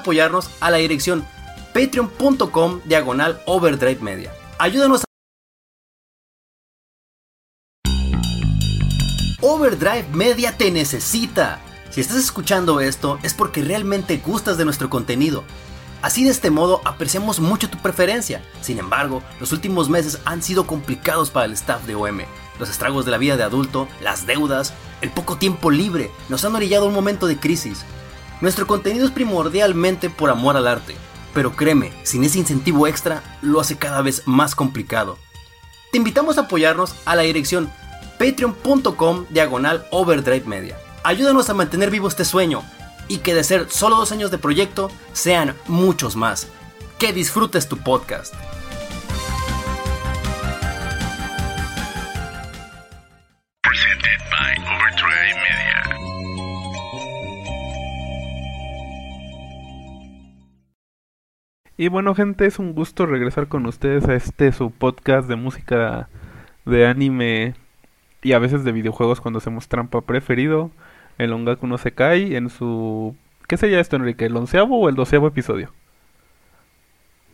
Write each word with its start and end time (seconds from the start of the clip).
apoyarnos 0.00 0.50
a 0.60 0.70
la 0.70 0.78
dirección 0.78 1.24
patreon.com 1.72 2.80
diagonal 2.84 3.40
overdrive 3.46 4.00
media. 4.00 4.32
Ayúdanos 4.58 5.02
a... 5.02 5.04
Overdrive 9.42 10.06
Media 10.12 10.58
te 10.58 10.70
necesita. 10.70 11.60
Si 11.90 12.02
estás 12.02 12.18
escuchando 12.18 12.80
esto 12.80 13.18
es 13.22 13.32
porque 13.32 13.62
realmente 13.62 14.18
gustas 14.18 14.58
de 14.58 14.66
nuestro 14.66 14.90
contenido. 14.90 15.44
Así 16.02 16.24
de 16.24 16.30
este 16.30 16.50
modo 16.50 16.82
apreciamos 16.84 17.40
mucho 17.40 17.70
tu 17.70 17.78
preferencia. 17.78 18.42
Sin 18.60 18.78
embargo, 18.78 19.22
los 19.38 19.52
últimos 19.52 19.88
meses 19.88 20.18
han 20.24 20.42
sido 20.42 20.66
complicados 20.66 21.30
para 21.30 21.46
el 21.46 21.52
staff 21.52 21.84
de 21.86 21.94
OM. 21.94 22.20
Los 22.58 22.68
estragos 22.68 23.06
de 23.06 23.10
la 23.10 23.18
vida 23.18 23.38
de 23.38 23.42
adulto, 23.42 23.88
las 24.02 24.26
deudas, 24.26 24.74
el 25.00 25.10
poco 25.10 25.36
tiempo 25.36 25.70
libre 25.70 26.10
nos 26.28 26.44
han 26.44 26.54
orillado 26.54 26.84
a 26.84 26.88
un 26.88 26.94
momento 26.94 27.26
de 27.26 27.38
crisis. 27.38 27.84
Nuestro 28.40 28.66
contenido 28.66 29.04
es 29.04 29.10
primordialmente 29.10 30.08
por 30.08 30.30
amor 30.30 30.56
al 30.56 30.66
arte, 30.66 30.96
pero 31.34 31.54
créeme, 31.54 31.92
sin 32.04 32.24
ese 32.24 32.38
incentivo 32.38 32.86
extra 32.86 33.22
lo 33.42 33.60
hace 33.60 33.76
cada 33.76 34.00
vez 34.00 34.22
más 34.26 34.54
complicado. 34.54 35.18
Te 35.92 35.98
invitamos 35.98 36.38
a 36.38 36.42
apoyarnos 36.42 36.94
a 37.04 37.16
la 37.16 37.22
dirección 37.22 37.70
patreon.com 38.18 39.26
diagonal 39.28 39.86
overdrive 39.90 40.46
media. 40.46 40.78
Ayúdanos 41.02 41.50
a 41.50 41.54
mantener 41.54 41.90
vivo 41.90 42.08
este 42.08 42.24
sueño 42.24 42.62
y 43.08 43.18
que 43.18 43.34
de 43.34 43.44
ser 43.44 43.70
solo 43.70 43.96
dos 43.96 44.12
años 44.12 44.30
de 44.30 44.38
proyecto 44.38 44.90
sean 45.12 45.54
muchos 45.66 46.16
más. 46.16 46.46
Que 46.98 47.12
disfrutes 47.12 47.68
tu 47.68 47.76
podcast. 47.76 48.34
Y 61.80 61.88
bueno, 61.88 62.14
gente, 62.14 62.44
es 62.44 62.58
un 62.58 62.74
gusto 62.74 63.06
regresar 63.06 63.48
con 63.48 63.64
ustedes 63.64 64.06
a 64.06 64.14
este 64.14 64.52
su 64.52 64.70
podcast 64.70 65.26
de 65.26 65.36
música 65.36 66.10
de 66.66 66.84
anime 66.84 67.54
y 68.22 68.34
a 68.34 68.38
veces 68.38 68.64
de 68.64 68.72
videojuegos 68.72 69.22
cuando 69.22 69.38
hacemos 69.38 69.66
trampa 69.66 70.02
preferido. 70.02 70.70
El 71.16 71.32
Ongaku 71.32 71.66
no 71.66 71.78
se 71.78 71.92
cae 71.92 72.36
en 72.36 72.50
su... 72.50 73.16
¿Qué 73.48 73.56
sería 73.56 73.80
esto, 73.80 73.96
Enrique? 73.96 74.26
¿El 74.26 74.36
onceavo 74.36 74.78
o 74.78 74.90
el 74.90 74.94
doceavo 74.94 75.26
episodio? 75.26 75.72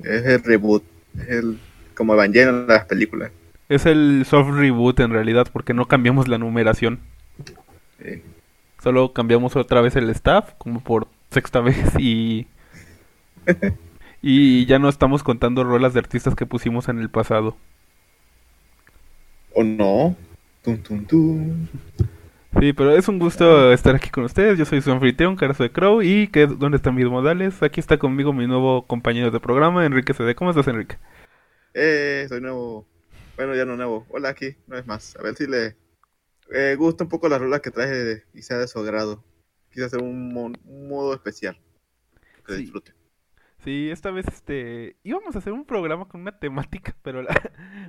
Es 0.05 0.25
el 0.25 0.45
reboot. 0.45 0.85
Es 1.19 1.29
el, 1.29 1.59
como 1.97 2.15
Evangelion 2.15 2.69
las 2.69 2.85
películas. 2.85 3.33
Es 3.69 3.85
el 3.85 4.25
soft 4.27 4.51
reboot 4.51 5.01
en 5.01 5.11
realidad 5.11 5.49
porque 5.53 5.75
no 5.75 5.89
cambiamos 5.89 6.29
la 6.29 6.39
numeración. 6.39 7.01
Sí. 8.01 8.23
Solo 8.81 9.13
cambiamos 9.13 9.57
otra 9.57 9.81
vez 9.81 9.97
el 9.97 10.09
staff, 10.11 10.53
como 10.57 10.85
por 10.85 11.09
sexta 11.33 11.61
vez 11.63 11.99
y... 11.99 12.47
y 14.29 14.67
ya 14.67 14.79
no 14.79 14.89
estamos 14.89 15.23
contando 15.23 15.65
rolas 15.65 15.95
de 15.95 16.01
artistas 16.01 16.35
que 16.35 16.47
pusimos 16.47 16.89
en 16.89 16.99
el 16.99 17.11
pasado. 17.11 17.57
¿O 19.55 19.63
no? 19.65 20.17
Tum, 20.63 20.83
tum, 20.83 21.05
tum. 21.07 21.69
Sí, 22.59 22.73
pero 22.73 22.97
es 22.97 23.07
un 23.09 23.19
gusto 23.19 23.73
estar 23.73 23.95
aquí 23.95 24.09
con 24.11 24.25
ustedes. 24.25 24.59
Yo 24.59 24.65
soy 24.65 24.81
su 24.81 24.91
anfitrión, 24.91 25.37
Carazo 25.37 25.63
de 25.63 25.73
Crow. 25.73 26.01
¿Y 26.03 26.29
que, 26.29 26.47
dónde 26.47 26.77
están 26.79 26.95
mis 26.95 27.07
modales? 27.07 27.63
Aquí 27.63 27.81
está 27.81 27.99
conmigo 27.99 28.33
mi 28.33 28.47
nuevo 28.47 28.87
compañero 28.87 29.31
de 29.31 29.41
programa, 29.41 29.85
Enrique 29.85 30.15
CD. 30.15 30.35
¿Cómo 30.35 30.51
estás, 30.51 30.67
Enrique? 30.69 30.97
Eh, 31.75 32.27
soy 32.29 32.41
nuevo. 32.41 32.89
Bueno, 33.37 33.55
ya 33.55 33.65
no 33.65 33.77
nuevo. 33.77 34.07
Hola 34.11 34.31
aquí, 34.31 34.57
no 34.67 34.77
es 34.79 34.87
más. 34.87 35.17
A 35.17 35.23
ver 35.23 35.37
si 35.37 35.47
le 35.47 35.77
eh, 36.53 36.77
gusta 36.79 37.05
un 37.05 37.11
poco 37.11 37.29
las 37.29 37.41
rolas 37.41 37.61
que 37.63 37.71
traje 37.73 38.25
y 38.35 38.43
sea 38.43 38.59
de 38.59 38.69
su 38.69 38.79
agrado. 38.81 39.25
Quise 39.71 39.87
hacer 39.87 40.03
un, 40.03 40.33
mo- 40.35 40.53
un 40.65 40.89
modo 40.89 41.15
especial. 41.15 41.59
Que 42.47 42.55
Sí. 42.55 42.59
disfrute. 42.59 42.96
Sí, 43.67 43.91
esta 43.91 44.13
vez 44.13 44.27
este 44.29 44.97
íbamos 45.03 45.37
a 45.37 45.41
hacer 45.41 45.53
un 45.53 45.67
programa 45.67 46.09
con 46.09 46.23
una 46.23 46.39
temática, 46.39 46.97
pero 47.03 47.23
la- 47.23 47.35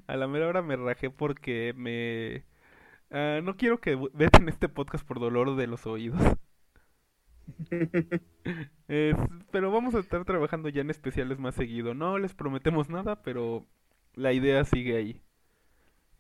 a 0.07 0.17
la 0.17 0.27
mera 0.27 0.47
hora 0.49 0.63
me 0.63 0.75
rajé 0.75 1.11
porque 1.11 1.73
me 1.77 2.45
ah, 3.11 3.41
no 3.43 3.57
quiero 3.57 3.79
que 3.81 3.95
veten 4.13 4.49
este 4.49 4.69
podcast 4.69 5.05
por 5.07 5.19
dolor 5.19 5.55
de 5.55 5.67
los 5.67 5.87
oídos. 5.87 6.21
Es- 8.87 9.15
pero 9.51 9.71
vamos 9.71 9.95
a 9.95 9.99
estar 9.99 10.25
trabajando 10.25 10.69
ya 10.69 10.81
en 10.81 10.89
especiales 10.89 11.39
más 11.39 11.55
seguido. 11.55 11.93
No 11.93 12.17
les 12.19 12.33
prometemos 12.33 12.89
nada, 12.89 13.21
pero 13.21 13.65
la 14.15 14.33
idea 14.33 14.63
sigue 14.65 14.97
ahí. 14.97 15.21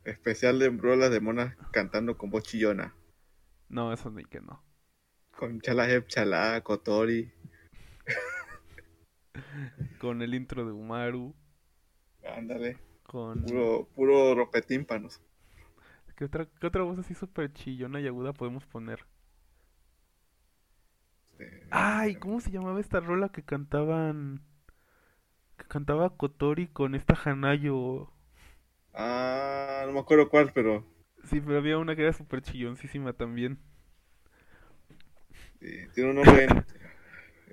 Especial 0.05 0.59
de 0.59 0.69
rolas 0.69 1.11
de 1.11 1.19
monas 1.19 1.55
cantando 1.71 2.17
con 2.17 2.29
voz 2.31 2.43
chillona. 2.43 2.95
No, 3.69 3.93
eso 3.93 4.11
ni 4.11 4.25
que 4.25 4.41
no. 4.41 4.63
Con 5.31 5.61
Chala 5.61 5.89
Hep 5.89 6.07
Chala, 6.07 6.61
Kotori. 6.63 7.31
Con 9.99 10.21
el 10.23 10.33
intro 10.33 10.65
de 10.65 10.71
Umaru, 10.71 11.35
Ándale. 12.23 12.77
con 13.03 13.39
Puro, 13.41 13.87
puro 13.95 14.35
rompetímpanos. 14.35 15.21
¿Qué 16.17 16.25
otra, 16.25 16.45
qué 16.59 16.67
otra 16.67 16.83
voz 16.83 16.99
así 16.99 17.13
súper 17.13 17.53
chillona 17.53 18.01
y 18.01 18.07
aguda 18.07 18.33
podemos 18.33 18.65
poner? 18.65 19.05
Este, 21.39 21.67
Ay, 21.69 22.15
¿cómo 22.17 22.41
se 22.41 22.51
llamaba 22.51 22.79
esta 22.81 22.99
rola 22.99 23.29
que 23.29 23.43
cantaban? 23.43 24.41
Que 25.57 25.65
cantaba 25.67 26.15
Kotori 26.17 26.67
con 26.67 26.95
esta 26.95 27.13
Hanayo. 27.13 28.09
Ah, 28.93 29.83
no 29.85 29.93
me 29.93 29.99
acuerdo 30.01 30.27
cuál, 30.29 30.51
pero 30.53 30.85
Sí, 31.25 31.39
pero 31.41 31.57
había 31.59 31.77
una 31.77 31.95
que 31.95 32.01
era 32.01 32.11
súper 32.13 32.41
chilloncísima 32.41 33.13
también. 33.13 33.59
sí, 35.59 35.67
tiene 35.93 36.09
un 36.11 36.15
nombre. 36.17 36.47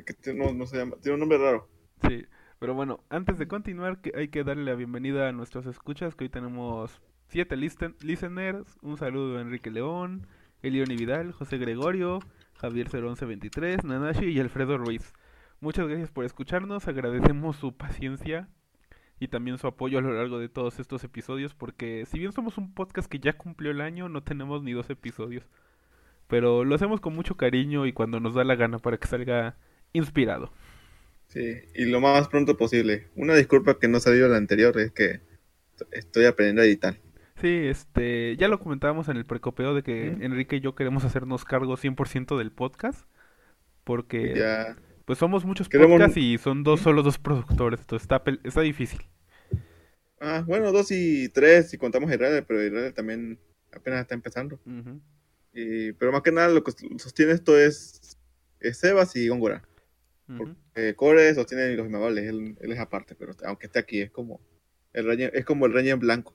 que 0.06 0.14
tiene- 0.14 0.44
no, 0.46 0.52
no 0.52 0.66
se 0.66 0.76
llama. 0.78 0.96
Tiene 1.00 1.14
un 1.14 1.20
nombre 1.20 1.38
raro. 1.38 1.68
Sí, 2.08 2.26
pero 2.58 2.74
bueno, 2.74 3.00
antes 3.10 3.38
de 3.38 3.48
continuar, 3.48 4.00
que 4.00 4.12
hay 4.16 4.28
que 4.28 4.44
darle 4.44 4.64
la 4.64 4.74
bienvenida 4.74 5.28
a 5.28 5.32
nuestros 5.32 5.66
escuchas, 5.66 6.14
que 6.14 6.24
hoy 6.24 6.28
tenemos 6.30 7.00
siete 7.28 7.56
listen- 7.56 7.96
listeners. 8.02 8.76
Un 8.82 8.96
saludo 8.96 9.38
a 9.38 9.40
Enrique 9.40 9.70
León, 9.70 10.26
Elioni 10.62 10.96
Vidal, 10.96 11.32
José 11.32 11.58
Gregorio, 11.58 12.20
Javier 12.54 12.88
01123, 12.92 13.84
Nanashi 13.84 14.26
y 14.26 14.40
Alfredo 14.40 14.78
Ruiz. 14.78 15.12
Muchas 15.60 15.86
gracias 15.88 16.10
por 16.10 16.24
escucharnos, 16.24 16.88
agradecemos 16.88 17.56
su 17.56 17.76
paciencia 17.76 18.48
y 19.18 19.28
también 19.28 19.58
su 19.58 19.66
apoyo 19.66 19.98
a 19.98 20.02
lo 20.02 20.12
largo 20.12 20.38
de 20.38 20.48
todos 20.48 20.78
estos 20.78 21.04
episodios, 21.04 21.54
porque 21.54 22.04
si 22.06 22.18
bien 22.18 22.32
somos 22.32 22.58
un 22.58 22.74
podcast 22.74 23.08
que 23.10 23.20
ya 23.20 23.32
cumplió 23.34 23.70
el 23.70 23.80
año, 23.80 24.08
no 24.08 24.22
tenemos 24.22 24.62
ni 24.62 24.72
dos 24.72 24.90
episodios. 24.90 25.48
Pero 26.26 26.64
lo 26.64 26.74
hacemos 26.74 27.00
con 27.00 27.14
mucho 27.14 27.36
cariño 27.36 27.86
y 27.86 27.92
cuando 27.92 28.18
nos 28.20 28.34
da 28.34 28.44
la 28.44 28.56
gana 28.56 28.78
para 28.78 28.96
que 28.98 29.06
salga 29.06 29.56
inspirado. 29.92 30.50
Sí, 31.34 31.58
y 31.74 31.84
lo 31.86 32.00
más 32.00 32.28
pronto 32.28 32.56
posible. 32.56 33.08
Una 33.16 33.34
disculpa 33.34 33.78
que 33.78 33.88
no 33.88 34.00
salió 34.00 34.28
la 34.28 34.36
anterior, 34.38 34.78
es 34.78 34.92
que 34.92 35.20
estoy 35.90 36.24
aprendiendo 36.26 36.62
a 36.62 36.64
editar. 36.64 36.96
Sí, 37.40 37.48
este, 37.66 38.36
ya 38.36 38.46
lo 38.48 38.60
comentábamos 38.60 39.08
en 39.08 39.16
el 39.16 39.26
precopeo 39.26 39.74
de 39.74 39.82
que. 39.82 40.06
Enrique 40.20 40.56
y 40.56 40.60
yo 40.60 40.74
queremos 40.76 41.04
hacernos 41.04 41.44
cargo 41.44 41.76
100% 41.76 42.38
del 42.38 42.52
podcast, 42.52 43.06
porque 43.82 44.34
Ya, 44.36 44.76
pues 45.04 45.18
somos 45.18 45.44
muchos 45.44 45.68
Queremos- 45.68 45.98
podcasts 45.98 46.16
y 46.16 46.38
son 46.38 46.62
dos, 46.62 46.80
solo 46.80 47.02
dos 47.02 47.18
productores, 47.18 47.80
entonces 47.80 48.04
está, 48.04 48.22
está 48.44 48.60
difícil. 48.60 49.00
ah, 50.20 50.44
bueno, 50.46 50.70
dos 50.72 50.90
y 50.92 51.28
tres 51.30 51.70
si 51.70 51.76
contamos 51.78 52.10
Israel, 52.12 52.44
pero 52.46 52.64
Israel 52.64 52.94
también 52.94 53.38
apenas 53.72 54.02
está 54.02 54.14
empezando. 54.14 54.60
Ujú. 54.64 55.00
Y, 55.52 55.92
pero 55.94 56.12
más 56.12 56.22
que 56.22 56.32
nada 56.32 56.48
lo 56.48 56.62
que 56.64 56.72
sostiene 56.98 57.32
esto 57.32 57.58
es, 57.58 58.16
es 58.60 58.78
Sebas 58.78 59.14
y 59.16 59.28
Góngora. 59.28 59.62
Ujú. 60.28 60.54
Eh, 60.74 60.94
Core 60.96 61.34
sostiene 61.34 61.74
los 61.76 61.86
inmamables, 61.86 62.24
él, 62.28 62.56
él 62.60 62.72
es 62.72 62.78
aparte, 62.78 63.14
pero 63.14 63.34
aunque 63.44 63.66
esté 63.66 63.78
aquí, 63.78 64.00
es 64.00 64.10
como 64.10 64.40
el 64.92 65.06
reñe- 65.06 65.30
es 65.34 65.44
como 65.44 65.66
el 65.66 65.72
reñe 65.72 65.90
en 65.90 66.00
blanco. 66.00 66.32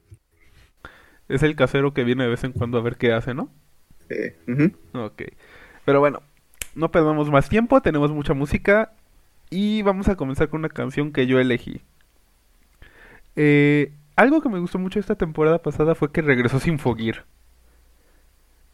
Es 1.27 1.43
el 1.43 1.55
casero 1.55 1.93
que 1.93 2.03
viene 2.03 2.23
de 2.23 2.29
vez 2.29 2.43
en 2.43 2.51
cuando 2.53 2.77
a 2.77 2.81
ver 2.81 2.97
qué 2.97 3.13
hace, 3.13 3.33
¿no? 3.33 3.51
Ujú. 4.47 4.71
Ok. 5.05 5.23
Pero 5.85 5.99
bueno, 5.99 6.21
no 6.75 6.91
perdamos 6.91 7.29
más 7.29 7.49
tiempo, 7.49 7.81
tenemos 7.81 8.11
mucha 8.11 8.33
música 8.33 8.93
y 9.49 9.81
vamos 9.81 10.07
a 10.07 10.15
comenzar 10.15 10.49
con 10.49 10.59
una 10.59 10.69
canción 10.69 11.11
que 11.11 11.27
yo 11.27 11.39
elegí. 11.39 11.81
Eh, 13.35 13.91
algo 14.15 14.41
que 14.41 14.49
me 14.49 14.59
gustó 14.59 14.79
mucho 14.79 14.99
esta 14.99 15.15
temporada 15.15 15.61
pasada 15.61 15.95
fue 15.95 16.11
que 16.11 16.21
regresó 16.21 16.59
Sinfogir. 16.59 17.23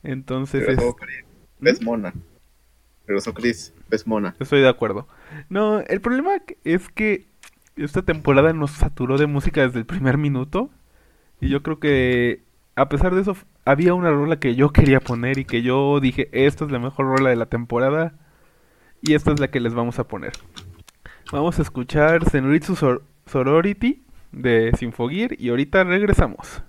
Entonces 0.03 0.67
es... 0.67 0.77
Chris, 0.97 1.23
ves 1.59 1.81
mona. 1.81 2.13
Regresó 3.07 3.33
Chris, 3.33 3.73
ves 3.89 4.07
mona. 4.07 4.35
Estoy 4.39 4.61
de 4.61 4.69
acuerdo. 4.69 5.07
No, 5.49 5.79
el 5.81 6.01
problema 6.01 6.31
es 6.63 6.89
que 6.89 7.27
esta 7.75 8.01
temporada 8.01 8.53
nos 8.53 8.71
saturó 8.71 9.17
de 9.17 9.27
música 9.27 9.61
desde 9.61 9.79
el 9.79 9.85
primer 9.85 10.17
minuto. 10.17 10.69
Y 11.41 11.49
yo 11.49 11.61
creo 11.61 11.79
que 11.79 12.43
a 12.75 12.89
pesar 12.89 13.13
de 13.13 13.21
eso 13.21 13.35
había 13.65 13.93
una 13.93 14.09
rola 14.09 14.39
que 14.39 14.55
yo 14.55 14.71
quería 14.71 14.99
poner 14.99 15.37
y 15.37 15.45
que 15.45 15.61
yo 15.61 15.99
dije, 15.99 16.29
esta 16.31 16.65
es 16.65 16.71
la 16.71 16.79
mejor 16.79 17.05
rola 17.07 17.29
de 17.29 17.35
la 17.35 17.45
temporada. 17.47 18.13
Y 19.01 19.13
esta 19.13 19.31
es 19.31 19.39
la 19.39 19.49
que 19.49 19.59
les 19.59 19.73
vamos 19.73 19.99
a 19.99 20.07
poner. 20.07 20.31
Vamos 21.31 21.59
a 21.59 21.61
escuchar 21.61 22.27
Senritsu 22.29 22.75
Sor- 22.75 23.03
Sorority 23.27 24.03
de 24.31 24.71
Sinfogir 24.77 25.35
y 25.39 25.49
ahorita 25.49 25.83
regresamos. 25.83 26.63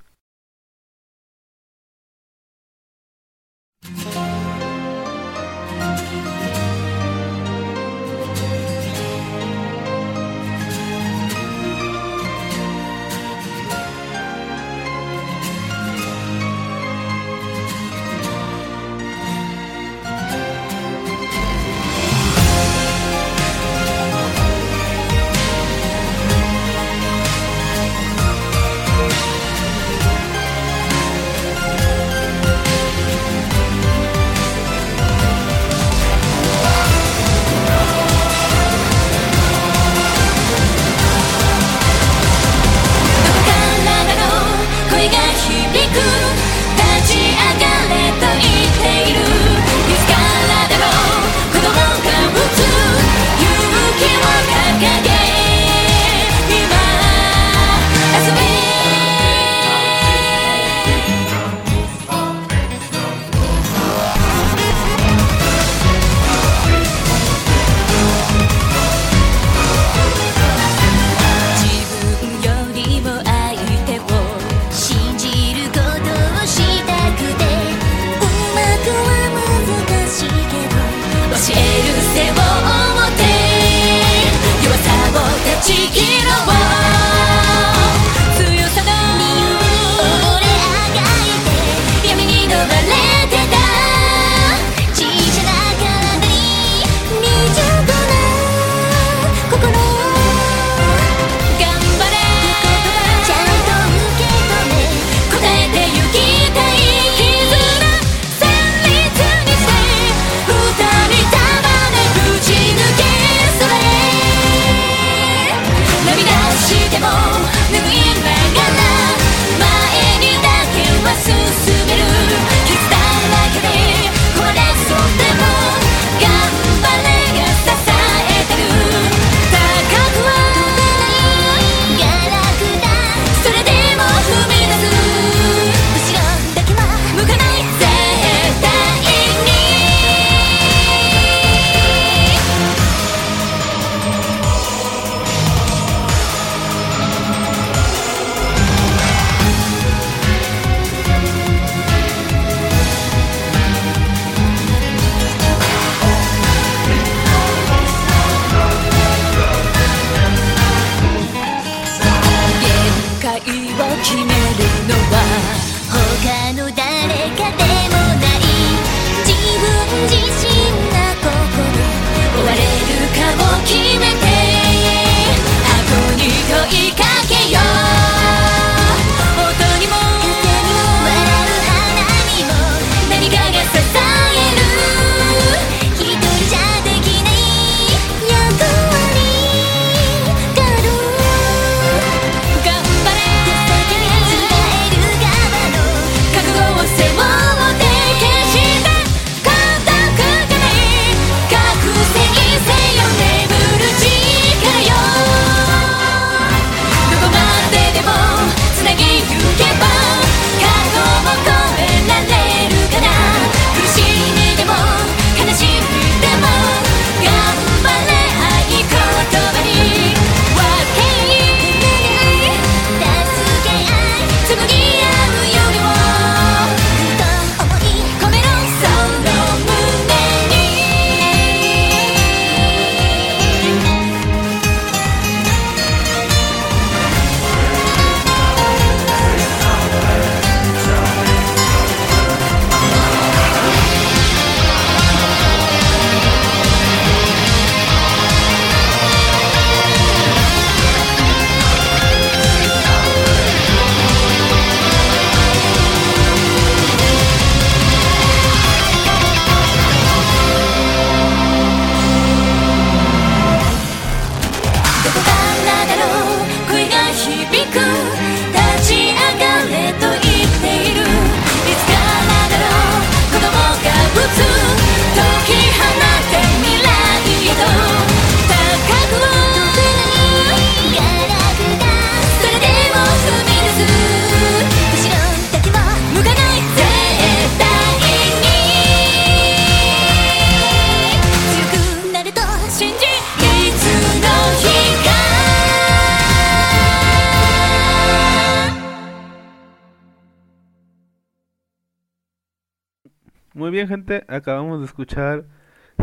Bien, 303.86 304.04
gente, 304.04 304.24
acabamos 304.28 304.80
de 304.80 304.86
escuchar 304.86 305.46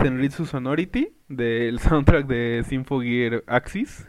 Senritsu 0.01 0.45
Sonority 0.45 1.13
del 1.27 1.79
soundtrack 1.79 2.27
de 2.27 2.63
Symphogear 2.67 3.43
Axis, 3.47 4.07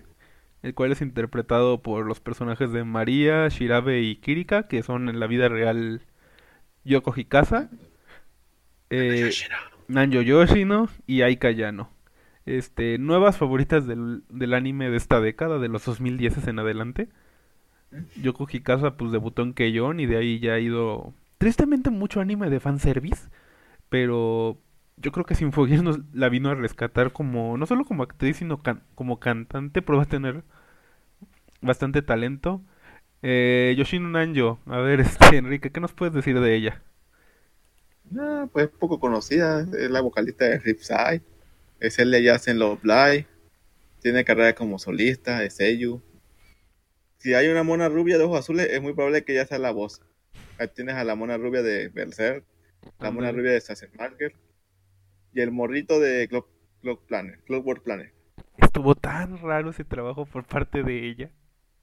el 0.63 0.75
cual 0.75 0.93
es 0.93 1.03
interpretado 1.03 1.83
por 1.83 2.07
los 2.07 2.21
personajes 2.21 2.73
de 2.73 2.85
María, 2.85 3.49
Shirabe 3.49 4.01
y 4.03 4.17
Kirika, 4.17 4.69
que 4.69 4.83
son 4.83 5.09
en 5.09 5.21
la 5.21 5.27
vida 5.27 5.49
real 5.49 6.03
Yoko 6.85 7.13
Hikasa, 7.17 7.71
eh, 8.91 9.31
Nanjo 9.89 10.23
Yoshino 10.23 10.89
y 11.07 11.23
Aika 11.23 11.51
Yano. 11.51 11.91
Este, 12.47 12.99
nuevas 12.99 13.39
favoritas 13.39 13.87
del, 13.87 14.23
del 14.29 14.55
anime 14.55 14.91
de 14.91 14.97
esta 14.97 15.21
década, 15.21 15.59
de 15.59 15.69
los 15.69 15.85
2010 15.85 16.47
en 16.49 16.59
adelante. 16.59 17.09
Yoko 18.21 18.47
Hikasa 18.51 18.97
pues 18.97 19.13
debutó 19.13 19.43
en 19.43 19.55
Keion 19.55 20.01
y 20.01 20.07
de 20.07 20.17
ahí 20.17 20.41
ya 20.41 20.55
ha 20.55 20.59
ido 20.59 21.15
tristemente 21.39 21.91
mucho 21.91 22.21
anime 22.21 22.51
de 22.51 22.59
fanservice, 22.59 23.29
pero 23.95 24.61
yo 24.97 25.13
creo 25.13 25.25
que 25.25 25.37
Sinfogear 25.37 25.85
nos 25.85 26.01
la 26.13 26.29
vino 26.29 26.51
a 26.51 26.57
rescatar 26.57 27.13
como 27.13 27.57
no 27.57 27.65
solo 27.65 27.85
como 27.85 28.03
actriz 28.03 28.39
sino 28.39 28.61
como 28.97 29.21
cantante, 29.21 29.83
pero 29.83 29.99
va 29.99 30.03
a 30.03 30.07
tener 30.07 30.43
bastante 31.61 32.03
talento. 32.03 32.61
Eh, 33.23 33.73
Yoshino 33.79 34.09
Nanjo, 34.09 34.59
a 34.67 34.79
ver, 34.79 34.99
este 35.01 35.37
Enrique, 35.37 35.71
¿qué 35.71 35.79
nos 35.79 35.93
puedes 35.93 36.13
decir 36.13 36.41
de 36.41 36.57
ella? 36.57 36.83
Ah, 38.19 38.49
pues 38.53 38.67
poco 38.67 38.99
conocida, 38.99 39.61
es 39.61 39.91
la 39.93 40.01
vocalista 40.01 40.45
de 40.47 40.59
Ripside, 40.59 41.23
es 41.79 42.01
el 42.01 42.11
de 42.11 42.25
Jazz 42.25 42.49
en 42.49 42.59
Love 42.59 42.83
Live, 42.83 43.29
tiene 44.01 44.25
carrera 44.25 44.57
como 44.57 44.81
solista, 44.81 45.45
es 45.45 45.55
Seiyu. 45.55 46.03
Si 47.19 47.33
hay 47.33 47.47
una 47.47 47.63
mona 47.63 47.89
rubia 47.89 48.19
de 48.19 48.25
ojos 48.25 48.41
azules, 48.41 48.67
es 48.73 48.83
muy 48.83 48.93
probable 48.93 49.23
que 49.23 49.35
ella 49.35 49.47
sea 49.47 49.61
la 49.61 49.71
voz. 49.71 50.03
Ahí 50.59 50.67
tienes 50.75 50.97
a 50.97 51.05
la 51.05 51.15
mona 51.15 51.37
rubia 51.37 51.63
de 51.63 51.91
Berserk, 51.91 52.45
la 53.01 53.11
mona 53.11 53.33
rubia 53.33 53.53
de 53.53 53.61
Sassenmarker 53.61 54.35
y 55.33 55.41
el 55.41 55.51
morrito 55.51 56.01
de 56.01 56.29
Clock, 56.29 56.49
Clock 56.81 57.07
Planet, 57.07 57.43
Clockwork 57.45 57.83
Planet. 57.83 58.13
Estuvo 58.57 58.95
tan 58.95 59.39
raro 59.39 59.71
ese 59.71 59.85
trabajo 59.85 60.27
por 60.27 60.45
parte 60.45 60.83
de 60.83 61.09
ella. 61.09 61.31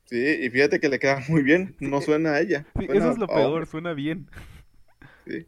Sí, 0.05 0.17
y 0.17 0.49
fíjate 0.49 0.79
que 0.79 0.89
le 0.89 0.99
queda 0.99 1.21
muy 1.29 1.43
bien, 1.43 1.75
no 1.79 2.01
Sí, 2.01 2.05
suena 2.05 2.31
a 2.33 2.41
ella. 2.41 2.65
Sí, 2.77 2.85
suena 2.85 2.99
eso 2.99 3.11
es 3.11 3.17
lo 3.17 3.27
peor, 3.27 3.65
suena 3.65 3.93
bien. 3.93 4.29
Sí. 5.25 5.47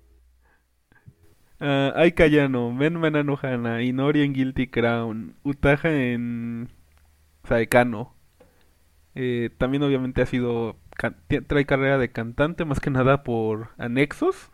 Ah, 1.60 1.94
Aika 1.96 2.28
Yano, 2.28 2.76
Ben 2.76 2.96
Manano 3.00 3.40
Hana, 3.42 3.82
Inori 3.84 4.22
en 4.24 4.34
Guilty 4.34 4.68
Crown, 4.68 5.36
Utaja 5.44 5.92
en 5.92 6.70
Saekano. 7.48 8.16
Eh, 9.16 9.52
también 9.58 9.84
obviamente 9.84 10.22
ha 10.22 10.26
sido, 10.26 10.78
trae 11.48 11.66
carrera 11.66 11.98
de 11.98 12.12
cantante 12.12 12.66
más 12.66 12.80
que 12.80 12.90
nada 12.90 13.24
por 13.24 13.70
anexos, 13.78 14.52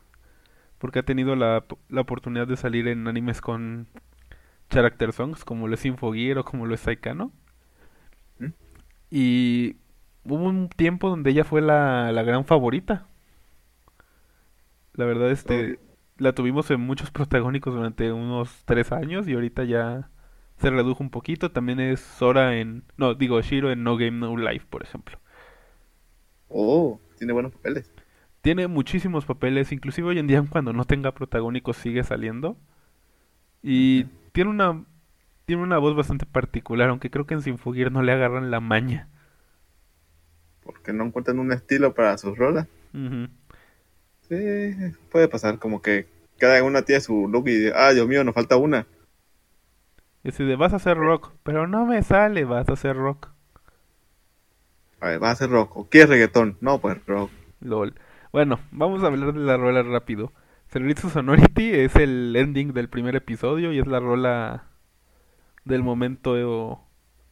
porque 0.79 0.99
ha 0.99 1.03
tenido 1.03 1.35
la, 1.35 1.65
la 1.89 2.01
oportunidad 2.01 2.47
de 2.47 2.57
salir 2.57 2.87
en 2.87 3.07
animes 3.07 3.41
con 3.41 3.87
character 4.69 5.13
songs 5.13 5.45
como 5.45 5.67
lo 5.67 5.75
es 5.75 5.85
Infogear 5.85 6.39
o 6.39 6.45
como 6.45 6.65
lo 6.65 6.75
es 6.75 6.81
Saekano. 6.81 7.31
¿Mm? 8.39 8.47
Y 9.11 9.77
hubo 10.23 10.45
un 10.45 10.69
tiempo 10.69 11.09
donde 11.09 11.31
ella 11.31 11.43
fue 11.43 11.61
la, 11.61 12.11
la 12.11 12.23
gran 12.23 12.45
favorita. 12.45 13.07
La 14.93 15.05
verdad, 15.05 15.31
este, 15.31 15.79
la 16.17 16.33
tuvimos 16.33 16.69
en 16.71 16.81
muchos 16.81 17.11
protagónicos 17.11 17.73
durante 17.73 18.11
unos 18.11 18.63
tres 18.65 18.91
años 18.91 19.27
y 19.27 19.33
ahorita 19.33 19.63
ya 19.63 20.09
se 20.57 20.69
redujo 20.69 21.03
un 21.03 21.09
poquito. 21.09 21.51
También 21.51 21.79
es 21.79 21.99
Sora 22.01 22.57
en, 22.57 22.83
no, 22.97 23.13
digo 23.15 23.41
Shiro 23.41 23.71
en 23.71 23.83
No 23.83 23.97
Game 23.97 24.11
No 24.19 24.35
Life, 24.37 24.65
por 24.69 24.83
ejemplo. 24.83 25.19
Oh, 26.49 26.99
tiene 27.17 27.33
buenos 27.33 27.53
papeles. 27.53 27.91
Tiene 28.41 28.67
muchísimos 28.67 29.25
papeles, 29.25 29.71
inclusive 29.71 30.07
hoy 30.07 30.19
en 30.19 30.27
día 30.27 30.43
cuando 30.49 30.73
no 30.73 30.85
tenga 30.85 31.13
protagónicos 31.13 31.77
sigue 31.77 32.03
saliendo. 32.03 32.57
Y 33.61 34.05
tiene 34.31 34.49
una 34.49 34.85
tiene 35.45 35.63
una 35.63 35.79
voz 35.79 35.95
bastante 35.95 36.27
particular, 36.27 36.89
aunque 36.89 37.09
creo 37.09 37.25
que 37.25 37.33
en 37.33 37.41
Sinfogear 37.41 37.91
no 37.91 38.03
le 38.03 38.11
agarran 38.11 38.51
la 38.51 38.59
maña. 38.59 39.07
Porque 40.61 40.93
no 40.93 41.05
encuentran 41.05 41.39
un 41.39 41.51
estilo 41.51 41.95
para 41.95 42.15
sus 42.19 42.37
rolas. 42.37 42.67
Sí, 44.21 44.35
puede 45.11 45.27
pasar, 45.27 45.57
como 45.57 45.81
que 45.81 46.05
cada 46.37 46.63
una 46.63 46.83
tiene 46.83 47.01
su 47.01 47.27
look 47.27 47.49
y, 47.49 47.67
ah, 47.73 47.91
Dios 47.93 48.07
mío, 48.07 48.23
nos 48.23 48.35
falta 48.35 48.57
una. 48.57 48.85
Ese 50.23 50.43
de 50.43 50.55
vas 50.55 50.73
a 50.73 50.75
hacer 50.75 50.97
rock, 50.97 51.31
pero 51.41 51.65
no 51.65 51.87
me 51.87 52.03
sale, 52.03 52.45
vas 52.45 52.69
a 52.69 52.73
hacer 52.73 52.95
rock. 52.95 53.29
A 54.99 55.07
ver, 55.07 55.23
va 55.23 55.31
a 55.31 55.35
ser 55.35 55.49
rock. 55.49 55.75
¿O 55.77 55.89
quieres 55.89 56.09
reggaetón? 56.09 56.57
No, 56.61 56.79
pues 56.79 57.03
rock. 57.07 57.31
LOL. 57.61 57.95
Bueno, 58.31 58.59
vamos 58.71 59.03
a 59.03 59.07
hablar 59.07 59.33
de 59.33 59.39
la 59.39 59.57
rola 59.57 59.81
rápido. 59.83 60.31
Senritsu 60.67 61.09
Sonority 61.09 61.71
es 61.71 61.95
el 61.95 62.35
ending 62.35 62.73
del 62.73 62.87
primer 62.87 63.15
episodio 63.15 63.73
y 63.73 63.79
es 63.79 63.87
la 63.87 63.99
rola 63.99 64.67
del 65.65 65.83
momento 65.83 66.35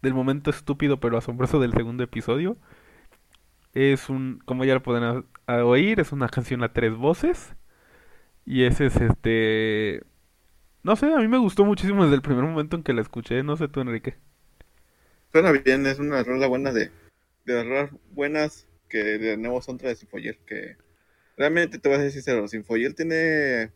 del 0.01 0.13
momento 0.13 0.49
estúpido 0.49 0.99
pero 0.99 1.17
asombroso 1.17 1.59
del 1.59 1.73
segundo 1.73 2.03
episodio. 2.03 2.57
Es 3.73 4.09
un, 4.09 4.41
como 4.45 4.65
ya 4.65 4.73
lo 4.73 4.81
pueden 4.83 5.25
oír, 5.47 5.99
es 5.99 6.11
una 6.11 6.29
canción 6.29 6.63
a 6.63 6.73
tres 6.73 6.95
voces 6.95 7.55
y 8.45 8.63
ese 8.63 8.87
es 8.87 8.97
este 8.97 10.03
no 10.83 10.95
sé, 10.95 11.13
a 11.13 11.17
mí 11.17 11.27
me 11.27 11.37
gustó 11.37 11.65
muchísimo 11.65 12.03
desde 12.03 12.15
el 12.15 12.21
primer 12.23 12.45
momento 12.45 12.77
en 12.77 12.83
que 12.83 12.93
la 12.93 13.01
escuché, 13.01 13.43
no 13.43 13.57
sé 13.57 13.67
tú 13.67 13.81
Enrique. 13.81 14.17
Suena 15.31 15.51
bien, 15.51 15.85
es 15.85 15.99
una 15.99 16.23
rola 16.23 16.47
buena 16.47 16.73
de, 16.73 16.91
de 17.45 17.53
las 17.53 17.65
rolas 17.65 17.91
buenas 18.11 18.67
que 18.89 18.99
de 18.99 19.37
nuevo 19.37 19.61
son 19.61 19.77
de 19.77 19.95
Sinfoyer, 19.95 20.37
que 20.39 20.77
realmente 21.37 21.79
te 21.79 21.87
voy 21.87 21.97
a 21.97 22.01
decir 22.01 22.21
sincero, 22.21 22.47
Sinfoyer 22.47 22.93
tiene, 22.93 23.71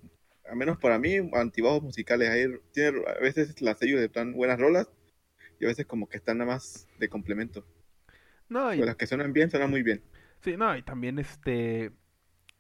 al 0.49 0.55
menos 0.55 0.77
para 0.79 0.99
mí, 0.99 1.17
antibajos 1.33 1.83
musicales, 1.83 2.29
ahí 2.29 2.47
tiene 2.73 2.99
a 3.07 3.19
veces 3.21 3.61
las 3.61 3.77
sellos 3.77 4.01
de 4.01 4.09
plan 4.09 4.33
buenas 4.33 4.59
rolas 4.59 4.89
y 5.59 5.65
a 5.65 5.67
veces 5.67 5.85
como 5.85 6.09
que 6.09 6.17
están 6.17 6.39
nada 6.39 6.51
más 6.51 6.87
de 6.99 7.07
complemento. 7.07 7.65
No, 8.49 8.73
y 8.73 8.77
Pero 8.77 8.87
las 8.87 8.95
que 8.97 9.07
suenan 9.07 9.31
bien, 9.31 9.49
suenan 9.49 9.69
muy 9.69 9.83
bien. 9.83 10.03
Sí, 10.41 10.57
no, 10.57 10.75
y 10.75 10.81
también 10.81 11.19
este 11.19 11.91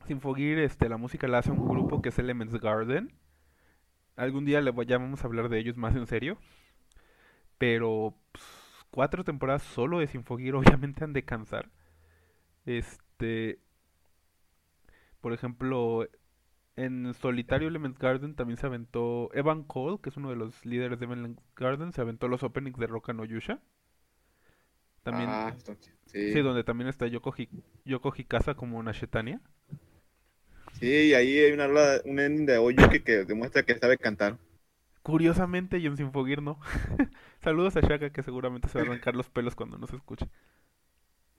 Sinfogear, 0.07 0.59
este, 0.59 0.87
la 0.89 0.97
música 0.97 1.27
la 1.27 1.39
hace 1.39 1.51
un 1.51 1.67
grupo 1.67 2.01
que 2.01 2.09
es 2.09 2.19
Elements 2.19 2.59
Garden. 2.59 3.13
Algún 4.15 4.45
día 4.45 4.61
le 4.61 4.71
voy, 4.71 4.85
ya 4.85 4.97
vamos 4.97 5.23
a 5.23 5.27
hablar 5.27 5.49
de 5.49 5.59
ellos 5.59 5.77
más 5.77 5.95
en 5.95 6.07
serio. 6.07 6.37
Pero 7.57 8.15
pues, 8.31 8.43
cuatro 8.91 9.23
temporadas 9.23 9.63
solo 9.63 9.99
de 9.99 10.07
Sinfogear 10.07 10.55
obviamente 10.57 11.03
han 11.03 11.13
de 11.13 11.23
cansar. 11.23 11.69
Este, 12.65 13.59
por 15.21 15.33
ejemplo, 15.33 16.07
en 16.77 17.13
solitario 17.15 17.67
Elements 17.69 17.99
Garden 17.99 18.35
también 18.35 18.57
se 18.57 18.67
aventó 18.67 19.29
Evan 19.33 19.63
Cole, 19.63 19.99
que 20.01 20.09
es 20.09 20.17
uno 20.17 20.29
de 20.31 20.37
los 20.37 20.65
líderes 20.65 20.99
de 20.99 21.05
Elements 21.07 21.41
Garden, 21.55 21.93
se 21.93 22.01
aventó 22.01 22.27
los 22.27 22.43
openings 22.43 22.79
de 22.79 22.87
Roka 22.87 23.13
no 23.13 23.25
Yusha. 23.25 23.61
También 25.03 25.29
Ah, 25.35 25.55
sí. 26.05 26.33
Sí, 26.33 26.41
donde 26.41 26.63
también 26.63 26.87
está 26.89 27.07
Yoko, 27.07 27.33
Hi- 27.37 27.49
Yoko 27.85 28.13
Hikasa 28.15 28.55
como 28.55 28.81
Nashetania. 28.83 29.41
Sí, 30.79 30.87
y 31.09 31.13
ahí 31.13 31.37
hay 31.39 31.51
una 31.53 31.67
un 32.05 32.19
ending 32.19 32.45
de 32.45 32.57
Oyuki 32.57 32.99
que 33.01 33.23
demuestra 33.23 33.63
que 33.63 33.77
sabe 33.77 33.97
cantar. 33.97 34.37
Curiosamente, 35.03 35.79
y 35.79 35.87
en 35.87 35.97
Sinfogear 35.97 36.41
no. 36.43 36.59
Saludos 37.43 37.75
a 37.75 37.81
Shaka, 37.81 38.11
que 38.11 38.21
seguramente 38.23 38.69
se 38.69 38.77
va 38.77 38.83
a 38.83 38.85
arrancar 38.87 39.15
los 39.15 39.29
pelos 39.29 39.55
cuando 39.55 39.77
nos 39.79 39.91
escuche. 39.93 40.27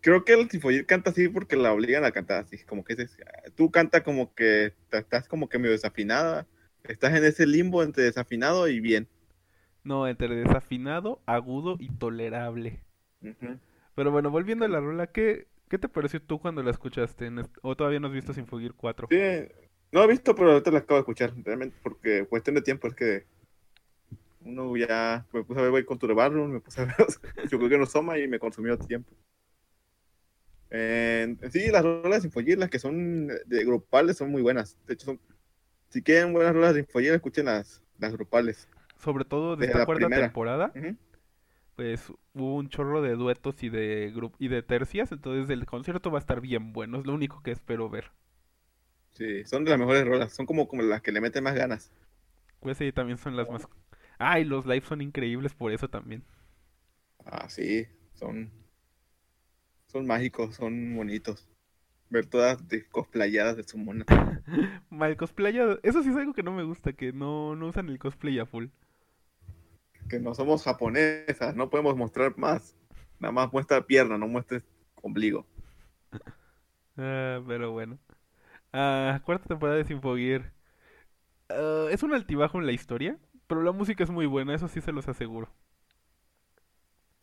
Creo 0.02 0.25
que 0.25 0.32
el 0.35 0.50
Sinfoyer 0.50 0.85
canta 0.85 1.11
así 1.11 1.28
porque 1.28 1.54
la 1.54 1.73
obligan 1.73 2.04
a 2.04 2.11
cantar 2.11 2.42
así, 2.42 2.59
como 2.64 2.82
que 2.82 2.97
dices, 2.97 3.16
tú 3.54 3.71
canta 3.71 4.02
como 4.02 4.35
que 4.35 4.75
estás 4.90 5.28
como 5.28 5.49
que 5.49 5.59
medio 5.59 5.71
desafinada, 5.71 6.49
estás 6.82 7.14
en 7.14 7.25
ese 7.25 7.47
limbo 7.47 7.85
entre 7.85 8.02
desafinado 8.02 8.66
y 8.66 8.80
bien. 8.80 9.09
No, 9.85 10.09
entre 10.09 10.35
desafinado, 10.35 11.23
agudo 11.25 11.76
y 11.78 11.88
tolerable. 11.88 12.80
Pero 13.94 14.11
bueno, 14.11 14.30
volviendo 14.30 14.64
a 14.64 14.68
la 14.68 14.80
rola, 14.80 15.06
¿qué, 15.06 15.47
qué 15.68 15.78
te 15.78 15.88
pareció 15.88 16.21
tú 16.21 16.40
cuando 16.40 16.64
la 16.64 16.73
escuchaste? 16.73 17.30
¿O 17.62 17.76
todavía 17.76 18.00
no 18.00 18.09
has 18.09 18.12
visto 18.12 18.35
Sinfogear 18.35 18.75
4? 18.75 19.06
Sí, 19.09 19.52
no 19.92 20.02
he 20.02 20.09
visto, 20.09 20.35
pero 20.35 20.50
ahorita 20.50 20.73
la 20.73 20.78
acabo 20.78 20.97
de 20.97 21.02
escuchar, 21.02 21.32
realmente, 21.44 21.76
porque 21.80 22.26
cuestión 22.26 22.56
de 22.56 22.62
tiempo 22.62 22.88
es 22.88 22.94
que 22.94 23.25
uno 24.40 24.76
ya 24.76 25.25
me 25.32 25.44
puse 25.44 25.61
a 25.61 25.62
ver 25.62 25.71
Voy 25.71 25.85
con 25.85 25.99
tu 25.99 26.12
Barroom, 26.12 26.50
me 26.50 26.61
puse 26.61 26.80
a 26.80 26.87
ver 26.87 26.97
yo 27.49 27.59
creo 27.59 27.68
que 27.68 27.78
no 27.78 27.87
Soma 27.87 28.18
y 28.18 28.26
me 28.26 28.40
consumió 28.40 28.76
tiempo. 28.76 29.12
Eh, 30.75 31.37
sí, 31.50 31.69
las 31.71 31.83
rolas 31.85 32.19
de 32.19 32.23
Sinfoyer, 32.23 32.59
las 32.59 32.71
que 32.71 32.79
son 32.79 33.29
de 33.29 33.64
grupales, 33.64 34.17
son 34.17 34.31
muy 34.31 34.43
buenas. 34.43 34.79
De 34.87 34.95
hecho, 34.95 35.07
son, 35.07 35.21
si 35.91 36.02
quieren 36.02 36.33
buenas 36.35 36.55
rolas 36.55 36.75
de 36.75 36.83
Sinfoyer, 36.85 37.14
escuchen 37.14 37.47
las, 37.47 37.83
las 37.99 38.12
grupales. 38.12 38.69
Sobre 38.97 39.26
todo 39.26 39.57
de 39.57 39.64
Desde 39.64 39.67
esta 39.67 39.81
la 39.81 39.85
cuarta 39.85 40.09
primera. 40.11 40.14
temporada, 40.14 40.75
pues 41.76 42.11
hubo 42.35 42.57
un 42.57 42.69
chorro 42.71 43.02
de 43.02 43.14
duetos 43.14 43.62
y 43.62 43.69
de 43.69 44.12
gru- 44.14 44.35
y 44.38 44.49
de 44.49 44.62
tercias, 44.62 45.12
entonces 45.12 45.50
el 45.50 45.67
concierto 45.67 46.11
va 46.11 46.19
a 46.19 46.21
estar 46.21 46.41
bien 46.41 46.73
bueno, 46.73 46.99
es 46.99 47.07
lo 47.07 47.14
único 47.14 47.43
que 47.43 47.50
espero 47.52 47.88
ver. 47.91 48.12
Sí, 49.14 49.45
son 49.45 49.64
de 49.64 49.71
las 49.71 49.79
mejores 49.79 50.05
rolas, 50.05 50.33
son 50.35 50.45
como, 50.47 50.69
como 50.69 50.83
las 50.83 51.00
que 51.02 51.12
le 51.12 51.21
meten 51.21 51.45
más 51.45 51.55
ganas. 51.55 51.91
Pues 52.61 52.79
sí, 52.79 52.93
también 52.93 53.19
son 53.19 53.37
las 53.37 53.50
más... 53.50 53.69
Ah, 54.19 54.41
y 54.41 54.45
los 54.45 54.64
lives 54.67 54.88
son 54.88 55.02
increíbles 55.02 55.55
por 55.55 55.71
eso 55.73 55.88
también. 55.88 56.25
Ah, 57.25 57.49
sí, 57.49 57.87
son, 58.14 58.50
son 59.92 60.06
mágicos, 60.06 60.56
son 60.56 60.96
bonitos. 60.96 61.49
ver 62.11 62.26
todas 62.26 62.68
de 62.68 62.87
cosplayadas 62.88 63.56
de 63.56 63.64
Sumona. 63.64 64.06
Mal 64.90 65.16
cosplayado. 65.16 65.80
Eso 65.82 66.02
sí 66.02 66.11
es 66.11 66.16
algo 66.16 66.34
que 66.34 66.42
no 66.42 66.52
me 66.52 66.62
gusta, 66.64 66.92
que 66.92 67.12
no, 67.12 67.56
no 67.56 67.68
usan 67.68 67.88
el 67.88 67.99
cosplay 67.99 68.38
a 68.38 68.46
full. 68.46 68.66
Que 70.08 70.20
no 70.20 70.32
somos 70.34 70.62
japonesas, 70.62 71.56
no 71.56 71.68
podemos 71.70 71.96
mostrar 71.96 72.37
más. 72.38 72.76
Nada 73.18 73.32
más 73.32 73.52
muestra 73.52 73.84
pierna, 73.87 74.16
no 74.18 74.28
muestres 74.28 74.64
ombligo. 75.02 75.46
Ah, 76.96 77.42
pero 77.46 77.72
bueno. 77.72 77.99
Ah, 78.72 79.22
cuarta 79.25 79.49
temporada 79.49 79.78
de 79.78 79.84
Sinfogear. 79.87 80.52
Ah, 81.49 81.88
es 81.90 82.02
un 82.02 82.14
altibajo 82.14 82.58
en 82.58 82.66
la 82.66 82.72
historia, 82.72 83.18
pero 83.46 83.62
la 83.62 83.72
música 83.72 84.04
es 84.04 84.11
muy 84.11 84.26
buena, 84.26 84.54
eso 84.54 84.68
sí 84.68 84.80
se 84.80 84.92
los 84.92 85.08
aseguro. 85.08 85.50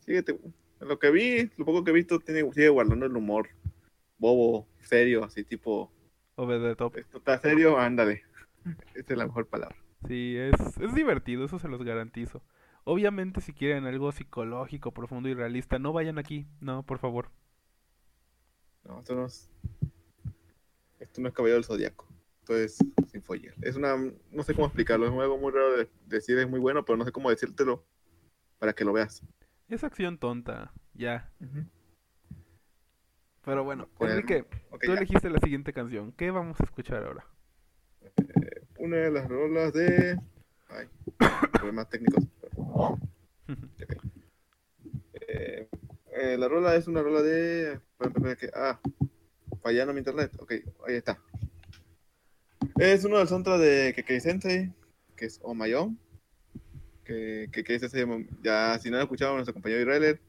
Síguete. 0.04 0.38
Lo 0.80 0.98
que 0.98 1.10
vi, 1.10 1.50
lo 1.56 1.64
poco 1.64 1.84
que 1.84 1.90
he 1.90 1.94
visto, 1.94 2.18
tiene, 2.20 2.50
sigue 2.52 2.68
guardando 2.68 3.06
el 3.06 3.16
humor 3.16 3.48
bobo, 4.20 4.68
serio, 4.80 5.24
así 5.24 5.42
tipo. 5.42 5.90
Over 6.36 6.62
the 6.62 6.76
top. 6.76 6.96
Esto 6.96 7.18
está 7.18 7.38
serio, 7.38 7.78
ándale. 7.78 8.22
Esta 8.94 9.14
es 9.14 9.18
la 9.18 9.26
mejor 9.26 9.46
palabra. 9.46 9.76
Sí, 10.06 10.36
es, 10.36 10.54
es 10.78 10.94
divertido, 10.94 11.44
eso 11.44 11.58
se 11.58 11.68
los 11.68 11.82
garantizo. 11.82 12.42
Obviamente, 12.84 13.40
si 13.40 13.52
quieren 13.52 13.86
algo 13.86 14.12
psicológico, 14.12 14.92
profundo 14.92 15.28
y 15.28 15.34
realista, 15.34 15.78
no 15.78 15.92
vayan 15.92 16.18
aquí. 16.18 16.46
No, 16.60 16.82
por 16.84 16.98
favor. 16.98 17.30
No, 18.84 19.00
esto 19.00 19.14
no 19.14 19.26
es. 19.26 19.50
Esto 20.98 21.20
no 21.20 21.28
es 21.28 21.34
Caballero 21.34 21.56
del 21.56 21.64
Zodíaco. 21.64 22.06
Esto 22.40 22.56
es 22.56 22.78
Sinfoyer. 23.10 23.54
Es 23.60 23.76
una. 23.76 23.96
No 24.30 24.42
sé 24.42 24.54
cómo 24.54 24.66
explicarlo. 24.66 25.06
Es 25.06 25.12
algo 25.12 25.38
muy 25.38 25.52
raro 25.52 25.76
de 25.76 25.88
decir, 26.06 26.38
es 26.38 26.48
muy 26.48 26.60
bueno, 26.60 26.84
pero 26.84 26.96
no 26.96 27.04
sé 27.04 27.12
cómo 27.12 27.30
decírtelo 27.30 27.84
para 28.58 28.72
que 28.72 28.84
lo 28.84 28.92
veas. 28.92 29.22
Es 29.70 29.84
acción 29.84 30.18
tonta, 30.18 30.72
ya. 30.94 31.30
Pero 33.44 33.62
bueno, 33.62 33.88
Enrique, 34.00 34.44
tú 34.80 34.88
ya. 34.88 34.94
elegiste 34.94 35.30
la 35.30 35.38
siguiente 35.38 35.72
canción. 35.72 36.10
¿Qué 36.12 36.32
vamos 36.32 36.60
a 36.60 36.64
escuchar 36.64 37.04
ahora? 37.04 37.24
Una 38.78 38.96
de 38.96 39.10
las 39.12 39.28
rolas 39.28 39.72
de. 39.72 40.18
Ay, 40.70 40.88
problemas 41.52 41.88
técnicos. 41.88 42.26
Eh, 45.28 45.68
eh, 46.14 46.36
la 46.36 46.48
rola 46.48 46.74
es 46.74 46.88
una 46.88 47.02
rola 47.02 47.22
de. 47.22 47.80
Ah, 48.54 48.80
fallando 49.62 49.92
mi 49.92 50.00
internet. 50.00 50.32
Ok, 50.40 50.52
ahí 50.88 50.96
está. 50.96 51.16
Es 52.76 53.04
uno 53.04 53.18
del 53.18 53.28
soundtrack 53.28 53.60
de 53.60 53.92
Kekei 53.94 54.20
Sensei, 54.20 54.72
que 55.14 55.26
es 55.26 55.38
Oh 55.44 55.54
My 55.54 55.72
Own. 55.74 55.96
Que 57.10 57.48
Kekei 57.50 57.80
Sensei, 57.80 58.06
ya 58.40 58.78
si 58.78 58.88
no 58.88 58.96
lo 58.98 59.02
escucharon, 59.02 59.34
nuestro 59.34 59.52
compañero 59.52 59.80
Israeler, 59.80 60.20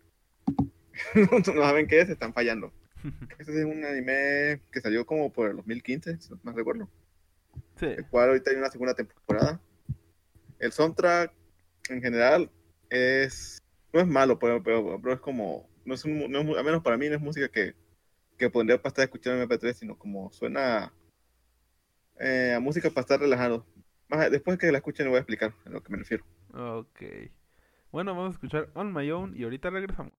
no 1.55 1.63
saben 1.63 1.85
qué 1.85 2.01
es, 2.01 2.09
están 2.09 2.33
fallando. 2.33 2.73
Este 3.37 3.59
es 3.59 3.65
un 3.65 3.85
anime 3.85 4.61
que 4.71 4.81
salió 4.81 5.05
como 5.05 5.31
por 5.31 5.49
el 5.51 5.57
2015, 5.57 6.17
si 6.19 6.29
no 6.31 6.39
me 6.41 6.53
recuerdo 6.53 6.89
Sí, 7.75 7.85
el 7.85 8.07
cual 8.07 8.29
ahorita 8.29 8.49
hay 8.49 8.57
una 8.57 8.71
segunda 8.71 8.95
temporada. 8.95 9.61
El 10.57 10.71
soundtrack 10.71 11.31
en 11.89 12.01
general 12.01 12.49
es 12.89 13.59
no 13.93 13.99
es 13.99 14.07
malo, 14.07 14.39
pero, 14.39 14.63
pero, 14.63 14.99
pero 14.99 15.13
es 15.13 15.19
como 15.19 15.69
no 15.85 15.93
es, 15.93 16.03
un- 16.03 16.31
no 16.31 16.39
es 16.39 16.57
al 16.57 16.65
menos 16.65 16.81
para 16.81 16.97
mí 16.97 17.09
no 17.09 17.15
es 17.15 17.21
música 17.21 17.47
que, 17.47 17.75
que 18.39 18.49
pondría 18.49 18.81
para 18.81 18.89
estar 18.89 19.03
escuchando 19.05 19.37
en 19.37 19.47
MP3, 19.47 19.77
sino 19.77 19.99
como 19.99 20.31
suena 20.31 20.91
eh, 22.19 22.53
a 22.55 22.59
música 22.59 22.89
para 22.89 23.01
estar 23.01 23.19
relajado. 23.19 23.67
Después 24.29 24.57
que 24.57 24.71
la 24.71 24.79
escuchen 24.79 25.05
le 25.05 25.09
voy 25.09 25.17
a 25.17 25.21
explicar 25.21 25.53
a 25.65 25.69
lo 25.69 25.81
que 25.81 25.91
me 25.91 25.97
refiero. 25.99 26.23
ok. 26.53 27.01
Bueno, 27.91 28.15
vamos 28.15 28.29
a 28.29 28.33
escuchar 28.33 28.69
On 28.73 28.93
My 28.93 29.09
Own 29.11 29.35
y 29.35 29.43
ahorita 29.43 29.69
regresamos. 29.69 30.13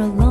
For 0.00 0.06
long. 0.06 0.29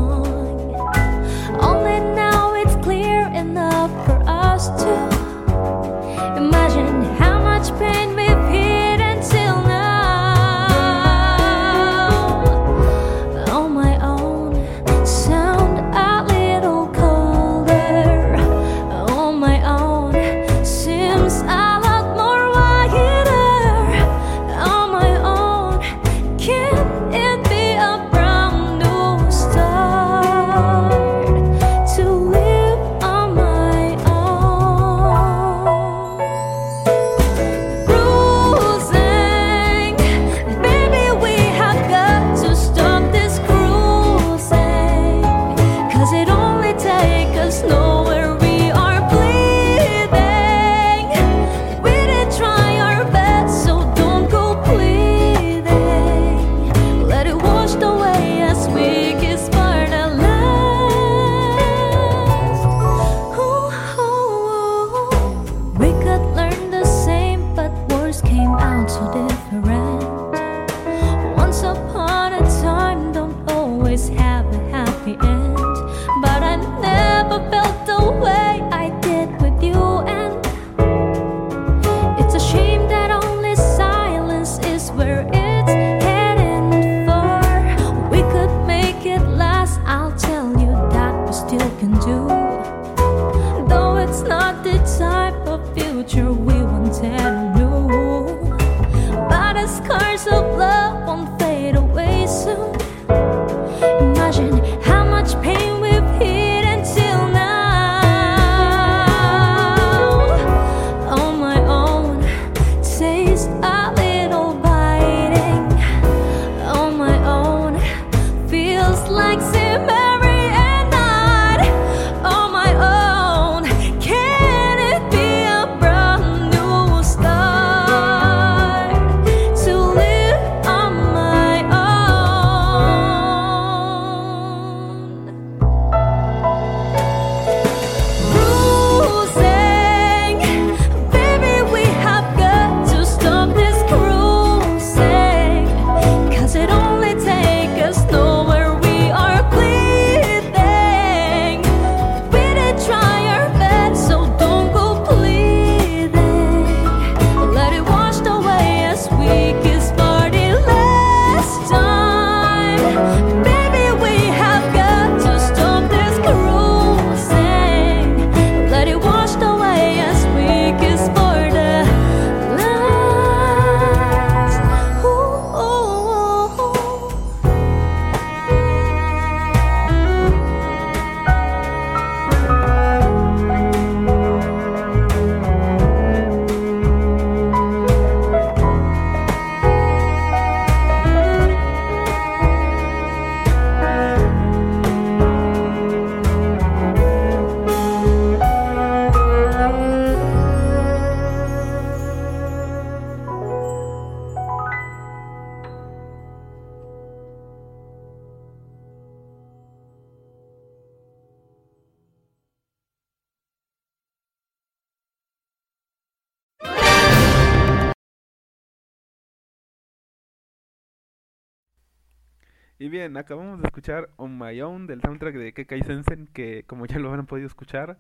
Y 222.81 222.87
bien, 222.87 223.17
acabamos 223.17 223.61
de 223.61 223.67
escuchar 223.67 224.09
On 224.15 224.39
My 224.39 224.61
Own 224.61 224.87
del 224.87 225.01
soundtrack 225.01 225.35
de 225.35 225.53
Kekai 225.53 225.83
Sensen, 225.83 226.27
que 226.27 226.63
como 226.65 226.85
ya 226.85 226.97
lo 226.97 227.09
habrán 227.09 227.25
podido 227.25 227.45
escuchar, 227.45 227.99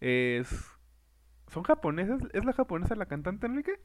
es... 0.00 0.48
¿Son 1.46 1.62
japonesas? 1.62 2.20
¿Es 2.34 2.44
la 2.44 2.52
japonesa 2.52 2.94
la 2.94 3.06
cantante, 3.06 3.46
Enrique? 3.46 3.80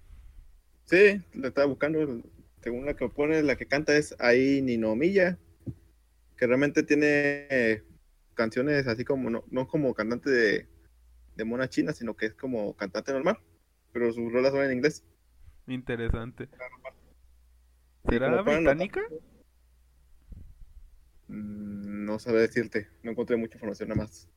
Sí, 0.83 1.21
la 1.33 1.47
estaba 1.47 1.67
buscando. 1.67 2.21
Según 2.59 2.85
la 2.85 2.93
que 2.93 3.07
pone, 3.07 3.41
la 3.41 3.55
que 3.55 3.67
canta 3.67 3.95
es 3.95 4.17
Ai 4.19 4.61
Ninomiya, 4.61 5.39
que 6.35 6.45
realmente 6.45 6.83
tiene 6.83 7.47
eh, 7.49 7.83
canciones 8.33 8.85
así 8.87 9.05
como, 9.05 9.29
no, 9.29 9.45
no 9.49 9.65
como 9.65 9.93
cantante 9.93 10.29
de, 10.29 10.67
de 11.37 11.45
mona 11.45 11.69
china, 11.69 11.93
sino 11.93 12.15
que 12.17 12.25
es 12.25 12.33
como 12.33 12.75
cantante 12.75 13.13
normal, 13.13 13.37
pero 13.93 14.11
sus 14.11 14.29
rolas 14.29 14.51
son 14.51 14.65
en 14.65 14.73
inglés. 14.73 15.05
Interesante. 15.67 16.49
¿Será 18.09 18.41
británica? 18.41 19.01
No 21.37 22.19
sabe 22.19 22.41
decirte, 22.41 22.87
no 23.01 23.11
encontré 23.11 23.35
mucha 23.37 23.55
información 23.55 23.89
nada 23.89 24.01
más, 24.03 24.29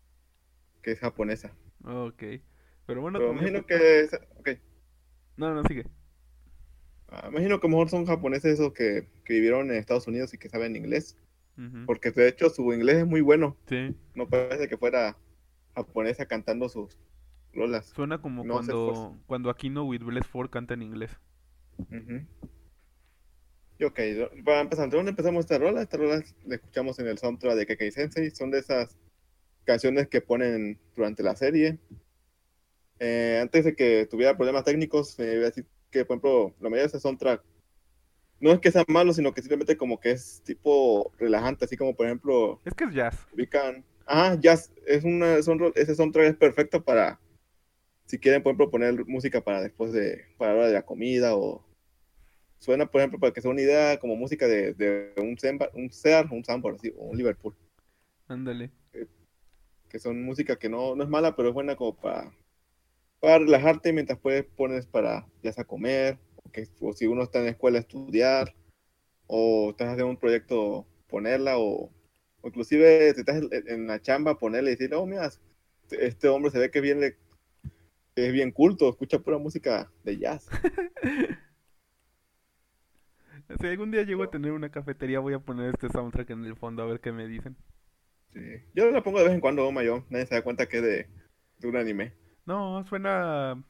que 0.82 0.92
es 0.92 0.98
japonesa. 0.98 1.52
Ok. 1.84 2.22
Pero 2.86 3.00
bueno, 3.02 3.18
Pero 3.18 3.30
también- 3.32 3.48
imagino 3.56 3.66
que, 3.66 4.00
es- 4.00 4.14
ok, 4.38 4.48
No, 5.36 5.52
no, 5.54 5.62
sigue. 5.64 5.84
Ah, 7.08 7.28
imagino 7.30 7.60
que 7.60 7.68
mejor 7.68 7.88
son 7.90 8.06
japoneses 8.06 8.54
esos 8.54 8.72
que, 8.72 9.06
que 9.24 9.34
vivieron 9.34 9.70
en 9.70 9.76
Estados 9.76 10.06
Unidos 10.06 10.32
y 10.32 10.38
que 10.38 10.48
saben 10.48 10.74
inglés, 10.76 11.16
porque 11.86 12.10
de 12.10 12.28
hecho 12.28 12.48
su 12.50 12.72
inglés 12.72 12.96
es 12.98 13.06
muy 13.06 13.20
bueno, 13.20 13.56
Sí. 13.68 13.94
no 14.14 14.28
parece 14.28 14.68
que 14.68 14.76
fuera 14.76 15.16
japonesa 15.74 16.26
cantando 16.26 16.68
sus 16.68 16.96
rolas. 17.52 17.86
Suena 17.86 18.20
como 18.20 18.44
No 18.44 18.58
hace 18.58 18.72
cuando, 18.72 19.18
cuando 19.26 19.50
Aquino 19.50 19.84
with 19.84 20.02
Bless 20.02 20.26
Ford 20.26 20.48
canta 20.50 20.74
en 20.74 20.82
inglés. 20.82 21.10
Ujú. 21.78 22.24
Y 23.78 23.84
ok, 23.84 24.00
para 24.44 24.60
empezar, 24.60 24.88
¿de 24.88 24.96
dónde 24.96 25.10
empezamos 25.10 25.44
esta 25.44 25.58
rola? 25.58 25.82
Esta 25.82 25.96
rola 25.98 26.22
la 26.46 26.54
escuchamos 26.54 26.98
en 26.98 27.08
el 27.08 27.18
soundtrack 27.18 27.56
de 27.56 27.66
Kekkei 27.66 27.90
Sensei, 27.90 28.30
son 28.30 28.50
de 28.50 28.60
esas 28.60 28.96
canciones 29.64 30.08
que 30.08 30.20
ponen 30.22 30.78
durante 30.94 31.22
la 31.22 31.36
serie. 31.36 31.78
Eh, 32.98 33.38
antes 33.42 33.64
de 33.66 33.74
que 33.76 34.06
tuviera 34.10 34.36
problemas 34.36 34.64
técnicos, 34.64 35.18
eh, 35.18 35.34
voy 35.34 35.42
a 35.42 35.46
decir 35.48 35.66
que, 35.90 36.04
por 36.06 36.14
ejemplo, 36.14 36.54
la 36.60 36.70
mayoría 36.70 36.82
de 36.84 36.86
ese 36.88 37.00
soundtrack 37.00 37.42
no 38.40 38.52
es 38.52 38.60
que 38.60 38.70
sea 38.70 38.84
malo, 38.88 39.12
sino 39.12 39.32
que 39.34 39.42
simplemente 39.42 39.76
como 39.76 40.00
que 40.00 40.12
es 40.12 40.42
tipo 40.44 41.12
relajante, 41.18 41.64
así 41.66 41.76
como 41.76 41.94
por 41.94 42.06
ejemplo, 42.06 42.60
Es 42.64 42.74
que 42.74 42.84
es 42.84 42.94
jazz. 42.94 43.26
ubican, 43.34 43.84
ah, 44.06 44.36
jazz, 44.40 44.72
es 44.86 45.04
una, 45.04 45.42
son 45.42 45.72
ese 45.74 45.94
soundtrack 45.94 46.26
es 46.28 46.36
perfecto 46.36 46.82
para, 46.82 47.20
si 48.06 48.18
quieren, 48.18 48.42
por 48.42 48.50
ejemplo, 48.50 48.70
poner 48.70 49.04
música 49.06 49.42
para 49.42 49.60
después 49.62 49.92
de, 49.92 50.24
para 50.38 50.52
la 50.52 50.58
hora 50.58 50.66
de 50.68 50.74
la 50.74 50.82
comida 50.86 51.36
o 51.36 51.65
suena, 52.58 52.86
por 52.86 53.00
ejemplo, 53.00 53.18
para 53.20 53.32
que 53.32 53.40
sea 53.40 53.50
una 53.50 53.62
idea 53.62 53.98
como 53.98 54.16
música 54.16 54.46
de, 54.48 54.74
de 54.74 55.12
un, 55.18 55.36
Semba- 55.36 55.70
un 55.74 55.90
Sear, 55.92 56.28
un 56.32 56.44
Sambor, 56.44 56.76
un 56.96 57.16
Liverpool, 57.16 57.54
Ándale. 58.28 58.70
que 59.88 59.98
son 59.98 60.22
música 60.24 60.56
que 60.58 60.68
no, 60.68 60.94
no 60.96 61.02
es 61.04 61.08
mala, 61.08 61.36
pero 61.36 61.48
es 61.48 61.54
buena 61.54 61.76
como 61.76 61.96
para, 61.96 62.32
para 63.20 63.40
relajarte 63.40 63.92
mientras 63.92 64.18
puedes 64.20 64.44
pones 64.46 64.86
para, 64.86 65.26
ya 65.42 65.52
sea 65.52 65.64
comer, 65.64 66.18
o, 66.44 66.50
que, 66.50 66.68
o 66.80 66.94
si 66.94 67.06
uno 67.06 67.24
está 67.24 67.40
en 67.40 67.46
la 67.46 67.52
escuela 67.52 67.78
estudiar, 67.80 68.54
o 69.28 69.70
estás 69.70 69.88
haciendo 69.88 70.08
un 70.10 70.18
proyecto, 70.18 70.86
ponerla, 71.08 71.58
o, 71.58 71.90
o 72.42 72.48
inclusive 72.48 73.14
si 73.14 73.20
estás 73.20 73.38
en, 73.38 73.50
en 73.68 73.86
la 73.88 74.00
chamba, 74.02 74.38
ponerla 74.38 74.70
y 74.70 74.76
decir, 74.76 74.94
oh, 74.94 75.06
mira, 75.06 75.30
este 75.90 76.28
hombre 76.28 76.50
se 76.52 76.58
ve 76.58 76.70
que 76.70 76.80
bien 76.80 77.00
le- 77.00 77.16
que 78.14 78.26
es 78.28 78.32
bien 78.32 78.50
culto, 78.50 78.88
escucha 78.90 79.18
pura 79.20 79.38
música 79.38 79.92
de 80.04 80.18
jazz. 80.18 80.46
Si 83.60 83.66
algún 83.66 83.90
día 83.90 84.02
llego 84.02 84.22
a 84.24 84.30
tener 84.30 84.52
una 84.52 84.70
cafetería, 84.70 85.20
voy 85.20 85.34
a 85.34 85.38
poner 85.38 85.70
este 85.70 85.88
soundtrack 85.88 86.30
en 86.30 86.44
el 86.44 86.56
fondo 86.56 86.82
a 86.82 86.86
ver 86.86 87.00
qué 87.00 87.12
me 87.12 87.26
dicen. 87.26 87.56
Sí. 88.32 88.40
Yo 88.74 88.90
la 88.90 89.02
pongo 89.02 89.18
de 89.18 89.24
vez 89.24 89.34
en 89.34 89.40
cuando, 89.40 89.64
God, 89.64 90.02
nadie 90.10 90.26
se 90.26 90.34
da 90.34 90.42
cuenta 90.42 90.66
que 90.66 90.78
es 90.78 90.82
de, 90.82 91.08
de 91.58 91.68
un 91.68 91.76
anime. 91.76 92.12
No, 92.44 92.84
suena. 92.86 93.62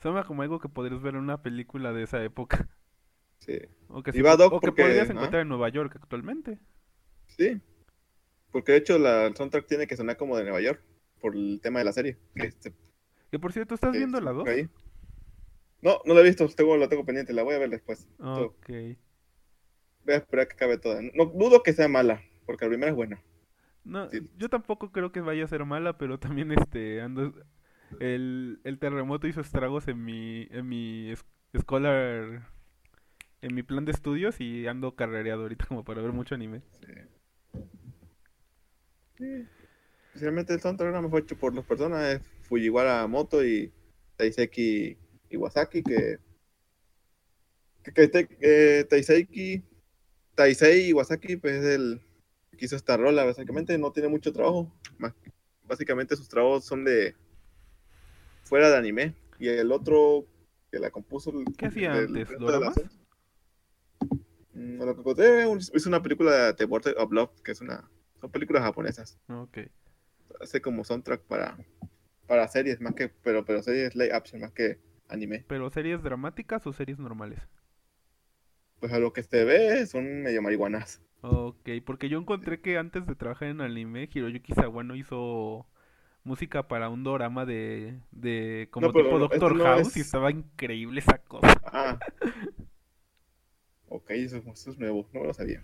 Suena 0.00 0.24
como 0.24 0.42
algo 0.42 0.58
que 0.58 0.68
podrías 0.68 1.00
ver 1.00 1.14
en 1.14 1.20
una 1.20 1.42
película 1.42 1.92
de 1.92 2.02
esa 2.02 2.22
época. 2.24 2.68
Sí, 3.38 3.58
O 3.88 4.02
que, 4.02 4.12
sí- 4.12 4.20
o 4.20 4.36
que 4.36 4.48
porque- 4.66 4.82
podrías 4.82 5.08
¿ah? 5.08 5.12
encontrar 5.12 5.42
en 5.42 5.48
Nueva 5.48 5.68
York 5.68 5.96
actualmente. 6.00 6.58
sí. 7.26 7.60
Porque 8.52 8.72
de 8.72 8.78
hecho 8.78 8.98
la, 8.98 9.26
el 9.26 9.34
soundtrack 9.34 9.66
tiene 9.66 9.86
que 9.86 9.96
sonar 9.96 10.18
como 10.18 10.36
de 10.36 10.42
Nueva 10.44 10.60
York, 10.60 10.82
por 11.20 11.34
el 11.34 11.58
tema 11.62 11.78
de 11.78 11.86
la 11.86 11.92
serie. 11.92 12.18
Que 12.34 12.50
se- 12.50 12.74
Que 13.30 13.38
por 13.38 13.50
cierto, 13.52 13.74
¿estás 13.74 13.92
que 13.92 13.98
viendo 13.98 14.20
la 14.20 14.32
2? 14.32 14.40
busca 14.40 14.50
ahí. 14.52 14.68
No, 15.82 16.00
no 16.04 16.14
la 16.14 16.20
he 16.20 16.24
visto, 16.24 16.48
tengo, 16.48 16.76
la 16.76 16.88
tengo 16.88 17.04
pendiente, 17.04 17.32
la 17.32 17.42
voy 17.42 17.54
a 17.54 17.58
ver 17.58 17.70
después. 17.70 18.08
Ok. 18.18 18.68
Voy 20.04 20.14
a 20.14 20.16
esperar 20.16 20.48
que 20.48 20.54
acabe 20.54 20.78
toda. 20.78 21.00
No 21.14 21.26
dudo 21.26 21.62
que 21.62 21.72
sea 21.72 21.88
mala, 21.88 22.22
porque 22.46 22.64
la 22.64 22.70
primera 22.70 22.90
es 22.90 22.96
buena. 22.96 23.20
No, 23.84 24.08
Sí. 24.10 24.20
yo 24.36 24.48
tampoco 24.48 24.92
creo 24.92 25.10
que 25.10 25.20
vaya 25.20 25.44
a 25.44 25.48
ser 25.48 25.64
mala, 25.64 25.98
pero 25.98 26.18
también 26.18 26.52
este 26.52 27.00
ando 27.00 27.34
el, 28.00 28.60
el 28.64 28.78
terremoto 28.78 29.26
hizo 29.26 29.40
estragos 29.40 29.88
en 29.88 30.04
mi 30.04 30.46
en 30.50 30.68
mi 30.68 31.10
es- 31.10 31.24
scholar 31.58 32.48
en 33.42 33.54
mi 33.54 33.62
plan 33.64 33.84
de 33.84 33.90
estudios 33.92 34.40
y 34.40 34.66
ando 34.68 34.94
carrereado 34.94 35.42
ahorita 35.42 35.66
como 35.66 35.84
para 35.84 36.00
ver 36.00 36.12
mucho 36.12 36.34
anime. 36.36 36.62
Sí. 39.18 39.46
Sinceramente 40.12 40.52
el 40.54 40.60
soundtrack 40.60 40.90
nada 40.90 41.02
más 41.02 41.10
fue 41.10 41.20
hecho 41.20 41.36
por 41.36 41.54
dos 41.54 41.64
personas, 41.64 42.02
es 42.14 42.22
Fujiwara 42.48 43.06
Moto 43.06 43.44
y 43.44 43.72
Taiseki 44.16 44.96
Iwasaki, 45.32 45.82
que, 45.82 46.18
que, 47.82 47.92
que 47.92 48.08
te- 48.08 48.28
eh, 48.40 48.84
Taisei 50.34 50.88
Iwasaki 50.88 51.36
pues 51.36 51.54
es 51.56 51.64
el 51.64 52.00
que 52.56 52.64
hizo 52.66 52.76
esta 52.76 52.96
rola, 52.96 53.24
básicamente 53.24 53.76
no 53.78 53.92
tiene 53.92 54.08
mucho 54.08 54.32
trabajo, 54.32 54.72
más- 54.98 55.14
básicamente 55.64 56.16
sus 56.16 56.28
trabajos 56.28 56.64
son 56.64 56.84
de 56.84 57.14
fuera 58.44 58.70
de 58.70 58.76
anime, 58.76 59.14
y 59.38 59.48
el 59.48 59.72
otro 59.72 60.26
que 60.70 60.78
la 60.78 60.90
compuso 60.90 61.32
¿Qué 61.56 61.66
hacía 61.66 61.94
antes? 61.94 62.28
¿Doramas? 62.38 62.80
Mm, 64.54 64.82
lo 64.82 65.14
que 65.14 65.58
es 65.74 65.86
una 65.86 66.02
película 66.02 66.52
de 66.52 66.64
Border 66.66 66.94
of 66.98 67.10
Love, 67.12 67.40
que 67.42 67.52
es 67.52 67.60
una, 67.60 67.88
son 68.20 68.30
películas 68.30 68.62
japonesas 68.62 69.18
Ok. 69.28 69.58
hace 70.40 70.60
como 70.60 70.84
soundtrack 70.84 71.22
para, 71.22 71.56
para 72.26 72.46
series 72.48 72.80
más 72.80 72.94
que, 72.94 73.08
pero, 73.08 73.44
pero 73.44 73.62
series 73.62 73.94
live 73.94 74.12
action 74.12 74.40
más 74.40 74.52
que 74.52 74.78
anime. 75.12 75.44
Pero 75.48 75.70
series 75.70 76.02
dramáticas 76.02 76.66
o 76.66 76.72
series 76.72 76.98
normales? 76.98 77.40
Pues 78.80 78.92
a 78.92 78.98
lo 78.98 79.12
que 79.12 79.22
se 79.22 79.44
ve 79.44 79.86
son 79.86 80.22
medio 80.22 80.42
marihuanas. 80.42 81.00
Ok, 81.20 81.68
porque 81.86 82.08
yo 82.08 82.18
encontré 82.18 82.60
que 82.60 82.78
antes 82.78 83.06
de 83.06 83.14
trabajar 83.14 83.48
en 83.48 83.60
anime, 83.60 84.08
Hiroyuki 84.12 84.52
Sawano 84.54 84.96
hizo 84.96 85.66
música 86.24 86.66
para 86.66 86.88
un 86.88 87.04
dorama 87.04 87.46
de, 87.46 88.00
de 88.10 88.68
como 88.72 88.88
No, 88.88 88.92
tipo 88.92 89.08
no, 89.10 89.18
Doctor 89.18 89.54
no 89.56 89.64
House 89.64 89.96
y 89.96 90.00
es- 90.00 90.06
estaba 90.06 90.30
increíble 90.32 90.98
esa 91.00 91.18
cosa. 91.18 91.60
Ah. 91.66 91.98
ok, 93.88 94.10
eso, 94.10 94.42
eso 94.52 94.70
es 94.72 94.78
nuevo, 94.78 95.08
no 95.12 95.24
lo 95.24 95.34
sabía. 95.34 95.62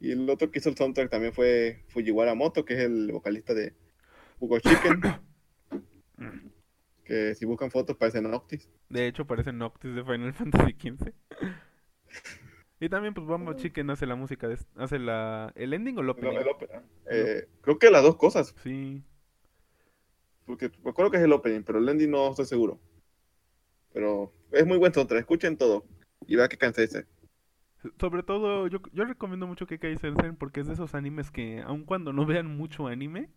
Y 0.00 0.12
el 0.12 0.28
otro 0.30 0.50
que 0.50 0.58
hizo 0.60 0.68
el 0.70 0.76
soundtrack 0.76 1.10
también 1.10 1.32
fue 1.32 1.84
Fujiwara 1.88 2.34
Moto, 2.34 2.64
que 2.64 2.74
es 2.74 2.80
el 2.80 3.10
vocalista 3.12 3.52
de 3.54 3.74
Hugo 4.40 4.58
Chicken. 4.60 5.00
que 7.06 7.34
si 7.34 7.44
buscan 7.44 7.70
fotos 7.70 7.96
parecen 7.96 8.30
Noctis. 8.30 8.68
De 8.88 9.06
hecho, 9.06 9.26
parece 9.26 9.52
Noctis 9.52 9.94
de 9.94 10.04
Final 10.04 10.34
Fantasy 10.34 10.72
XV. 10.72 11.12
y 12.80 12.88
también, 12.88 13.14
pues, 13.14 13.26
Bamba 13.26 13.56
Chicken 13.56 13.90
hace 13.90 14.06
la 14.06 14.16
música, 14.16 14.48
de, 14.48 14.58
hace 14.76 14.98
la, 14.98 15.52
el 15.54 15.72
ending 15.72 15.96
o 15.98 16.00
el 16.00 16.06
No, 16.06 16.12
opening. 16.12 16.36
el 16.36 16.48
opening. 16.48 16.80
Eh, 17.10 17.48
creo 17.60 17.78
que 17.78 17.90
las 17.90 18.02
dos 18.02 18.16
cosas, 18.16 18.54
Sí, 18.62 19.02
porque 20.44 20.70
recuerdo 20.84 21.10
que 21.10 21.16
es 21.18 21.24
el 21.24 21.32
opening, 21.32 21.62
pero 21.62 21.78
el 21.78 21.88
ending 21.88 22.10
no 22.10 22.30
estoy 22.30 22.46
seguro. 22.46 22.80
Pero 23.92 24.32
es 24.52 24.66
muy 24.66 24.78
buen 24.78 24.92
soundtrack, 24.92 25.20
escuchen 25.20 25.56
todo 25.56 25.84
y 26.26 26.36
vean 26.36 26.48
que 26.48 26.58
canse 26.58 26.88
sobre 28.00 28.22
todo, 28.22 28.66
yo, 28.66 28.80
yo 28.92 29.04
recomiendo 29.04 29.46
mucho 29.46 29.66
que 29.66 29.78
Sensen 29.96 30.36
porque 30.36 30.60
es 30.60 30.66
de 30.66 30.72
esos 30.74 30.94
animes 30.94 31.30
que, 31.30 31.60
aun 31.60 31.84
cuando 31.84 32.12
no 32.12 32.26
vean 32.26 32.56
mucho 32.56 32.88
anime, 32.88 33.30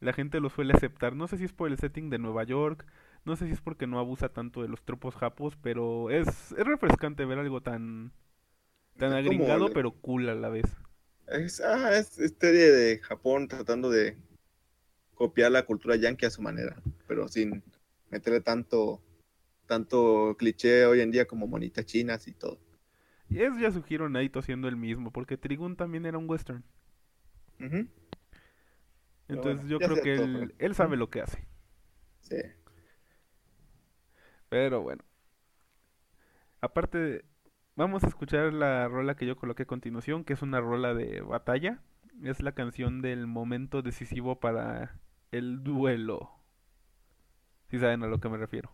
la 0.00 0.12
gente 0.12 0.40
lo 0.40 0.50
suele 0.50 0.74
aceptar. 0.74 1.14
No 1.14 1.28
sé 1.28 1.38
si 1.38 1.44
es 1.44 1.52
por 1.52 1.70
el 1.70 1.78
setting 1.78 2.10
de 2.10 2.18
Nueva 2.18 2.44
York, 2.44 2.86
no 3.24 3.36
sé 3.36 3.46
si 3.46 3.52
es 3.52 3.60
porque 3.60 3.86
no 3.86 3.98
abusa 3.98 4.28
tanto 4.30 4.62
de 4.62 4.68
los 4.68 4.82
tropos 4.82 5.14
japos, 5.14 5.56
pero 5.62 6.10
es, 6.10 6.52
es 6.52 6.66
refrescante 6.66 7.24
ver 7.24 7.38
algo 7.38 7.60
tan, 7.62 8.12
tan 8.96 9.10
como 9.10 9.18
agringado, 9.18 9.72
pero 9.72 9.92
cool 9.92 10.28
a 10.28 10.34
la 10.34 10.48
vez. 10.48 10.66
Es, 11.26 11.60
ah, 11.60 11.96
es 11.98 12.18
es 12.18 12.34
serie 12.40 12.70
de 12.70 12.98
Japón 13.00 13.48
tratando 13.48 13.90
de 13.90 14.16
copiar 15.14 15.52
la 15.52 15.64
cultura 15.66 15.96
yankee 15.96 16.26
a 16.26 16.30
su 16.30 16.40
manera, 16.42 16.80
pero 17.06 17.28
sin 17.28 17.62
meterle 18.10 18.40
tanto, 18.40 19.02
tanto 19.66 20.36
cliché 20.38 20.86
hoy 20.86 21.00
en 21.00 21.10
día 21.10 21.26
como 21.26 21.46
monitas 21.46 21.84
chinas 21.84 22.26
y 22.28 22.32
todo. 22.32 22.58
Y 23.28 23.42
es 23.42 23.58
Yasuhiro 23.58 24.08
Naito 24.08 24.40
siendo 24.42 24.68
el 24.68 24.76
mismo, 24.76 25.12
porque 25.12 25.36
Trigun 25.36 25.76
también 25.76 26.06
era 26.06 26.18
un 26.18 26.28
western. 26.28 26.64
Entonces 29.28 29.56
bueno, 29.56 29.68
yo 29.68 29.78
creo 29.78 30.02
que 30.02 30.14
él, 30.14 30.54
él 30.58 30.74
sabe 30.74 30.96
lo 30.96 31.10
que 31.10 31.20
hace. 31.22 31.46
Sí. 32.20 32.36
Pero 34.48 34.82
bueno. 34.82 35.04
Aparte, 36.60 36.98
de- 36.98 37.24
vamos 37.76 38.04
a 38.04 38.08
escuchar 38.08 38.52
la 38.52 38.88
rola 38.88 39.14
que 39.16 39.26
yo 39.26 39.36
coloqué 39.36 39.64
a 39.64 39.66
continuación, 39.66 40.24
que 40.24 40.32
es 40.34 40.42
una 40.42 40.60
rola 40.60 40.94
de 40.94 41.20
batalla. 41.20 41.82
Es 42.22 42.40
la 42.42 42.52
canción 42.52 43.00
del 43.00 43.26
momento 43.26 43.82
decisivo 43.82 44.40
para 44.40 44.98
el 45.30 45.62
duelo. 45.62 46.30
Si 47.70 47.78
saben 47.78 48.02
a 48.02 48.06
lo 48.08 48.18
que 48.20 48.28
me 48.28 48.38
refiero. 48.38 48.72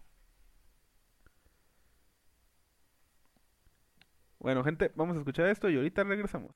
Bueno, 4.39 4.63
gente, 4.63 4.93
vamos 4.95 5.17
a 5.17 5.21
escuchar 5.21 5.47
esto 5.49 5.69
y 5.71 5.77
ahorita 5.77 6.05
regresamos. 6.05 6.55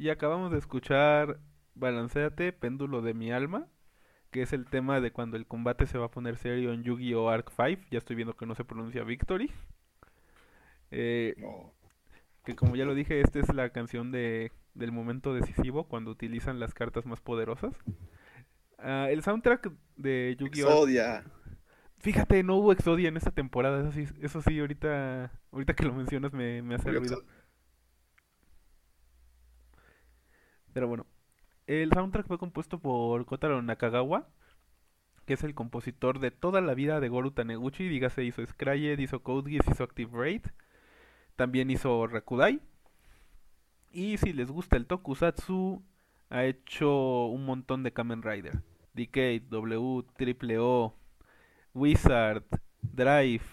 Y 0.00 0.08
acabamos 0.08 0.50
de 0.50 0.56
escuchar 0.56 1.40
Balanceate, 1.74 2.54
péndulo 2.54 3.02
de 3.02 3.12
mi 3.12 3.32
alma, 3.32 3.68
que 4.30 4.40
es 4.40 4.54
el 4.54 4.64
tema 4.64 4.98
de 4.98 5.12
cuando 5.12 5.36
el 5.36 5.46
combate 5.46 5.86
se 5.86 5.98
va 5.98 6.06
a 6.06 6.10
poner 6.10 6.38
serio 6.38 6.72
en 6.72 6.82
Yu-Gi-Oh! 6.82 7.28
Arc 7.28 7.50
5. 7.54 7.82
Ya 7.90 7.98
estoy 7.98 8.16
viendo 8.16 8.34
que 8.34 8.46
no 8.46 8.54
se 8.54 8.64
pronuncia 8.64 9.04
Victory. 9.04 9.52
Eh, 10.90 11.34
que 12.46 12.56
como 12.56 12.76
ya 12.76 12.86
lo 12.86 12.94
dije, 12.94 13.20
esta 13.20 13.40
es 13.40 13.52
la 13.52 13.68
canción 13.74 14.10
de, 14.10 14.52
del 14.72 14.90
momento 14.90 15.34
decisivo 15.34 15.86
cuando 15.86 16.12
utilizan 16.12 16.60
las 16.60 16.72
cartas 16.72 17.04
más 17.04 17.20
poderosas. 17.20 17.74
Ah, 18.78 19.08
el 19.10 19.22
soundtrack 19.22 19.70
de 19.96 20.34
Yu-Gi-Oh! 20.40 20.66
Exodia. 20.66 21.24
Fíjate, 21.98 22.42
no 22.42 22.56
hubo 22.56 22.72
Exodia 22.72 23.10
en 23.10 23.18
esta 23.18 23.32
temporada, 23.32 23.82
eso 23.82 23.92
sí, 23.92 24.06
eso 24.22 24.40
sí 24.40 24.58
ahorita, 24.60 25.30
ahorita 25.52 25.74
que 25.74 25.84
lo 25.84 25.92
mencionas 25.92 26.32
me, 26.32 26.62
me 26.62 26.76
hace 26.76 26.90
ruido. 26.90 27.02
Exodia. 27.02 27.40
Pero 30.72 30.88
bueno, 30.88 31.06
el 31.66 31.90
soundtrack 31.92 32.26
fue 32.26 32.38
compuesto 32.38 32.78
por 32.78 33.24
Kotaro 33.26 33.62
Nakagawa, 33.62 34.28
que 35.26 35.34
es 35.34 35.44
el 35.44 35.54
compositor 35.54 36.18
de 36.18 36.30
toda 36.30 36.60
la 36.60 36.74
vida 36.74 37.00
de 37.00 37.08
Goru 37.08 37.30
Taneguchi. 37.30 37.88
Dígase, 37.88 38.24
hizo 38.24 38.44
Scryed, 38.44 38.98
hizo 38.98 39.22
Code 39.22 39.50
Geass, 39.50 39.68
hizo 39.68 39.84
Active 39.84 40.10
Raid. 40.12 40.46
También 41.36 41.70
hizo 41.70 42.06
Rakudai. 42.06 42.60
Y 43.92 44.18
si 44.18 44.32
les 44.32 44.50
gusta 44.50 44.76
el 44.76 44.86
Tokusatsu, 44.86 45.82
ha 46.28 46.44
hecho 46.44 47.26
un 47.26 47.44
montón 47.44 47.82
de 47.82 47.92
Kamen 47.92 48.22
Rider. 48.22 48.62
Decade, 48.94 49.40
W, 49.48 50.04
Triple 50.16 50.58
O, 50.58 50.96
Wizard, 51.74 52.44
Drive. 52.82 53.44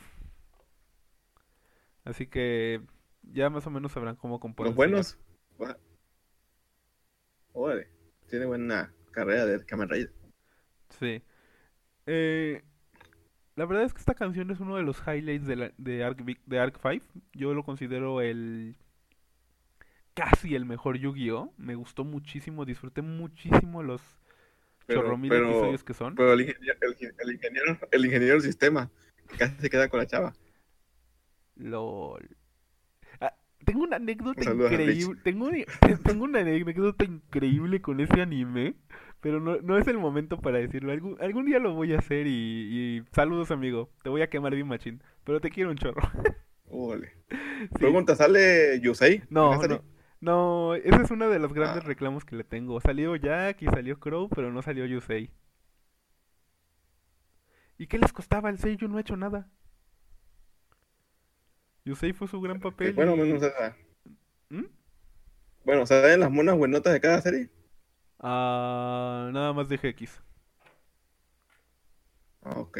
Así 2.03 2.27
que 2.27 2.81
ya 3.21 3.49
más 3.49 3.67
o 3.67 3.69
menos 3.69 3.91
sabrán 3.91 4.15
cómo 4.15 4.39
componer. 4.39 4.69
Los 4.69 4.75
buenos. 4.75 5.17
Órale. 7.59 7.87
Tiene 8.29 8.45
buena 8.45 8.93
carrera 9.11 9.45
de 9.47 9.65
Kamen 9.65 9.89
Rider. 9.89 10.11
Sí. 10.99 11.23
Eh, 12.05 12.61
la 13.55 13.65
verdad 13.65 13.83
es 13.83 13.93
que 13.93 13.99
esta 13.99 14.13
canción 14.13 14.51
es 14.51 14.59
uno 14.59 14.75
de 14.75 14.83
los 14.83 14.99
highlights 15.07 15.47
de, 15.47 15.55
la- 15.55 15.73
de, 15.77 16.03
Arc, 16.03 16.19
de 16.23 16.59
Arc 16.59 16.79
5. 16.81 17.03
Yo 17.33 17.53
lo 17.55 17.63
considero 17.63 18.21
el 18.21 18.75
casi 20.13 20.53
el 20.55 20.65
mejor 20.65 20.97
Yu-Gi-Oh! 20.97 21.53
Me 21.57 21.73
gustó 21.75 22.03
muchísimo, 22.03 22.63
disfruté 22.65 23.01
muchísimo 23.01 23.81
los 23.81 24.01
Pero- 24.85 25.01
pero- 25.01 25.47
episodios 25.49 25.83
que 25.83 25.93
son. 25.95 26.13
Pero 26.15 26.33
el 26.33 26.41
ingeniero, 26.41 26.77
el, 26.81 27.13
el 27.19 27.31
ingeniero, 27.33 27.79
el 27.91 28.05
ingeniero 28.05 28.33
del 28.35 28.43
sistema 28.43 28.91
casi 29.37 29.55
se 29.59 29.69
queda 29.71 29.89
con 29.89 29.99
la 29.99 30.05
chava. 30.05 30.33
LOL. 31.55 32.36
Tengo 33.65 33.83
una 33.83 33.97
anécdota 33.97 34.43
increíble. 34.53 35.19
Tengo, 35.23 35.45
una- 35.47 35.57
tengo 36.03 36.23
una 36.23 36.39
anécdota 36.39 37.03
increíble 37.05 37.81
con 37.81 37.99
ese 37.99 38.21
anime. 38.21 38.75
Pero 39.19 39.39
no, 39.39 39.57
no 39.61 39.77
es 39.77 39.87
el 39.87 39.97
momento 39.97 40.39
para 40.39 40.59
decirlo. 40.59 40.91
Algún, 40.91 41.17
algún 41.19 41.45
día 41.45 41.59
lo 41.59 41.73
voy 41.73 41.93
a 41.93 41.99
hacer 41.99 42.27
y, 42.27 42.31
y 42.31 43.03
saludos, 43.11 43.49
amigo. 43.51 43.89
Te 44.03 44.09
voy 44.09 44.21
a 44.21 44.29
quemar 44.29 44.53
bien 44.53 44.67
machín. 44.67 45.01
Pero 45.23 45.41
te 45.41 45.49
quiero 45.49 45.71
un 45.71 45.77
chorro. 45.77 46.01
Órale. 46.69 47.13
Sí. 47.29 47.67
Pregunta, 47.73 48.15
¿sale 48.15 48.79
Yusei? 48.81 49.23
No, 49.29 49.61
no. 49.67 49.81
No, 50.19 50.75
ese 50.75 51.01
es 51.03 51.11
uno 51.11 51.29
de 51.29 51.39
los 51.39 51.53
grandes 51.53 51.83
Ah. 51.83 51.87
reclamos 51.87 52.25
que 52.25 52.35
le 52.35 52.43
tengo. 52.43 52.79
Salió 52.79 53.15
Jack 53.15 53.61
y 53.61 53.65
salió 53.65 53.99
Crow, 53.99 54.29
pero 54.29 54.51
no 54.51 54.61
salió 54.61 54.85
Yusei. 54.85 55.31
¿Y 57.77 57.87
qué 57.87 57.97
les 57.99 58.11
costaba 58.13 58.49
el 58.49 58.57
Seiyu? 58.57 58.87
No 58.87 58.97
ha 58.97 59.01
hecho 59.01 59.17
nada. 59.17 59.47
Yusei 61.87 62.13
fue 62.13 62.27
su 62.27 62.39
gran 62.41 62.59
Que 62.79 62.89
papel. 62.89 62.91
bueno, 62.91 63.15
y- 63.15 63.17
menos 63.17 63.41
¿Mm? 64.49 64.65
Bueno, 65.63 65.85
¿saben 65.85 66.19
las 66.21 66.31
monas 66.31 66.57
buenotas 66.57 66.93
de 66.93 66.99
cada 66.99 67.21
serie? 67.21 67.51
Ah, 68.19 69.29
nada 69.33 69.53
más 69.53 69.69
de 69.69 69.77
GX. 69.77 70.21
Ah, 72.41 72.59
ok. 72.59 72.77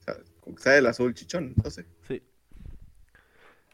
O 0.00 0.02
sea, 0.04 0.16
Sale 0.58 0.78
el 0.78 0.86
azul 0.86 1.14
chichón, 1.14 1.54
entonces. 1.56 1.86
Sí. 2.02 2.22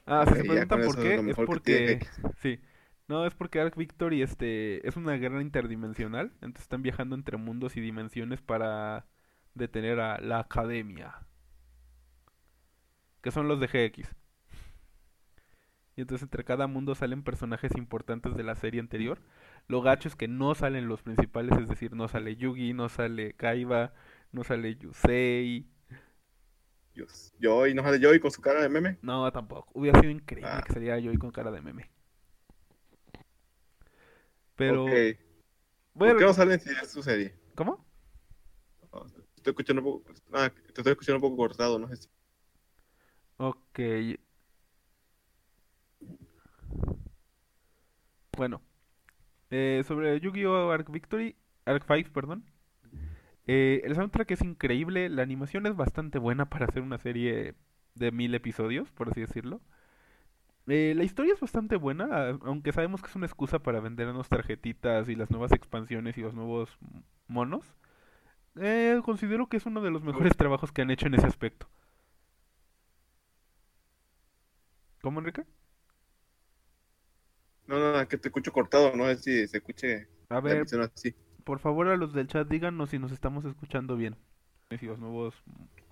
Ah, 0.06 0.24
si 0.26 0.30
Ok, 0.30 0.36
se 0.36 0.44
preguntan 0.44 0.82
por 0.82 0.96
es 0.96 0.96
qué, 0.98 1.14
es 1.26 1.38
que 1.38 1.44
porque... 1.44 2.00
Sí. 2.42 2.60
No, 3.08 3.26
es 3.26 3.34
porque 3.34 3.60
Arc 3.60 3.76
Victory 3.76 4.22
este, 4.22 4.86
es 4.86 4.96
una 4.96 5.14
guerra 5.14 5.42
interdimensional. 5.42 6.32
Entonces 6.40 6.62
están 6.62 6.82
viajando 6.82 7.14
entre 7.16 7.36
mundos 7.36 7.76
y 7.76 7.80
dimensiones 7.80 8.42
para 8.42 9.06
detener 9.54 10.00
a 10.00 10.20
la 10.20 10.40
Academia. 10.40 11.26
Que 13.22 13.30
son 13.30 13.46
los 13.46 13.60
de 13.60 13.68
GX. 13.68 14.16
Y 15.98 16.02
entonces 16.02 16.22
entre 16.22 16.44
cada 16.44 16.68
mundo 16.68 16.94
salen 16.94 17.24
personajes 17.24 17.72
importantes 17.76 18.36
de 18.36 18.44
la 18.44 18.54
serie 18.54 18.80
anterior. 18.80 19.20
Lo 19.66 19.82
gacho 19.82 20.06
es 20.08 20.14
que 20.14 20.28
no 20.28 20.54
salen 20.54 20.86
los 20.86 21.02
principales, 21.02 21.58
es 21.58 21.68
decir, 21.68 21.92
no 21.92 22.06
sale 22.06 22.36
Yugi, 22.36 22.72
no 22.72 22.88
sale 22.88 23.32
Kaiba, 23.34 23.92
no 24.30 24.44
sale 24.44 24.76
Yusei. 24.76 25.66
Dios. 26.94 27.32
Joy, 27.40 27.72
¿no 27.74 27.82
sale 27.82 27.98
Joy 27.98 28.20
con 28.20 28.30
su 28.30 28.42
cara 28.42 28.60
de 28.60 28.68
meme? 28.68 28.98
No, 29.02 29.30
tampoco. 29.32 29.70
Hubiera 29.74 30.00
sido 30.00 30.12
increíble 30.12 30.50
Ah. 30.50 30.62
que 30.62 30.72
saliera 30.72 31.00
Joy 31.00 31.16
con 31.18 31.32
cara 31.32 31.50
de 31.50 31.60
meme. 31.62 31.90
Pero, 34.56 34.84
Ok. 34.84 35.18
voy 35.94 36.08
a 36.08 36.12
¿Por 36.12 36.18
qué 36.18 36.24
no 36.24 36.32
salen 36.34 36.60
si 36.60 36.70
es 36.70 36.90
su 36.90 37.02
serie? 37.02 37.34
¿Cómo? 37.54 37.84
Te 38.90 39.50
estoy 39.50 39.50
escuchando 39.52 39.82
un 39.82 39.84
poco. 40.02 40.12
Ah, 40.32 40.50
te 40.50 40.80
estoy 40.80 40.92
escuchando 40.92 41.16
un 41.16 41.22
poco 41.22 41.36
cortado, 41.36 41.78
no 41.78 41.88
sé 41.88 41.96
si. 41.96 42.08
Ok. 43.38 43.78
Bueno, 48.36 48.62
eh, 49.50 49.82
sobre 49.86 50.20
Yu-Gi-Oh! 50.20 50.70
Arc 50.70 50.90
Victory, 50.90 51.36
Arc 51.64 51.84
5, 51.86 52.12
perdón. 52.12 52.44
Eh, 53.46 53.80
el 53.84 53.94
soundtrack 53.94 54.30
es 54.30 54.42
increíble, 54.42 55.08
la 55.08 55.22
animación 55.22 55.66
es 55.66 55.74
bastante 55.74 56.18
buena 56.18 56.48
para 56.50 56.66
hacer 56.66 56.82
una 56.82 56.98
serie 56.98 57.54
de 57.94 58.12
mil 58.12 58.34
episodios, 58.34 58.90
por 58.92 59.08
así 59.08 59.22
decirlo. 59.22 59.60
Eh, 60.66 60.92
la 60.94 61.02
historia 61.02 61.32
es 61.32 61.40
bastante 61.40 61.76
buena, 61.76 62.38
aunque 62.42 62.72
sabemos 62.72 63.00
que 63.00 63.08
es 63.08 63.16
una 63.16 63.26
excusa 63.26 63.58
para 63.58 63.80
vendernos 63.80 64.28
tarjetitas 64.28 65.08
y 65.08 65.14
las 65.14 65.30
nuevas 65.30 65.52
expansiones 65.52 66.18
y 66.18 66.20
los 66.20 66.34
nuevos 66.34 66.78
monos. 67.26 67.74
Considero 69.04 69.48
que 69.48 69.56
es 69.56 69.66
uno 69.66 69.80
de 69.80 69.90
los 69.90 70.02
mejores 70.02 70.36
trabajos 70.36 70.72
que 70.72 70.82
han 70.82 70.90
hecho 70.90 71.06
en 71.06 71.14
ese 71.14 71.26
aspecto. 71.26 71.68
¿Cómo, 75.00 75.20
Enrique? 75.20 75.44
No, 77.68 77.92
no, 77.92 78.08
que 78.08 78.18
te 78.18 78.28
escucho 78.28 78.50
cortado, 78.52 78.96
no 78.96 79.04
sé 79.06 79.16
si 79.18 79.46
se 79.46 79.58
escuche 79.58 80.08
A 80.30 80.40
ver, 80.40 80.64
así. 80.82 81.14
por 81.44 81.60
favor 81.60 81.86
a 81.88 81.96
los 81.96 82.12
del 82.14 82.26
chat 82.26 82.48
díganos 82.48 82.90
si 82.90 82.98
nos 82.98 83.12
estamos 83.12 83.44
escuchando 83.44 83.96
bien. 83.96 84.16
Y 84.70 84.84
los 84.84 84.98
nuevos 84.98 85.34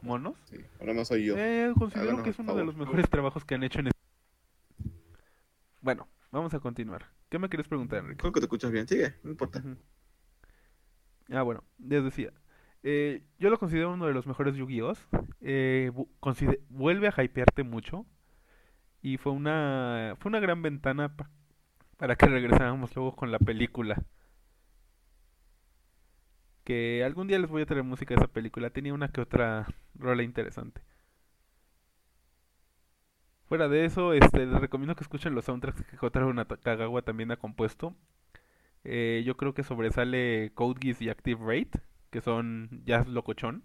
monos. 0.03 0.35
Sí, 0.51 0.57
ahora 0.81 0.93
no 0.95 1.05
soy 1.05 1.25
yo. 1.27 1.35
Eh, 1.37 1.73
considero 1.79 2.09
Háganos 2.09 2.25
que 2.25 2.31
es 2.31 2.39
uno 2.39 2.55
de 2.57 2.65
los 2.65 2.77
mejores 2.77 3.09
trabajos 3.09 3.45
que 3.45 3.55
han 3.55 3.62
hecho 3.62 3.81
en 3.81 3.87
este... 3.89 4.91
Bueno, 5.81 6.09
vamos 6.31 6.53
a 6.55 6.61
continuar. 6.61 7.07
¿Qué 7.29 7.39
me 7.39 7.49
quieres 7.49 7.69
preguntar, 7.69 8.01
Enrique? 8.01 8.21
Creo 8.21 8.33
que 8.33 8.41
te 8.41 8.47
escuchas 8.47 8.73
bien, 8.73 8.87
sigue, 8.89 9.15
no 9.23 9.31
importa. 9.31 9.62
Ah, 11.31 11.43
bueno, 11.43 11.65
les 11.79 12.05
decía. 12.05 12.33
eh, 12.83 13.23
yo 13.39 13.51
lo 13.51 13.59
considero 13.59 13.93
uno 13.93 14.07
de 14.07 14.15
los 14.15 14.27
mejores 14.27 14.55
Yu-Gi-Oh! 14.57 14.95
Eh, 15.41 15.91
vuelve 16.68 17.09
a 17.09 17.22
hypearte 17.22 17.62
mucho. 17.62 18.07
Y 19.03 19.18
fue 19.18 19.33
una, 19.33 20.14
fue 20.18 20.29
una 20.31 20.41
gran 20.41 20.62
ventana 20.62 21.16
pa- 21.16 21.31
para 21.97 22.16
que 22.16 22.26
regresáramos 22.26 22.94
luego 22.94 23.14
con 23.14 23.30
la 23.32 23.38
película. 23.38 24.03
Que 26.64 27.05
algún 27.05 27.28
día 27.28 27.38
les 27.38 27.51
voy 27.51 27.62
a 27.62 27.66
traer 27.66 27.84
música 27.84 28.14
de 28.14 28.20
esa 28.20 28.32
película. 28.32 28.70
Tenía 28.70 28.92
una 28.92 29.09
que 29.09 29.20
otra 29.20 29.66
rola 29.94 30.22
interesante. 30.22 30.82
Fuera 33.47 33.68
de 33.68 33.84
eso, 33.84 34.12
este, 34.12 34.44
les 34.44 34.61
recomiendo 34.61 34.97
que 34.97 35.05
escuchen 35.05 35.34
los 35.34 35.44
soundtracks 35.44 35.84
que 35.84 35.97
Kotaro 35.97 36.34
Nakagawa 36.34 37.03
también 37.03 37.30
ha 37.30 37.36
compuesto. 37.36 37.94
Eh, 38.82 39.22
yo 39.24 39.36
creo 39.36 39.55
que 39.55 39.62
sobresale 39.62 40.51
Code 40.55 40.80
Geass 40.80 41.01
y 41.01 41.09
Active 41.09 41.40
Rate, 41.40 41.80
que 42.11 42.20
son 42.20 42.82
jazz 42.84 43.07
locochón. 43.07 43.62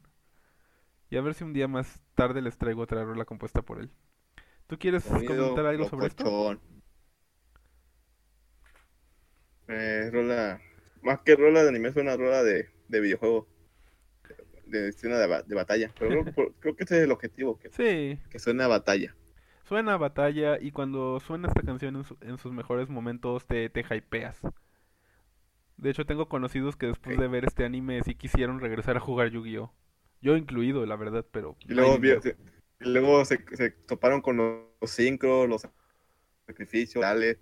Y 1.09 1.17
a 1.17 1.21
ver 1.21 1.34
si 1.34 1.43
un 1.43 1.53
día 1.53 1.67
más 1.67 1.99
tarde 2.13 2.41
les 2.41 2.57
traigo 2.57 2.84
otra 2.84 3.03
rola 3.03 3.25
compuesta 3.25 3.63
por 3.63 3.79
él. 3.79 3.89
¿Tú 4.67 4.77
quieres 4.77 5.03
comentar 5.05 5.65
algo 5.65 5.89
sobre 5.89 6.07
esto? 6.07 6.57
Eh, 9.68 10.09
rola. 10.12 10.62
Más 11.01 11.22
que 11.22 11.36
rola 11.36 11.64
de 11.64 11.70
anime, 11.70 11.89
es 11.89 11.95
una 11.95 12.16
rola 12.16 12.43
de, 12.43 12.70
de 12.88 12.99
videojuego. 12.99 13.47
De 14.66 14.89
escena 14.89 15.18
de, 15.20 15.43
de 15.43 15.55
batalla. 15.55 15.93
Pero 15.97 16.12
creo, 16.12 16.26
que 16.26 16.32
por- 16.34 16.53
creo 16.55 16.76
que 16.76 16.84
ese 16.84 16.97
es 16.97 17.03
el 17.03 17.12
objetivo, 17.12 17.59
que, 17.59 17.72
Sí, 17.72 18.20
que 18.30 18.39
suene 18.39 18.64
a 18.64 18.68
batalla. 18.68 19.16
suena 19.64 19.93
a 19.93 19.97
batalla 19.97 20.59
y 20.62 20.72
cuando 20.72 21.20
suena 21.20 21.47
esta 21.47 21.64
canción 21.64 21.95
en, 21.95 22.03
su- 22.03 22.18
en 22.22 22.38
sus 22.38 22.51
mejores 22.53 22.89
momentos 22.89 23.47
te, 23.47 23.70
te 23.72 23.82
hypeas. 23.89 24.39
De 25.76 25.89
hecho, 25.89 26.05
tengo 26.05 26.30
conocidos 26.30 26.78
que 26.78 26.86
después 26.86 27.18
de 27.18 27.28
ver 27.28 27.43
este 27.43 27.66
anime 27.66 28.01
sí 28.03 28.16
quisieron 28.16 28.62
regresar 28.62 28.95
a 28.95 29.01
jugar 29.01 29.32
Yu-Gi-Oh! 29.32 29.74
Yo 30.22 30.38
incluido, 30.38 30.86
la 30.86 30.95
verdad, 30.95 31.26
pero 31.30 31.57
Y 31.68 31.74
luego, 31.74 31.97
dinero. 31.97 31.99
vi- 31.99 32.22
se, 32.22 32.38
y 32.80 32.86
luego 32.89 33.24
se, 33.26 33.43
se 33.55 33.72
toparon 33.72 34.22
con 34.22 34.38
los, 34.38 34.66
los 34.80 34.91
sincros, 34.91 35.47
los 35.47 35.68
sacrificios, 36.47 37.01
dale, 37.03 37.39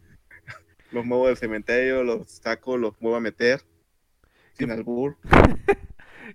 los 0.91 1.05
muevo 1.05 1.27
del 1.27 1.37
cementerio, 1.37 2.03
los 2.03 2.27
saco, 2.29 2.77
los 2.77 2.99
muevo 3.01 3.17
a 3.17 3.21
meter. 3.21 3.61
Sin 4.53 4.67
¿Qué- 4.67 4.73
albur. 4.73 5.17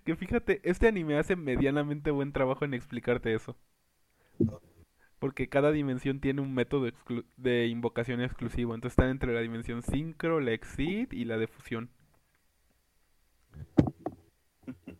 Que 0.04 0.16
fíjate, 0.16 0.60
este 0.64 0.88
anime 0.88 1.16
hace 1.18 1.36
medianamente 1.36 2.10
buen 2.10 2.32
trabajo 2.32 2.64
en 2.64 2.74
explicarte 2.74 3.32
eso. 3.32 3.56
Porque 5.20 5.48
cada 5.48 5.70
dimensión 5.70 6.18
tiene 6.20 6.40
un 6.40 6.52
método 6.52 6.90
de 7.36 7.66
invocación 7.68 8.20
exclusivo. 8.20 8.74
Entonces 8.74 8.94
están 8.98 9.10
entre 9.10 9.32
la 9.32 9.40
dimensión 9.40 9.82
sincro, 9.82 10.40
la 10.40 10.50
exit 10.50 11.12
y 11.14 11.24
la 11.24 11.38
de 11.38 11.46
fusión. 11.46 11.90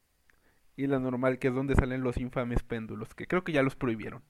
Y 0.76 0.86
la 0.88 0.98
normal, 0.98 1.38
que 1.38 1.48
es 1.48 1.55
donde 1.55 1.76
salen 1.76 2.02
los 2.02 2.16
infames 2.16 2.62
péndulos, 2.64 3.14
que 3.14 3.26
creo 3.28 3.44
que 3.44 3.52
ya 3.52 3.62
los 3.62 3.76
prohibieron. 3.76 4.22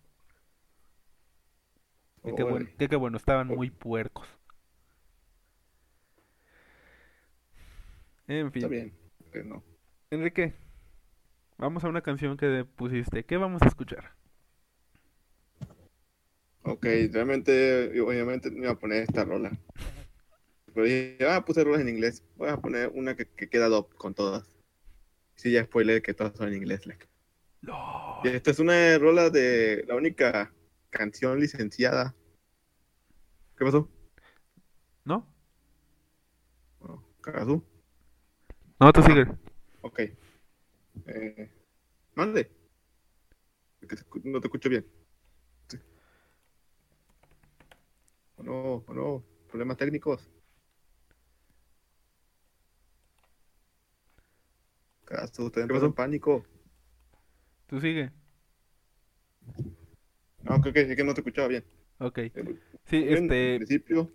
Que 2.22 2.34
qué, 2.34 2.42
buen- 2.42 2.54
Órale. 2.64 2.76
que 2.76 2.88
qué 2.88 2.96
bueno, 2.96 3.16
estaban 3.16 3.48
muy 3.48 3.70
puercos. 3.70 4.28
En 8.26 8.52
fin. 8.52 8.62
Está 8.62 8.68
bien. 8.68 9.48
no. 9.48 9.62
Enrique, 10.10 10.54
vamos 11.58 11.84
a 11.84 11.88
una 11.88 12.02
canción 12.02 12.36
que 12.36 12.64
pusiste. 12.64 13.24
¿Qué 13.24 13.36
vamos 13.36 13.62
a 13.62 13.66
escuchar? 13.66 14.12
Ok, 16.62 16.86
realmente, 17.12 18.00
obviamente 18.00 18.50
me 18.50 18.60
iba 18.60 18.70
a 18.70 18.78
poner 18.78 19.02
esta 19.02 19.24
rola. 19.24 19.52
Pero 20.72 20.86
dije, 20.86 21.18
ah, 21.28 21.44
puse 21.44 21.62
rolas 21.62 21.82
en 21.82 21.88
inglés. 21.88 22.24
Voy 22.36 22.48
a 22.48 22.56
poner 22.56 22.90
una 22.94 23.14
que, 23.14 23.26
que 23.26 23.48
queda 23.48 23.68
dop 23.68 23.94
con 23.94 24.14
todas. 24.14 24.50
Sí, 25.36 25.52
ya 25.52 25.64
spoiler 25.64 26.00
que 26.00 26.14
todas 26.14 26.34
son 26.36 26.48
en 26.48 26.54
inglés. 26.54 26.82
No. 27.60 28.20
Y 28.24 28.28
esta 28.28 28.50
es 28.50 28.58
una 28.58 28.96
rola 28.98 29.30
de 29.30 29.84
la 29.86 29.96
única 29.96 30.52
canción 30.90 31.38
licenciada. 31.38 32.14
¿Qué 33.56 33.64
pasó? 33.64 33.88
¿No? 35.04 35.28
Oh, 36.80 37.02
Kakazu. 37.20 37.62
No, 38.80 38.92
tú 38.92 39.02
sigue. 39.02 39.26
Ok. 39.82 40.00
Eh, 41.06 41.50
mande. 42.14 42.50
no 44.24 44.40
te 44.40 44.46
escucho 44.46 44.68
bien. 44.68 44.86
Sí. 45.68 45.78
O 48.36 48.42
no, 48.42 48.84
no, 48.88 49.24
problemas 49.48 49.76
técnicos. 49.76 50.28
¿Acaso 55.02 55.44
ustedes 55.44 55.70
en 55.70 55.92
pánico? 55.92 56.44
Tú 57.66 57.80
sigue. 57.80 58.10
No, 60.42 60.60
creo 60.60 60.72
que, 60.74 60.80
es 60.80 60.96
que 60.96 61.04
no 61.04 61.14
te 61.14 61.20
escuchaba 61.20 61.48
bien. 61.48 61.64
Ok. 61.98 62.18
Eh, 62.18 62.32
Sí, 62.86 63.02
bien, 63.02 63.24
este, 63.24 63.54
En 63.54 63.58
principio, 63.60 64.12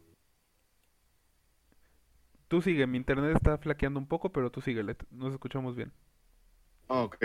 tú 2.50 2.62
sigue. 2.62 2.88
Mi 2.88 2.98
internet 2.98 3.36
está 3.38 3.58
flaqueando 3.60 4.00
un 4.02 4.08
poco, 4.10 4.32
pero 4.34 4.52
tú 4.52 4.62
síguele. 4.62 4.98
Nos 5.12 5.34
escuchamos 5.34 5.76
bien. 5.78 5.94
ah, 6.88 7.04
ok. 7.04 7.18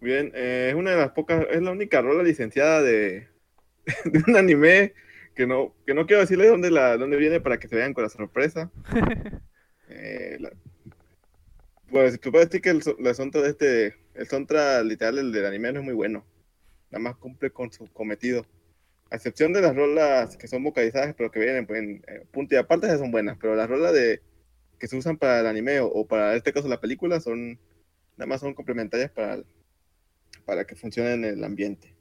Bien, 0.00 0.32
eh, 0.34 0.68
es 0.70 0.74
una 0.76 0.92
de 0.92 0.96
las 0.98 1.12
pocas, 1.12 1.46
es 1.50 1.62
la 1.62 1.72
única 1.72 2.00
rola 2.02 2.22
licenciada 2.22 2.82
de, 2.82 3.28
de 4.06 4.24
un 4.28 4.36
anime 4.36 4.94
que 5.34 5.46
no, 5.46 5.76
que 5.86 5.94
no 5.94 6.06
quiero 6.06 6.22
decirle 6.22 6.48
dónde, 6.48 6.70
la, 6.70 6.96
dónde 6.98 7.16
viene 7.18 7.40
para 7.40 7.58
que 7.58 7.68
se 7.68 7.76
vean 7.76 7.94
con 7.94 8.04
la 8.04 8.10
sorpresa. 8.10 8.72
Eh, 9.88 10.36
la- 10.40 10.52
pues 11.90 12.20
tú 12.20 12.30
puedes 12.30 12.48
decir 12.50 12.60
que 12.62 12.70
el, 12.70 12.82
la 12.98 13.14
soundtrack 13.14 13.44
de 13.44 13.50
este, 13.50 13.96
el 14.14 14.26
soundtrack 14.28 14.84
literal 14.84 15.18
el 15.18 15.32
del 15.32 15.46
anime 15.46 15.72
no 15.72 15.80
es 15.80 15.84
muy 15.84 15.94
bueno. 15.94 16.26
Nada 16.90 17.02
más 17.04 17.16
cumple 17.16 17.50
con 17.52 17.72
su 17.72 17.88
cometido. 17.92 18.46
A 19.10 19.16
excepción 19.16 19.52
de 19.54 19.62
las 19.62 19.76
rolas 19.76 20.36
que 20.38 20.48
son 20.48 20.64
vocalizadas, 20.64 21.14
pero 21.16 21.30
que 21.30 21.40
vienen 21.40 21.66
en 21.70 22.04
eh, 22.08 22.26
punto 22.32 22.54
y 22.56 22.58
aparte 22.58 22.86
esas 22.88 23.00
son 23.00 23.12
buenas. 23.12 23.38
Pero 23.40 23.56
las 23.56 23.68
rolas 23.70 23.92
de 23.94 24.22
que 24.78 24.88
se 24.88 24.96
usan 24.96 25.16
para 25.16 25.40
el 25.40 25.46
anime 25.46 25.80
o, 25.80 25.88
o 25.88 26.06
para 26.06 26.34
este 26.34 26.52
caso 26.52 26.68
la 26.68 26.80
película 26.80 27.20
son 27.20 27.58
nada 28.18 28.26
más 28.26 28.40
son 28.40 28.52
complementarias 28.52 29.10
para, 29.12 29.42
para 30.44 30.66
que 30.66 30.74
funcione 30.74 31.12
en 31.12 31.24
el 31.24 31.44
ambiente. 31.44 31.94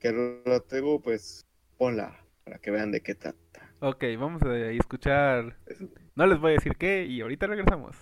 Que 0.00 0.12
tengo, 0.68 1.00
pues 1.00 1.46
ponla 1.78 2.24
para 2.44 2.58
que 2.58 2.70
vean 2.70 2.90
de 2.90 3.00
qué 3.00 3.14
trata. 3.14 3.74
Ok, 3.80 4.04
vamos 4.18 4.42
a 4.42 4.56
escuchar. 4.70 5.56
No 6.16 6.26
les 6.26 6.40
voy 6.40 6.52
a 6.52 6.54
decir 6.54 6.76
qué 6.76 7.04
y 7.04 7.20
ahorita 7.20 7.46
regresamos. 7.46 7.96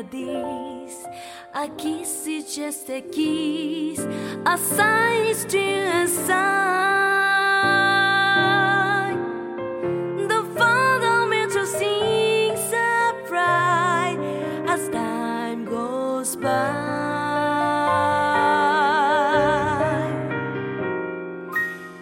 Remember 0.00 0.16
this. 0.16 1.06
A 1.54 1.68
kiss 1.76 2.26
is 2.26 2.54
just 2.54 2.88
a 2.90 3.00
kiss. 3.00 4.00
A 4.46 4.58
sigh 4.58 5.28
is 5.28 5.38
still 5.38 6.02
a 6.02 6.06
sigh. 6.06 6.36
The 10.28 10.42
fundamental 10.56 11.66
things 11.66 12.72
are 12.72 13.14
bright 13.28 14.18
as 14.68 14.88
time 14.88 15.64
goes 15.64 16.36
by. 16.36 16.50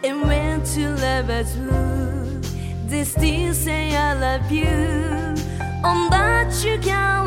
And 0.05 0.23
when 0.23 0.63
two 0.65 0.95
lovers 0.97 1.57
woo, 1.57 2.41
they 2.87 3.05
still 3.05 3.55
say 3.55 3.97
I 3.97 4.15
love 4.15 4.51
you. 4.51 4.67
On 5.85 6.11
that 6.11 6.65
you 6.65 6.79
can 6.81 7.18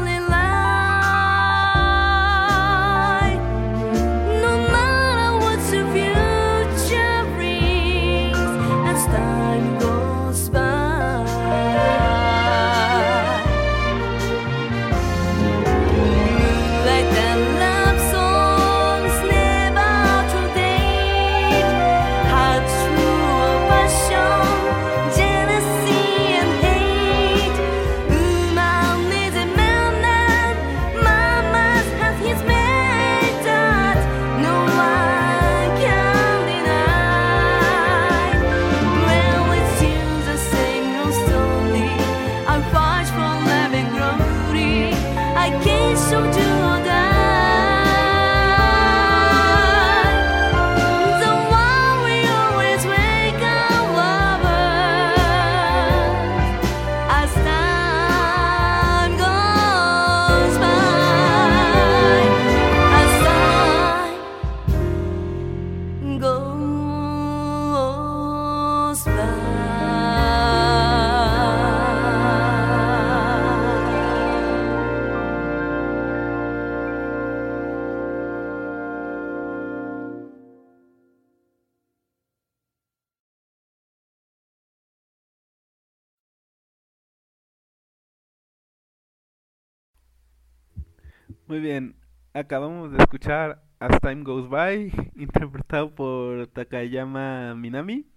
Muy 91.51 91.59
bien. 91.59 91.97
Acabamos 92.33 92.93
de 92.93 92.97
escuchar 92.99 93.61
As 93.79 93.99
Time 93.99 94.23
Goes 94.23 94.47
By, 94.47 94.89
interpretado 95.17 95.93
por 95.93 96.47
Takayama 96.47 97.55
Minami, 97.55 98.09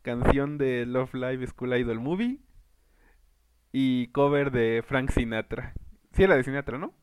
canción 0.00 0.56
de 0.56 0.86
Love 0.86 1.12
Live 1.12 1.48
School 1.48 1.76
Idol 1.76 2.00
Movie 2.00 2.38
y 3.72 4.06
cover 4.12 4.50
de 4.52 4.82
Frank 4.88 5.10
Sinatra. 5.10 5.74
Sí, 6.14 6.22
era 6.22 6.34
de 6.34 6.44
Sinatra, 6.44 6.78
¿no? 6.78 6.94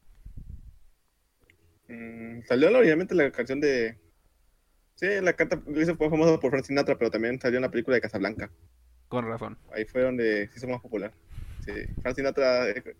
Mm, 1.87 2.41
salió 2.47 2.69
originalmente 2.69 3.13
la 3.13 3.29
canción 3.31 3.61
de. 3.61 3.99
Sí, 4.95 5.05
la 5.21 5.33
canta, 5.33 5.61
fue 5.61 6.09
famoso 6.09 6.39
por 6.39 6.49
Frank 6.49 6.65
Sinatra, 6.65 6.97
pero 6.97 7.11
también 7.11 7.39
salió 7.39 7.59
en 7.59 7.61
la 7.61 7.69
película 7.69 7.93
de 7.93 8.01
Casablanca. 8.01 8.49
Con 9.07 9.27
razón. 9.27 9.59
Ahí 9.71 9.85
fue 9.85 10.01
donde 10.01 10.47
se 10.47 10.57
hizo 10.57 10.67
más 10.67 10.81
popular. 10.81 11.13
Sí, 11.63 11.73
Frank 12.01 12.15
Sinatra, 12.15 12.71
eh, 12.71 12.95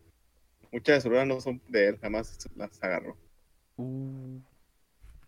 muchas 0.72 0.98
de 0.98 1.02
sus 1.02 1.12
rolas 1.12 1.28
no 1.28 1.42
son 1.42 1.62
de 1.68 1.90
él, 1.90 1.96
nada 1.96 2.10
más 2.10 2.48
las 2.56 2.84
agarró. 2.84 3.18
Uh. 3.78 4.40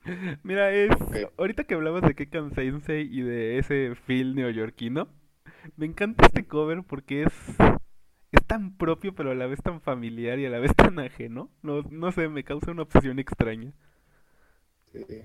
Mira, 0.43 0.73
es 0.73 0.91
ahorita 1.37 1.63
que 1.65 1.75
hablabas 1.75 2.01
de 2.03 2.15
Kekan 2.15 2.53
Sensei 2.55 3.07
y 3.11 3.21
de 3.21 3.59
ese 3.59 3.95
feel 3.95 4.35
neoyorquino, 4.35 5.07
me 5.77 5.85
encanta 5.85 6.25
este 6.25 6.45
cover 6.45 6.83
porque 6.83 7.23
es 7.23 7.33
es 8.31 8.47
tan 8.47 8.77
propio 8.77 9.13
pero 9.13 9.31
a 9.31 9.35
la 9.35 9.45
vez 9.45 9.61
tan 9.61 9.81
familiar 9.81 10.39
y 10.39 10.45
a 10.45 10.49
la 10.49 10.59
vez 10.59 10.73
tan 10.75 10.99
ajeno. 10.99 11.51
No, 11.61 11.81
no 11.89 12.11
sé, 12.11 12.29
me 12.29 12.43
causa 12.43 12.71
una 12.71 12.83
obsesión 12.83 13.19
extraña. 13.19 13.73
Sí. 14.93 15.23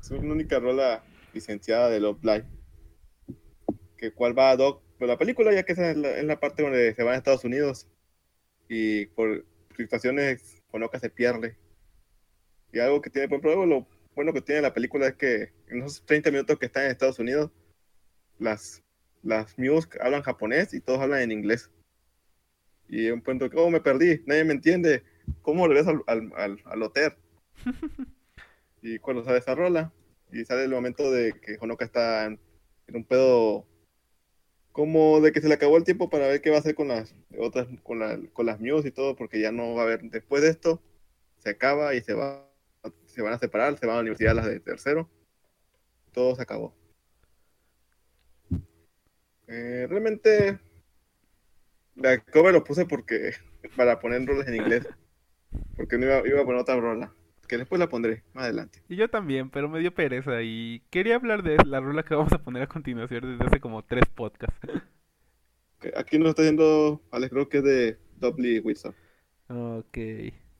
Es 0.00 0.10
una 0.10 0.32
única 0.32 0.58
rola 0.58 1.02
licenciada 1.32 1.88
de 1.88 2.00
Love 2.00 2.22
Live. 2.22 2.44
Que 3.96 4.12
cual 4.12 4.38
va 4.38 4.50
a 4.50 4.56
Doc 4.56 4.82
por 4.98 5.08
la 5.08 5.16
película, 5.16 5.52
ya 5.52 5.62
que 5.62 5.72
esa 5.72 5.90
es 5.90 5.96
la, 5.96 6.10
es 6.10 6.24
la 6.24 6.38
parte 6.38 6.62
donde 6.62 6.94
se 6.94 7.02
van 7.02 7.14
a 7.14 7.16
Estados 7.16 7.44
Unidos. 7.44 7.88
Y 8.76 9.06
por 9.06 9.46
situaciones, 9.76 10.60
Honoka 10.72 10.98
se 10.98 11.08
pierde. 11.08 11.56
Y 12.72 12.80
algo 12.80 13.00
que 13.00 13.08
tiene, 13.08 13.28
por 13.28 13.38
ejemplo, 13.38 13.66
lo 13.66 13.86
bueno 14.16 14.32
que 14.32 14.40
tiene 14.40 14.62
la 14.62 14.74
película 14.74 15.06
es 15.06 15.14
que 15.14 15.52
en 15.68 15.82
esos 15.82 16.04
30 16.04 16.32
minutos 16.32 16.58
que 16.58 16.66
están 16.66 16.86
en 16.86 16.90
Estados 16.90 17.20
Unidos, 17.20 17.52
las, 18.40 18.82
las 19.22 19.56
Muse 19.60 19.88
hablan 20.00 20.22
japonés 20.22 20.74
y 20.74 20.80
todos 20.80 20.98
hablan 20.98 21.20
en 21.20 21.30
inglés. 21.30 21.70
Y 22.88 23.10
un 23.10 23.22
punto 23.22 23.48
que, 23.48 23.56
oh, 23.56 23.70
me 23.70 23.80
perdí, 23.80 24.24
nadie 24.26 24.42
me 24.42 24.54
entiende. 24.54 25.04
¿Cómo 25.42 25.68
regreso 25.68 25.90
al, 25.90 26.02
al, 26.08 26.32
al, 26.36 26.62
al 26.64 26.82
hotel? 26.82 27.12
y 28.82 28.98
cuando 28.98 29.22
sale 29.22 29.38
esa 29.38 29.54
rola, 29.54 29.92
y 30.32 30.44
sale 30.44 30.64
el 30.64 30.70
momento 30.70 31.12
de 31.12 31.32
que 31.40 31.58
Honoka 31.60 31.84
está 31.84 32.24
en, 32.24 32.40
en 32.88 32.96
un 32.96 33.04
pedo 33.04 33.68
como 34.74 35.20
de 35.20 35.30
que 35.30 35.40
se 35.40 35.46
le 35.46 35.54
acabó 35.54 35.76
el 35.76 35.84
tiempo 35.84 36.10
para 36.10 36.26
ver 36.26 36.42
qué 36.42 36.50
va 36.50 36.56
a 36.56 36.58
hacer 36.58 36.74
con 36.74 36.88
las 36.88 37.14
otras, 37.38 37.68
con, 37.84 38.00
la- 38.00 38.18
con 38.32 38.44
las 38.44 38.58
Muse 38.58 38.88
y 38.88 38.90
todo, 38.90 39.14
porque 39.14 39.40
ya 39.40 39.52
no 39.52 39.72
va 39.72 39.82
a 39.82 39.84
haber, 39.84 40.02
después 40.02 40.42
de 40.42 40.48
esto, 40.48 40.82
se 41.38 41.50
acaba 41.50 41.94
y 41.94 42.00
se 42.00 42.12
va, 42.12 42.50
se 43.06 43.22
van 43.22 43.34
a 43.34 43.38
separar, 43.38 43.78
se 43.78 43.86
van 43.86 43.92
a 43.94 43.96
la 43.98 44.00
universidad 44.02 44.34
las 44.34 44.46
de 44.46 44.58
tercero, 44.58 45.08
todo 46.10 46.34
se 46.34 46.42
acabó. 46.42 46.74
Eh, 49.46 49.86
realmente, 49.88 50.58
la 51.94 52.18
cover 52.18 52.52
lo 52.52 52.64
puse 52.64 52.84
porque, 52.84 53.30
para 53.76 54.00
poner 54.00 54.26
roles 54.26 54.48
en 54.48 54.56
inglés, 54.56 54.88
porque 55.76 55.98
no 55.98 56.06
iba, 56.06 56.26
iba 56.26 56.40
a 56.40 56.44
poner 56.44 56.62
otra 56.62 56.80
rola, 56.80 57.14
que 57.54 57.58
después 57.62 57.78
la 57.78 57.88
pondré 57.88 58.22
más 58.34 58.44
adelante. 58.44 58.82
Y 58.88 58.96
yo 58.96 59.08
también, 59.08 59.50
pero 59.50 59.68
me 59.68 59.80
dio 59.80 59.94
pereza 59.94 60.42
y 60.42 60.82
quería 60.90 61.16
hablar 61.16 61.42
de 61.42 61.56
la 61.66 61.80
rola 61.80 62.02
que 62.02 62.14
vamos 62.14 62.32
a 62.32 62.42
poner 62.42 62.62
a 62.62 62.66
continuación 62.68 63.22
desde 63.38 63.44
hace 63.46 63.60
como 63.60 63.82
tres 63.84 64.04
podcasts. 64.14 64.58
Aquí 65.96 66.18
nos 66.18 66.30
está 66.30 66.42
diciendo 66.42 67.02
Alex, 67.10 67.30
creo 67.32 67.48
que 67.48 67.58
es 67.58 67.64
de 67.64 67.98
Doubly 68.18 68.60
Wilson. 68.60 68.94
Ok. 69.48 69.96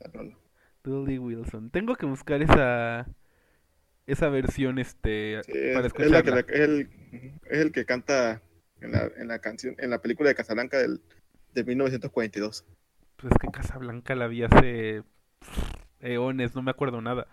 la 0.00 0.10
rola. 0.12 0.36
Dudley 0.82 1.18
Wilson. 1.18 1.70
Tengo 1.70 1.94
que 1.96 2.04
buscar 2.06 2.42
esa 2.42 3.06
esa 4.06 4.28
versión 4.28 4.78
este 4.78 5.40
Sí, 5.44 5.52
para 5.72 5.86
es, 5.86 5.94
es 5.96 6.10
la 6.10 6.22
que 6.22 6.30
la- 6.30 6.40
es 6.40 6.60
el, 6.60 6.90
es 7.48 7.58
el 7.58 7.72
que 7.72 7.86
canta 7.86 8.42
en 8.82 8.92
la, 8.92 9.10
en 9.16 9.28
la 9.28 9.38
canción, 9.38 9.76
en 9.78 9.88
la 9.88 10.02
película 10.02 10.28
de 10.28 10.34
Casablanca 10.34 10.76
del, 10.76 11.00
de 11.54 11.64
1942. 11.64 12.66
Pues 13.16 13.32
es 13.32 13.38
que 13.38 13.48
Casablanca 13.50 14.14
la 14.14 14.26
vi 14.26 14.42
hace 14.42 15.02
eones, 16.04 16.54
no 16.54 16.62
me 16.62 16.70
acuerdo 16.70 17.00
nada. 17.00 17.26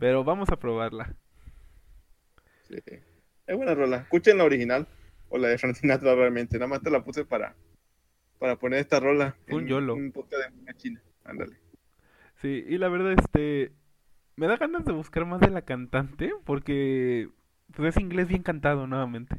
Pero 0.00 0.24
vamos 0.24 0.48
a 0.50 0.58
probarla. 0.58 1.14
Sí. 2.68 2.78
Es 3.46 3.56
buena 3.56 3.74
rola. 3.74 3.98
Escuchen 3.98 4.38
la 4.38 4.44
original 4.44 4.86
o 5.28 5.38
la 5.38 5.48
de 5.48 5.58
Frank 5.58 5.74
Sinatra 5.74 6.14
realmente. 6.16 6.58
Nada 6.58 6.68
más 6.68 6.82
te 6.82 6.90
la 6.90 7.04
puse 7.04 7.24
para, 7.24 7.54
para 8.38 8.56
poner 8.56 8.80
esta 8.80 9.00
rola. 9.00 9.36
Un 9.48 9.62
en 9.62 9.68
YOLO. 9.68 9.94
Un 9.94 10.12
podcast 10.12 10.50
de 10.52 10.74
china. 10.74 11.02
Ándale. 11.24 11.56
Sí, 12.36 12.64
y 12.68 12.78
la 12.78 12.88
verdad 12.88 13.12
este 13.12 13.72
me 14.36 14.46
da 14.46 14.56
ganas 14.56 14.84
de 14.84 14.92
buscar 14.92 15.26
más 15.26 15.40
de 15.40 15.50
la 15.50 15.62
cantante 15.62 16.32
porque 16.44 17.28
pues 17.74 17.96
es 17.96 18.00
inglés 18.00 18.28
bien 18.28 18.42
cantado 18.42 18.86
nuevamente. 18.86 19.34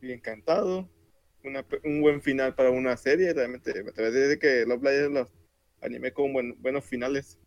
Bien 0.00 0.18
cantado. 0.20 0.88
Una 1.44 1.64
un 1.84 2.00
buen 2.00 2.22
final 2.22 2.54
para 2.54 2.70
una 2.70 2.96
serie. 2.96 3.32
Realmente 3.32 3.82
me 3.82 3.90
atrevo 3.90 4.08
a 4.08 4.12
decir 4.12 4.38
que 4.38 4.64
Love 4.66 4.82
Live 4.82 5.08
los 5.10 5.28
animé 5.80 6.12
con 6.12 6.32
buen- 6.32 6.60
buenos 6.62 6.84
finales. 6.84 7.38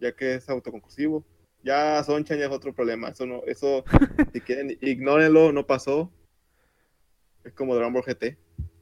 Ya 0.00 0.14
que 0.14 0.34
es 0.34 0.48
autoconclusivo. 0.48 1.24
Ya 1.62 2.02
Sunshine 2.04 2.38
ya 2.40 2.46
es 2.46 2.52
otro 2.52 2.72
problema. 2.74 3.08
Eso 3.08 3.26
no, 3.26 3.42
eso, 3.46 3.84
si 4.32 4.40
quieren, 4.40 4.76
ignórenlo, 4.80 5.50
no 5.52 5.66
pasó. 5.66 6.12
Es 7.42 7.52
como 7.52 7.74
Dragon 7.74 7.92
Ball 7.92 8.04
GT. 8.04 8.36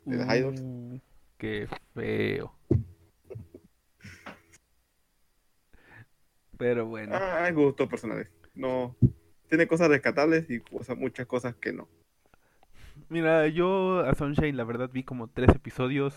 De 0.04 0.16
los 0.16 0.34
idols. 0.36 0.60
Uh, 0.60 0.98
qué 1.38 1.68
feo. 1.94 2.54
Pero 6.58 6.86
bueno. 6.86 7.14
Ah, 7.14 7.44
hay 7.44 7.52
gustos 7.52 7.88
personales. 7.88 8.28
No. 8.54 8.96
Tiene 9.48 9.66
cosas 9.66 9.88
rescatables 9.88 10.48
y 10.50 10.60
cosas, 10.60 10.96
muchas 10.96 11.26
cosas 11.26 11.54
que 11.56 11.72
no. 11.72 11.88
Mira, 13.12 13.46
yo 13.48 14.00
a 14.00 14.14
Sunshine 14.14 14.56
la 14.56 14.64
verdad 14.64 14.88
vi 14.90 15.02
como 15.02 15.28
tres 15.28 15.50
episodios. 15.54 16.16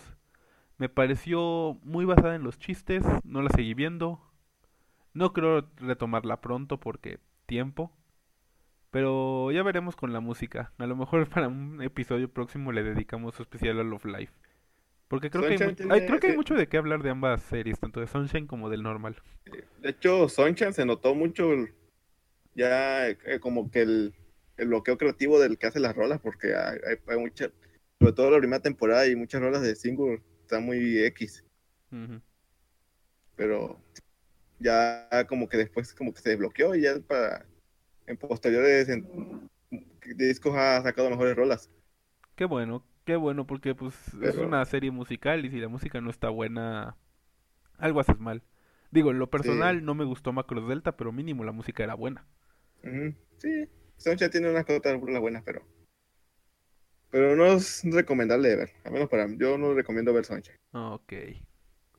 Me 0.78 0.88
pareció 0.88 1.78
muy 1.82 2.06
basada 2.06 2.34
en 2.34 2.42
los 2.42 2.58
chistes, 2.58 3.04
no 3.22 3.42
la 3.42 3.50
seguí 3.50 3.74
viendo. 3.74 4.18
No 5.12 5.34
creo 5.34 5.68
retomarla 5.76 6.40
pronto 6.40 6.80
porque 6.80 7.18
tiempo. 7.44 7.92
Pero 8.90 9.52
ya 9.52 9.62
veremos 9.62 9.94
con 9.94 10.14
la 10.14 10.20
música. 10.20 10.72
A 10.78 10.86
lo 10.86 10.96
mejor 10.96 11.28
para 11.28 11.48
un 11.48 11.82
episodio 11.82 12.30
próximo 12.30 12.72
le 12.72 12.82
dedicamos 12.82 13.34
su 13.34 13.42
especial 13.42 13.78
a 13.78 13.82
Love 13.84 14.06
Life. 14.06 14.32
Porque 15.08 15.28
creo 15.28 15.42
que 15.42 15.62
hay, 15.62 16.06
creo 16.06 16.18
que 16.18 16.28
hay 16.28 16.32
eh, 16.32 16.36
mucho 16.36 16.54
de 16.54 16.66
qué 16.66 16.78
hablar 16.78 17.02
de 17.02 17.10
ambas 17.10 17.42
series, 17.42 17.78
tanto 17.78 18.00
de 18.00 18.06
Sunshine 18.06 18.46
como 18.46 18.70
del 18.70 18.82
normal. 18.82 19.16
De 19.82 19.90
hecho, 19.90 20.30
Sunshine 20.30 20.72
se 20.72 20.86
notó 20.86 21.14
mucho 21.14 21.52
el- 21.52 21.74
ya 22.54 23.10
eh, 23.10 23.38
como 23.38 23.70
que 23.70 23.82
el, 23.82 24.14
el 24.56 24.68
bloqueo 24.68 24.98
creativo 24.98 25.40
del 25.40 25.58
que 25.58 25.66
hace 25.68 25.80
las 25.80 25.96
rolas, 25.96 26.20
porque 26.20 26.54
hay, 26.54 26.78
hay, 26.88 26.96
hay 27.08 27.18
muchas, 27.18 27.50
sobre 28.00 28.12
todo 28.12 28.30
la 28.30 28.38
primera 28.38 28.62
temporada 28.62 29.06
y 29.06 29.16
muchas 29.16 29.40
rolas 29.42 29.62
de 29.62 29.76
single 29.76 30.22
están 30.42 30.64
muy 30.64 30.98
X, 31.06 31.44
pero 33.34 33.80
ya 34.60 35.08
como 35.28 35.48
que 35.48 35.58
después 35.58 35.94
como 35.94 36.14
que 36.14 36.20
se 36.22 36.30
desbloqueó 36.30 36.74
y 36.74 36.82
ya 36.82 36.98
para 37.00 37.46
en 38.06 38.16
posteriores 38.18 38.88
en- 38.88 39.08
discos 40.16 40.54
ha 40.56 40.82
sacado 40.82 41.10
mejores 41.10 41.36
rolas. 41.36 41.70
Qué 42.36 42.44
bueno, 42.44 42.84
qué 43.04 43.16
bueno, 43.16 43.46
porque 43.46 43.74
pues 43.74 43.94
es 44.22 44.36
una 44.36 44.64
serie 44.64 44.90
musical 44.90 45.44
y 45.44 45.50
si 45.50 45.58
la 45.60 45.68
música 45.68 46.00
no 46.00 46.10
está 46.10 46.28
buena, 46.28 46.96
algo 47.78 48.00
haces 48.00 48.18
mal. 48.20 48.42
Digo, 48.92 49.10
en 49.12 49.18
lo 49.20 49.30
personal 49.30 49.84
no 49.84 49.94
me 49.96 50.04
gustó 50.06 50.32
Macros 50.32 50.68
Delta, 50.68 50.96
pero 50.96 51.12
mínimo 51.12 51.44
la 51.44 51.52
música 51.52 51.84
era 51.84 51.94
buena. 51.94 52.26
Sí, 53.38 53.68
Sunshine 53.96 54.30
tiene 54.30 54.50
unas 54.50 54.64
que 54.64 54.78
rolas 54.78 55.20
buenas, 55.20 55.42
pero 55.42 55.62
pero 57.10 57.34
no 57.36 57.46
es 57.46 57.82
recomendable 57.84 58.48
de 58.48 58.56
ver, 58.56 58.70
al 58.84 58.92
menos 58.92 59.08
para 59.08 59.26
mí. 59.26 59.36
Yo 59.38 59.56
no 59.56 59.72
recomiendo 59.74 60.12
ver 60.12 60.24
Sunshine. 60.24 60.56
Ok. 60.72 61.12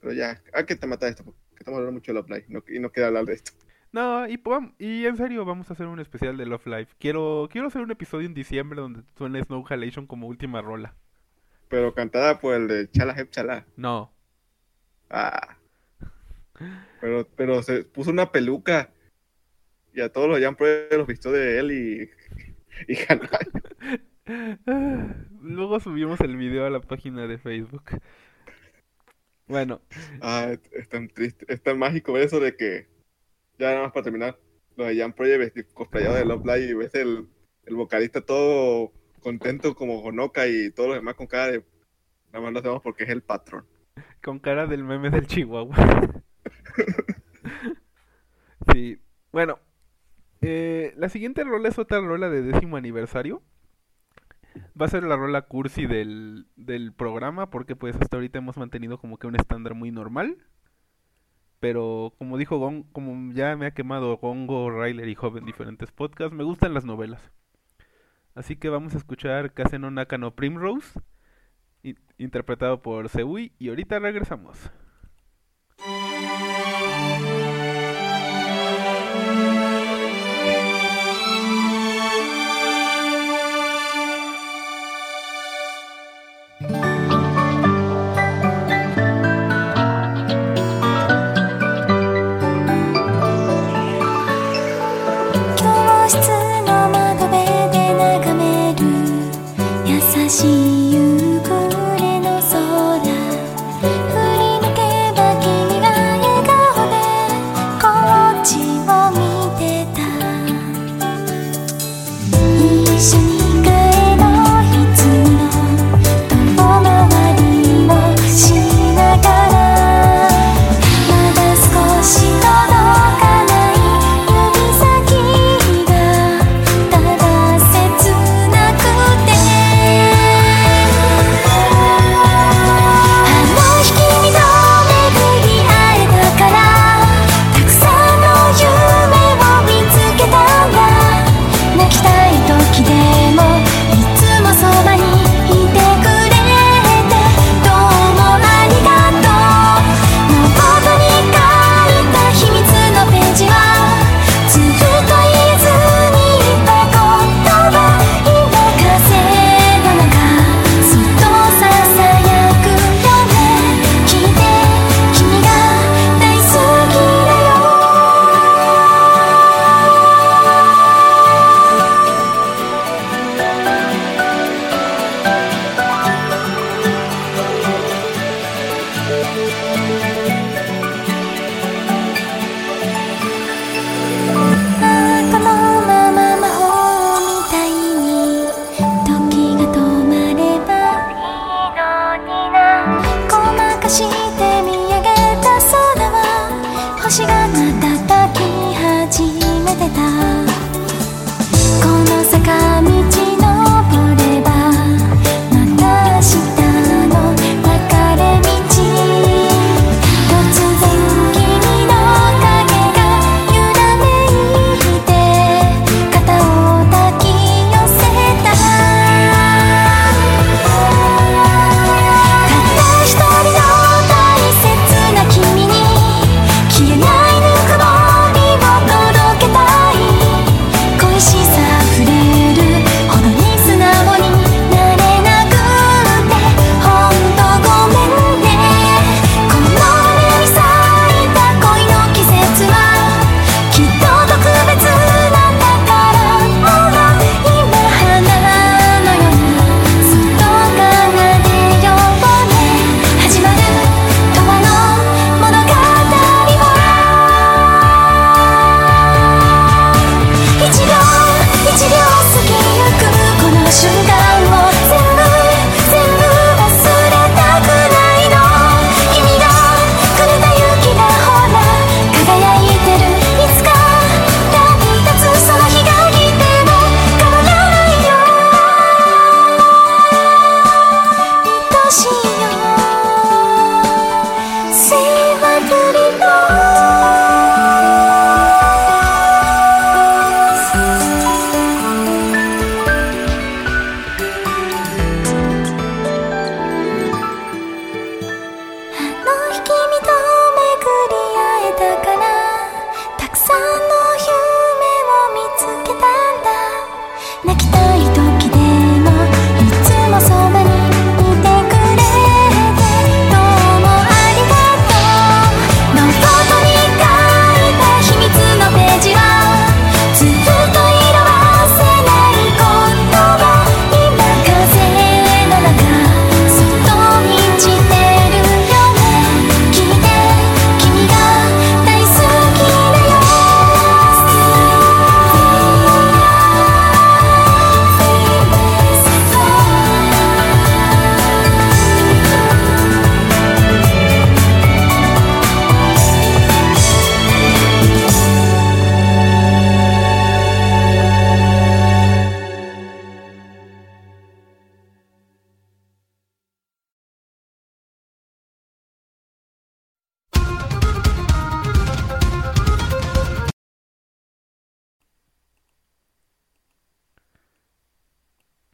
Pero 0.02 0.14
ya, 0.14 0.42
hay 0.54 0.66
que 0.66 0.76
te 0.76 0.86
matar 0.86 1.10
esto, 1.10 1.24
porque 1.24 1.40
estamos 1.58 1.78
hablando 1.80 2.00
mucho 2.00 2.12
de 2.12 2.20
Love 2.20 2.30
Live 2.30 2.46
no, 2.50 2.64
y 2.68 2.80
no 2.80 2.92
quiero 2.92 3.08
hablar 3.08 3.26
de 3.26 3.34
esto. 3.34 3.52
No, 3.92 4.28
y, 4.28 4.38
pom- 4.38 4.76
y 4.78 5.06
en 5.06 5.18
serio, 5.18 5.44
vamos 5.46 5.70
a 5.70 5.74
hacer 5.74 5.88
un 5.88 6.00
especial 6.00 6.38
de 6.38 6.46
Love 6.46 6.68
Live. 6.68 6.88
Quiero, 7.00 7.48
quiero 7.50 7.68
hacer 7.68 7.82
un 7.82 7.90
episodio 7.90 8.28
en 8.28 8.34
diciembre 8.34 8.80
donde 8.82 9.02
suene 9.18 9.42
Snow 9.44 9.66
Halation 9.68 10.06
como 10.06 10.28
última 10.28 10.62
rola. 10.62 10.94
Pero 11.70 11.96
cantada 11.96 12.40
por 12.40 12.54
el 12.54 12.68
de 12.68 12.92
Chala 12.92 13.14
Hep 13.18 13.32
Chala. 13.32 13.66
No. 13.76 14.14
Ah. 15.10 15.58
Pero, 17.02 17.28
pero 17.36 17.64
se 17.64 17.84
puso 17.86 18.12
una 18.12 18.32
peluca 18.32 18.92
y 19.98 20.02
a 20.02 20.12
todos 20.12 20.30
los 20.30 20.40
Jan 20.40 20.56
los 20.92 21.08
vistió 21.08 21.32
de 21.32 21.60
él 21.60 21.72
y, 21.72 22.94
y. 22.94 22.98
Luego 25.42 25.80
subimos 25.80 26.22
el 26.22 26.38
video 26.38 26.66
a 26.66 26.70
la 26.70 26.82
página 26.82 27.28
de 27.28 27.40
Facebook. 27.40 27.84
Bueno, 29.48 29.82
Ah, 30.22 30.50
es, 30.52 30.60
es 30.74 30.90
tan 30.90 31.08
triste, 31.10 31.46
es 31.50 31.64
tan 31.64 31.80
mágico 31.80 32.14
ver 32.14 32.24
eso 32.24 32.40
de 32.40 32.56
que, 32.56 32.88
ya 33.58 33.70
nada 33.72 33.84
más 33.84 33.94
para 33.94 34.04
terminar, 34.06 34.40
los 34.76 34.88
de 34.88 34.98
Jan 34.98 35.14
Project 35.14 35.40
vestidos 35.40 35.74
cosplayados 35.74 36.18
de 36.18 36.26
Love 36.26 36.46
Live 36.46 36.66
y 36.70 36.74
ves 36.74 36.96
el, 36.96 37.28
el 37.66 37.76
vocalista 37.76 38.22
todo 38.22 38.94
contento 39.22 39.76
como 39.76 40.02
Honoka 40.04 40.48
y 40.48 40.72
todos 40.72 40.90
los 40.90 40.98
demás 41.00 41.16
con 41.16 41.28
cara 41.28 41.52
de, 41.52 41.66
nada 42.34 42.42
más 42.44 42.54
lo 42.54 42.60
hacemos 42.60 42.82
porque 42.84 43.06
es 43.06 43.10
el 43.10 43.24
patrón. 43.24 43.66
con 44.24 44.40
cara 44.40 44.68
del 44.68 44.84
meme 44.84 45.10
del 45.10 45.28
Chihuahua. 45.28 45.76
Sí, 48.72 49.00
bueno, 49.32 49.60
eh, 50.42 50.94
la 50.98 51.10
siguiente 51.10 51.44
rola 51.44 51.70
es 51.70 51.80
otra 51.80 52.00
rola 52.00 52.30
de 52.30 52.42
décimo 52.42 52.78
aniversario. 52.78 53.42
Va 54.80 54.86
a 54.86 54.90
ser 54.90 55.04
la 55.04 55.16
rola 55.16 55.44
cursi 55.44 55.86
del, 55.86 56.48
del 56.56 56.92
programa 56.94 57.50
porque 57.50 57.76
pues 57.76 57.96
hasta 57.96 58.18
ahorita 58.18 58.40
hemos 58.40 58.58
mantenido 58.58 58.98
como 58.98 59.18
que 59.18 59.28
un 59.28 59.36
estándar 59.36 59.74
muy 59.74 59.92
normal. 59.92 60.38
Pero 61.60 62.14
como 62.18 62.38
dijo 62.38 62.58
Gon, 62.58 62.84
como 62.84 63.34
ya 63.34 63.56
me 63.56 63.66
ha 63.66 63.74
quemado 63.74 64.18
Gongo, 64.18 64.70
Ryler 64.70 65.10
y 65.10 65.16
Job 65.16 65.38
en 65.38 65.46
diferentes 65.46 65.92
podcasts, 65.92 66.36
me 66.36 66.44
gustan 66.44 66.74
las 66.74 66.86
novelas. 66.86 67.22
Así 68.36 68.56
que 68.56 68.70
vamos 68.70 68.94
a 68.94 68.98
escuchar 68.98 69.52
Kaseno 69.54 69.90
Nakano 69.90 70.36
Primrose, 70.36 71.02
interpretado 72.20 72.84
por 72.84 73.10
Seui, 73.10 73.52
y 73.58 73.70
ahorita 73.70 73.98
regresamos. 73.98 74.72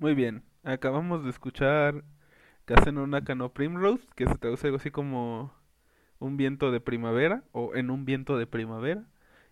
Muy 0.03 0.15
bien, 0.15 0.43
acabamos 0.63 1.23
de 1.23 1.29
escuchar 1.29 2.03
Kaseno 2.65 3.07
Naka 3.07 3.35
no 3.35 3.53
Primrose, 3.53 4.05
que 4.17 4.27
se 4.27 4.35
traduce 4.37 4.67
algo 4.67 4.77
así 4.77 4.91
como 4.91 5.53
Un 6.19 6.37
viento 6.37 6.71
de 6.71 6.81
primavera 6.81 7.43
o 7.53 7.75
En 7.75 7.89
un 7.91 8.05
viento 8.05 8.37
de 8.37 8.47
primavera, 8.47 9.05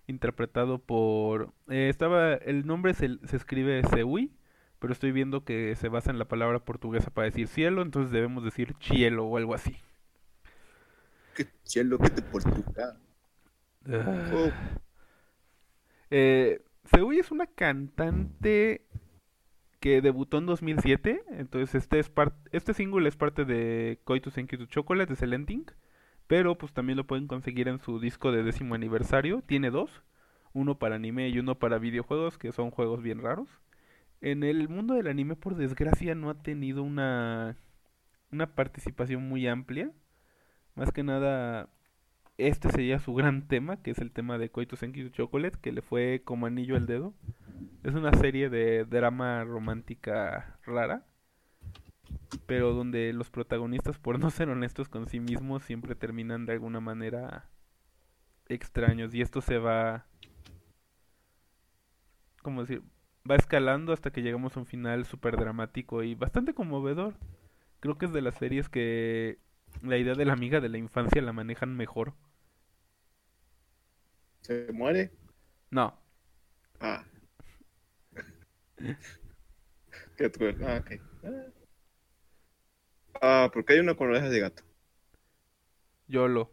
interpretado 0.08 0.80
por... 0.80 1.54
eh, 1.70 1.90
estaba, 1.90 2.34
el 2.36 2.68
nombre 2.68 2.94
se, 2.96 3.20
se 3.28 3.38
escribe 3.38 3.84
Seui, 3.86 4.34
pero 4.80 4.94
estoy 4.94 5.14
viendo 5.14 5.46
que 5.46 5.76
se 5.78 5.90
basa 5.90 6.12
en 6.12 6.20
la 6.20 6.26
palabra 6.28 6.60
portuguesa 6.66 7.12
para 7.12 7.26
decir 7.28 7.48
cielo, 7.48 7.82
entonces 7.82 8.12
debemos 8.12 8.44
decir 8.44 8.76
cielo 8.82 9.26
o 9.28 9.38
algo 9.38 9.56
así. 9.56 9.78
Qué 11.34 11.46
cielo 11.64 11.98
que 12.00 12.10
te 12.10 12.22
Portugal. 12.22 12.98
Oh, 13.88 14.52
Eh, 16.10 16.62
Seui 16.86 17.20
es 17.20 17.32
una 17.32 17.48
cantante 17.48 18.86
que 19.82 20.02
debutó 20.02 20.38
en 20.38 20.46
2007, 20.46 21.24
entonces 21.32 21.76
este 21.76 22.00
es 22.00 22.12
este 22.52 22.74
single 22.74 23.10
es 23.10 23.18
parte 23.18 23.46
de 23.46 24.00
Coitus 24.06 24.36
Thank 24.36 24.52
to 24.52 24.66
Chocolate 24.68 25.12
de 25.12 25.16
Celenting, 25.18 25.66
pero 26.28 26.58
pues 26.58 26.72
también 26.72 26.98
lo 26.98 27.08
pueden 27.08 27.28
conseguir 27.28 27.68
en 27.68 27.80
su 27.80 28.00
disco 28.00 28.32
de 28.32 28.44
décimo 28.44 28.76
aniversario, 28.76 29.42
tiene 29.42 29.72
dos, 29.72 30.04
uno 30.54 30.78
para 30.78 30.96
anime 30.96 31.30
y 31.30 31.40
uno 31.40 31.56
para 31.56 31.80
videojuegos, 31.80 32.38
que 32.38 32.52
son 32.52 32.72
juegos 32.72 33.02
bien 33.02 33.22
raros. 33.22 33.50
En 34.22 34.44
el 34.44 34.70
mundo 34.70 34.94
del 34.94 35.08
anime, 35.08 35.36
por 35.36 35.56
desgracia, 35.56 36.14
no 36.14 36.30
ha 36.30 36.44
tenido 36.44 36.84
una, 36.84 37.58
una 38.32 38.54
participación 38.54 39.28
muy 39.28 39.48
amplia. 39.48 39.92
Más 40.76 40.92
que 40.92 41.04
nada, 41.04 41.70
este 42.48 42.72
sería 42.72 43.00
su 43.00 43.14
gran 43.14 43.48
tema, 43.48 43.78
que 43.82 43.92
es 43.92 44.00
el 44.00 44.12
tema 44.12 44.38
de 44.38 44.50
Coitus 44.50 44.80
Thank 44.80 44.96
You 44.96 45.10
to 45.10 45.16
Chocolate, 45.16 45.60
que 45.62 45.72
le 45.72 45.82
fue 45.82 46.22
como 46.24 46.46
anillo 46.46 46.76
al 46.76 46.86
dedo. 46.86 47.14
Es 47.84 47.94
una 47.94 48.14
serie 48.14 48.50
de 48.50 48.86
drama 48.86 49.44
romántica 49.44 50.60
rara, 50.66 51.06
pero 52.46 52.74
donde 52.74 53.14
los 53.14 53.30
protagonistas, 53.30 53.98
por 53.98 54.20
no 54.20 54.30
ser 54.30 54.50
honestos 54.50 54.90
con 54.90 55.08
sí 55.08 55.20
mismos, 55.20 55.64
siempre 55.64 55.96
terminan 55.96 56.46
de 56.46 56.54
alguna 56.54 56.80
manera 56.80 57.50
extraños. 58.48 59.14
Y 59.14 59.22
esto 59.22 59.42
se 59.42 59.58
va, 59.58 60.06
¿cómo 62.42 62.62
decir? 62.62 62.82
Va 63.30 63.36
escalando 63.36 63.94
hasta 63.94 64.12
que 64.12 64.24
llegamos 64.24 64.58
a 64.58 64.62
un 64.62 64.66
final 64.66 65.06
súper 65.06 65.38
dramático 65.38 66.04
y 66.04 66.16
bastante 66.16 66.54
conmovedor. 66.54 67.16
Creo 67.80 67.98
que 67.98 68.06
es 68.06 68.14
de 68.14 68.22
las 68.22 68.36
series 68.36 68.70
que 68.70 69.40
la 69.82 69.98
idea 69.98 70.16
de 70.16 70.26
la 70.26 70.34
amiga 70.34 70.60
de 70.60 70.70
la 70.70 70.78
infancia 70.78 71.22
la 71.22 71.34
manejan 71.34 71.76
mejor. 71.76 72.14
¿Se 74.52 74.74
muere? 74.74 75.12
No, 75.72 75.94
Ah. 76.82 77.06
Qué 80.18 80.32
cruel. 80.32 80.58
Ah, 80.64 80.82
ok. 80.82 80.92
Ah, 83.22 83.50
porque 83.54 83.74
hay 83.74 83.80
una 83.80 83.96
con 83.96 84.10
orejas 84.10 84.32
de 84.32 84.40
gato. 84.40 84.64
YOLO. 86.08 86.52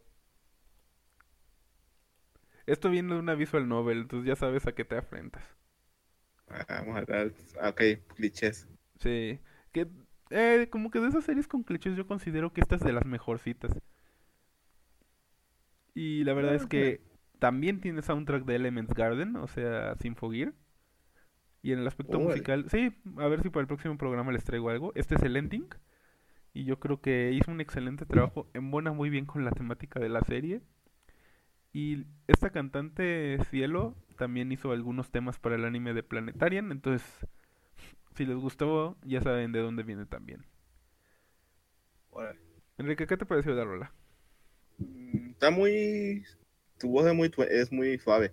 Esto 2.67 2.91
viene 2.91 3.15
de 3.15 3.21
una 3.21 3.35
visual 3.35 3.67
novel, 3.69 4.03
entonces 4.03 4.29
ya 4.29 4.37
sabes 4.37 4.67
a 4.67 4.73
qué 4.73 4.85
te 4.85 4.97
enfrentas. 4.97 5.43
Ah, 6.49 6.65
vamos 6.69 6.97
a 6.97 7.05
dar. 7.05 7.33
ah, 7.61 7.71
Ok, 7.71 7.83
clichés. 8.15 8.67
Sí. 9.01 9.41
Que, 9.73 9.89
eh, 10.31 10.69
como 10.71 10.91
que 10.91 11.01
de 11.01 11.09
esas 11.09 11.25
series 11.25 11.47
con 11.49 11.63
clichés 11.63 11.97
yo 11.97 12.07
considero 12.07 12.53
que 12.53 12.61
esta 12.61 12.77
es 12.77 12.83
de 12.83 12.93
las 12.93 13.07
mejorcitas. 13.07 13.73
Y 15.95 16.25
la 16.25 16.35
verdad 16.35 16.55
es 16.55 16.67
que 16.67 17.01
también 17.39 17.81
tiene 17.81 18.03
soundtrack 18.03 18.45
de 18.45 18.57
Elements 18.57 18.95
Garden, 18.95 19.37
o 19.37 19.47
sea, 19.47 19.95
Symphogear. 19.97 20.53
Y 21.63 21.73
en 21.73 21.81
el 21.81 21.87
aspecto 21.87 22.21
musical, 22.21 22.67
sí, 22.71 22.95
a 23.17 23.27
ver 23.27 23.43
si 23.43 23.51
para 23.51 23.63
el 23.63 23.67
próximo 23.67 23.99
programa 23.99 24.33
les 24.33 24.45
traigo 24.45 24.71
algo. 24.71 24.93
Este 24.95 25.17
es 25.17 25.23
el 25.23 25.37
ending. 25.37 25.69
Y 26.55 26.65
yo 26.65 26.79
creo 26.81 27.01
que 27.01 27.33
hizo 27.33 27.51
un 27.51 27.61
excelente 27.61 28.07
trabajo, 28.07 28.49
embona 28.55 28.93
muy 28.93 29.11
bien 29.11 29.27
con 29.27 29.45
la 29.45 29.51
temática 29.51 30.01
de 30.01 30.09
la 30.09 30.23
serie. 30.23 30.63
Y 31.73 32.07
esta 32.27 32.51
cantante 32.51 33.39
Cielo 33.51 33.95
también 34.17 34.51
hizo 34.51 34.73
algunos 34.73 35.11
temas 35.11 35.39
para 35.39 35.57
el 35.57 35.65
anime 35.65 35.95
de 35.95 36.03
Planetarian, 36.03 36.73
entonces 36.73 37.05
si 38.17 38.27
les 38.27 38.37
gustó, 38.37 38.97
ya 39.05 39.21
saben 39.21 39.53
de 39.53 39.61
dónde 39.61 39.85
viene 39.85 40.07
también. 40.07 40.45
Órale. 42.11 42.41
Enrique, 42.79 43.07
¿qué 43.07 43.17
te 43.17 43.27
pareció 43.27 43.53
la 43.55 43.65
rola? 43.65 43.93
Mm, 44.79 45.31
Está 45.31 45.51
muy. 45.51 46.25
Tu 46.79 46.89
voz 46.89 47.07
es 47.07 47.15
muy, 47.15 47.31
es 47.51 47.73
muy 47.73 47.99
suave, 47.99 48.33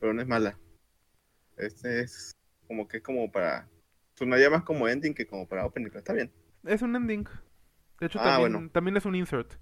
pero 0.00 0.12
no 0.14 0.22
es 0.22 0.28
mala. 0.28 0.58
Este 1.56 2.00
es 2.00 2.32
como 2.66 2.88
que 2.88 2.98
es 2.98 3.02
como 3.02 3.30
para. 3.30 3.68
Sonaría 4.14 4.50
más 4.50 4.64
como 4.64 4.88
ending 4.88 5.14
que 5.14 5.26
como 5.26 5.46
para 5.48 5.64
opening, 5.66 5.88
pero 5.88 5.98
está 6.00 6.12
bien. 6.12 6.32
Es 6.64 6.82
un 6.82 6.96
ending. 6.96 7.24
De 8.00 8.06
hecho, 8.06 8.18
Ah, 8.18 8.38
también, 8.38 8.52
bueno. 8.52 8.70
también 8.72 8.96
es 8.96 9.04
un 9.04 9.14
insert. 9.14 9.54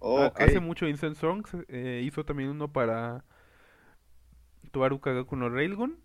Oh. 0.00 0.30
Hace 0.36 0.60
mucho 0.60 0.86
Instant 0.86 1.16
Songs, 1.16 1.50
eh, 1.68 2.02
hizo 2.04 2.24
también 2.24 2.50
uno 2.50 2.72
para 2.72 3.24
Tuaru 4.72 5.00
Kagaku 5.00 5.36
no 5.36 5.48
Railgun. 5.48 5.98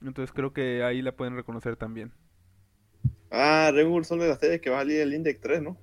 Entonces 0.00 0.32
creo 0.32 0.52
que 0.54 0.82
ahí 0.82 1.02
la 1.02 1.16
pueden 1.16 1.36
reconocer 1.36 1.76
también. 1.76 2.12
Ah, 3.30 3.70
Red 3.72 4.02
son 4.04 4.18
de 4.18 4.26
las 4.28 4.38
series 4.40 4.60
que 4.60 4.70
va 4.70 4.78
a 4.78 4.80
salir 4.80 5.00
el 5.00 5.14
Index 5.14 5.40
3, 5.40 5.62
¿no? 5.62 5.76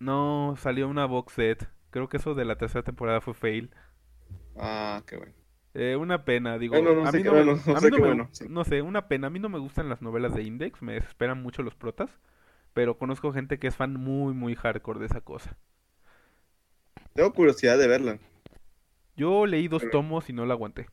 No, 0.00 0.54
salió 0.58 0.86
una 0.88 1.06
box 1.06 1.32
set. 1.34 1.68
Creo 1.92 2.08
que 2.08 2.16
eso 2.16 2.34
de 2.34 2.44
la 2.44 2.56
tercera 2.56 2.82
temporada 2.82 3.20
fue 3.20 3.34
fail. 3.34 3.70
Ah, 4.56 5.02
qué 5.06 5.16
bueno. 5.16 5.32
Eh, 5.74 5.94
una 5.96 6.24
pena, 6.24 6.58
digo. 6.58 6.74
A 6.74 6.78
sé 7.12 7.18
mí 7.18 7.24
no 8.48 8.64
sé 8.64 8.82
una 8.82 9.06
pena. 9.08 9.28
A 9.28 9.30
mí 9.30 9.38
no 9.38 9.48
me 9.48 9.58
gustan 9.60 9.88
las 9.88 10.02
novelas 10.02 10.34
de 10.34 10.42
Index, 10.42 10.82
me 10.82 10.94
desesperan 10.94 11.40
mucho 11.42 11.62
los 11.62 11.76
protas. 11.76 12.10
Pero 12.74 12.98
conozco 12.98 13.32
gente 13.32 13.58
que 13.58 13.68
es 13.68 13.76
fan 13.76 13.94
muy, 13.94 14.34
muy 14.34 14.54
hardcore 14.54 14.98
de 15.00 15.06
esa 15.06 15.20
cosa. 15.20 15.56
Tengo 17.14 17.32
curiosidad 17.32 17.78
de 17.78 17.86
verla. 17.86 18.18
Yo 19.14 19.44
leí 19.46 19.68
dos 19.68 19.82
Pero- 19.82 19.92
tomos 19.92 20.28
y 20.30 20.32
no 20.32 20.46
la 20.46 20.54
aguanté. 20.54 20.88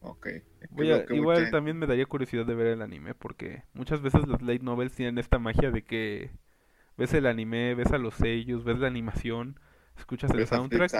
Ok. 0.00 0.26
Es 0.26 0.42
que 0.68 0.68
Voy 0.70 0.88
lo 0.88 0.94
a- 0.96 1.04
que 1.06 1.16
igual 1.16 1.38
mucha- 1.40 1.50
también 1.50 1.76
me 1.76 1.86
daría 1.88 2.06
curiosidad 2.06 2.46
de 2.46 2.54
ver 2.54 2.68
el 2.68 2.82
anime, 2.82 3.14
porque 3.14 3.64
muchas 3.74 4.00
veces 4.00 4.26
las 4.28 4.40
light 4.42 4.62
novels 4.62 4.94
tienen 4.94 5.18
esta 5.18 5.40
magia 5.40 5.72
de 5.72 5.82
que 5.82 6.30
ves 6.98 7.14
el 7.14 7.26
anime, 7.26 7.74
ves 7.76 7.92
a 7.92 7.98
los 7.98 8.14
sellos, 8.14 8.64
ves 8.64 8.78
la 8.80 8.88
animación, 8.88 9.58
escuchas 9.98 10.32
el 10.34 10.44
soundtrack, 10.44 10.92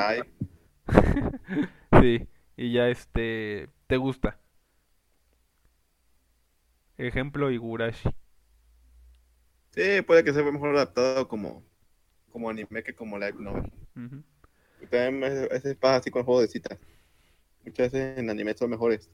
sí, 2.01 2.29
y 2.57 2.73
ya 2.73 2.89
este 2.89 3.69
te 3.87 3.97
gusta. 3.97 4.39
Ejemplo 6.99 7.51
Higurashi. 7.51 8.11
Sí, 9.71 10.03
puede 10.03 10.25
que 10.25 10.33
sea 10.35 10.43
mejor 10.43 10.75
adaptado 10.77 11.27
como, 11.29 11.65
como 12.33 12.51
anime 12.51 12.83
que 12.85 12.95
como 12.95 13.19
live 13.19 13.35
novel. 13.39 13.73
Y 14.81 14.87
también 14.87 15.25
a 15.25 15.29
veces 15.49 15.77
pasa 15.77 15.97
así 15.97 16.11
con 16.11 16.25
juegos 16.25 16.43
de 16.45 16.49
citas. 16.49 16.79
Muchas 17.65 17.93
veces 17.93 18.19
en 18.19 18.31
anime 18.31 18.55
son 18.55 18.71
mejores. 18.71 19.11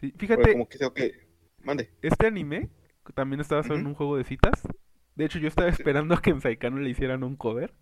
Sí, 0.00 0.12
Porque 0.32 0.46
fíjate, 0.46 0.48
como 0.48 0.68
que 0.68 0.84
ok, 0.84 1.00
mande. 1.64 1.90
este 2.02 2.26
anime 2.28 2.70
también 3.14 3.40
está 3.40 3.56
basado 3.56 3.74
en 3.76 3.86
un 3.86 3.94
juego 3.94 4.16
de 4.16 4.24
citas. 4.24 4.62
De 5.16 5.24
hecho, 5.26 5.38
yo 5.38 5.48
estaba 5.48 5.68
esperando 5.70 6.14
a 6.14 6.22
que 6.22 6.30
en 6.30 6.40
Saikano 6.40 6.78
le 6.80 6.90
hicieran 6.90 7.24
un 7.24 7.36
cover. 7.36 7.74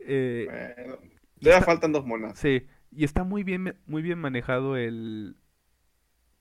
Eh, 0.00 0.50
Bueno, 0.50 0.98
y 1.38 1.46
todavía 1.46 1.62
está- 1.62 1.66
faltan 1.66 1.92
dos 1.92 2.04
monas. 2.04 2.34
Sí, 2.34 2.66
y 2.92 3.04
está 3.04 3.24
muy 3.24 3.44
bien, 3.44 3.78
muy 3.86 4.02
bien 4.02 4.20
manejado 4.20 4.76
el, 4.76 5.36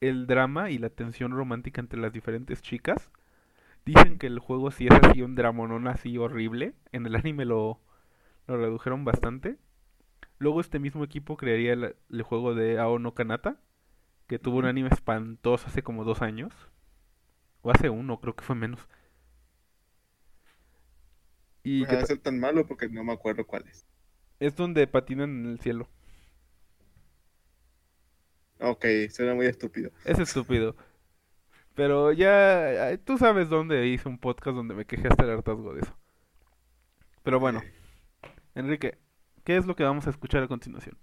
el 0.02 0.26
drama 0.28 0.70
y 0.72 0.78
la 0.80 0.90
tensión 0.90 1.32
romántica 1.32 1.82
entre 1.82 2.00
las 2.00 2.14
diferentes 2.14 2.62
chicas. 2.62 3.12
Dicen 3.86 4.20
que 4.20 4.28
el 4.28 4.40
juego 4.40 4.72
sí 4.72 4.88
es 4.88 4.94
así 5.04 5.22
un 5.24 5.36
dramonón 5.36 5.88
así 5.88 6.18
horrible. 6.18 6.76
En 6.94 7.06
el 7.08 7.16
anime 7.16 7.46
lo, 7.46 7.82
lo 8.48 8.58
redujeron 8.58 9.06
bastante. 9.06 9.58
Luego 10.40 10.62
este 10.62 10.80
mismo 10.80 11.04
equipo 11.04 11.38
crearía 11.38 11.74
el, 11.74 11.96
el 12.12 12.24
juego 12.24 12.56
de 12.56 12.80
Ao 12.80 13.00
no 13.00 13.14
Kanata, 13.16 13.60
que 14.28 14.40
tuvo 14.40 14.60
un 14.60 14.66
anime 14.66 14.90
espantoso 14.92 15.68
hace 15.68 15.84
como 15.84 16.04
dos 16.06 16.22
años. 16.24 16.54
O 17.62 17.72
hace 17.72 17.90
uno, 17.90 18.20
creo 18.20 18.36
que 18.36 18.44
fue 18.44 18.56
menos. 18.56 18.88
Y 21.70 21.82
No 21.82 21.88
que 21.88 21.96
va 21.96 22.02
a 22.02 22.02
ta- 22.02 22.06
ser 22.06 22.20
tan 22.20 22.40
malo 22.40 22.66
porque 22.66 22.88
no 22.90 23.04
me 23.04 23.14
acuerdo 23.14 23.46
cuál 23.46 23.66
es. 23.68 23.86
es 24.40 24.56
donde 24.56 24.88
patinan 24.88 25.30
en 25.46 25.52
el 25.52 25.60
cielo. 25.60 25.90
Ok, 28.60 28.86
suena 29.12 29.36
muy 29.36 29.46
estúpido. 29.46 29.92
Es 30.06 30.20
estúpido. 30.20 30.76
Pero 31.76 32.12
ya, 32.12 32.98
tú 33.06 33.18
sabes 33.18 33.50
dónde 33.50 33.88
hice 33.88 34.10
un 34.10 34.18
podcast 34.18 34.56
donde 34.56 34.74
me 34.74 34.86
quejé 34.86 35.08
hasta 35.08 35.24
el 35.24 35.32
hartazgo 35.32 35.74
de 35.74 35.82
eso. 35.82 35.96
Pero 37.24 37.40
bueno, 37.40 37.62
Enrique, 38.56 38.98
¿qué 39.44 39.58
es 39.58 39.66
lo 39.66 39.76
que 39.76 39.84
vamos 39.84 40.08
a 40.08 40.10
escuchar 40.10 40.42
a 40.44 40.48
continuación? 40.48 40.98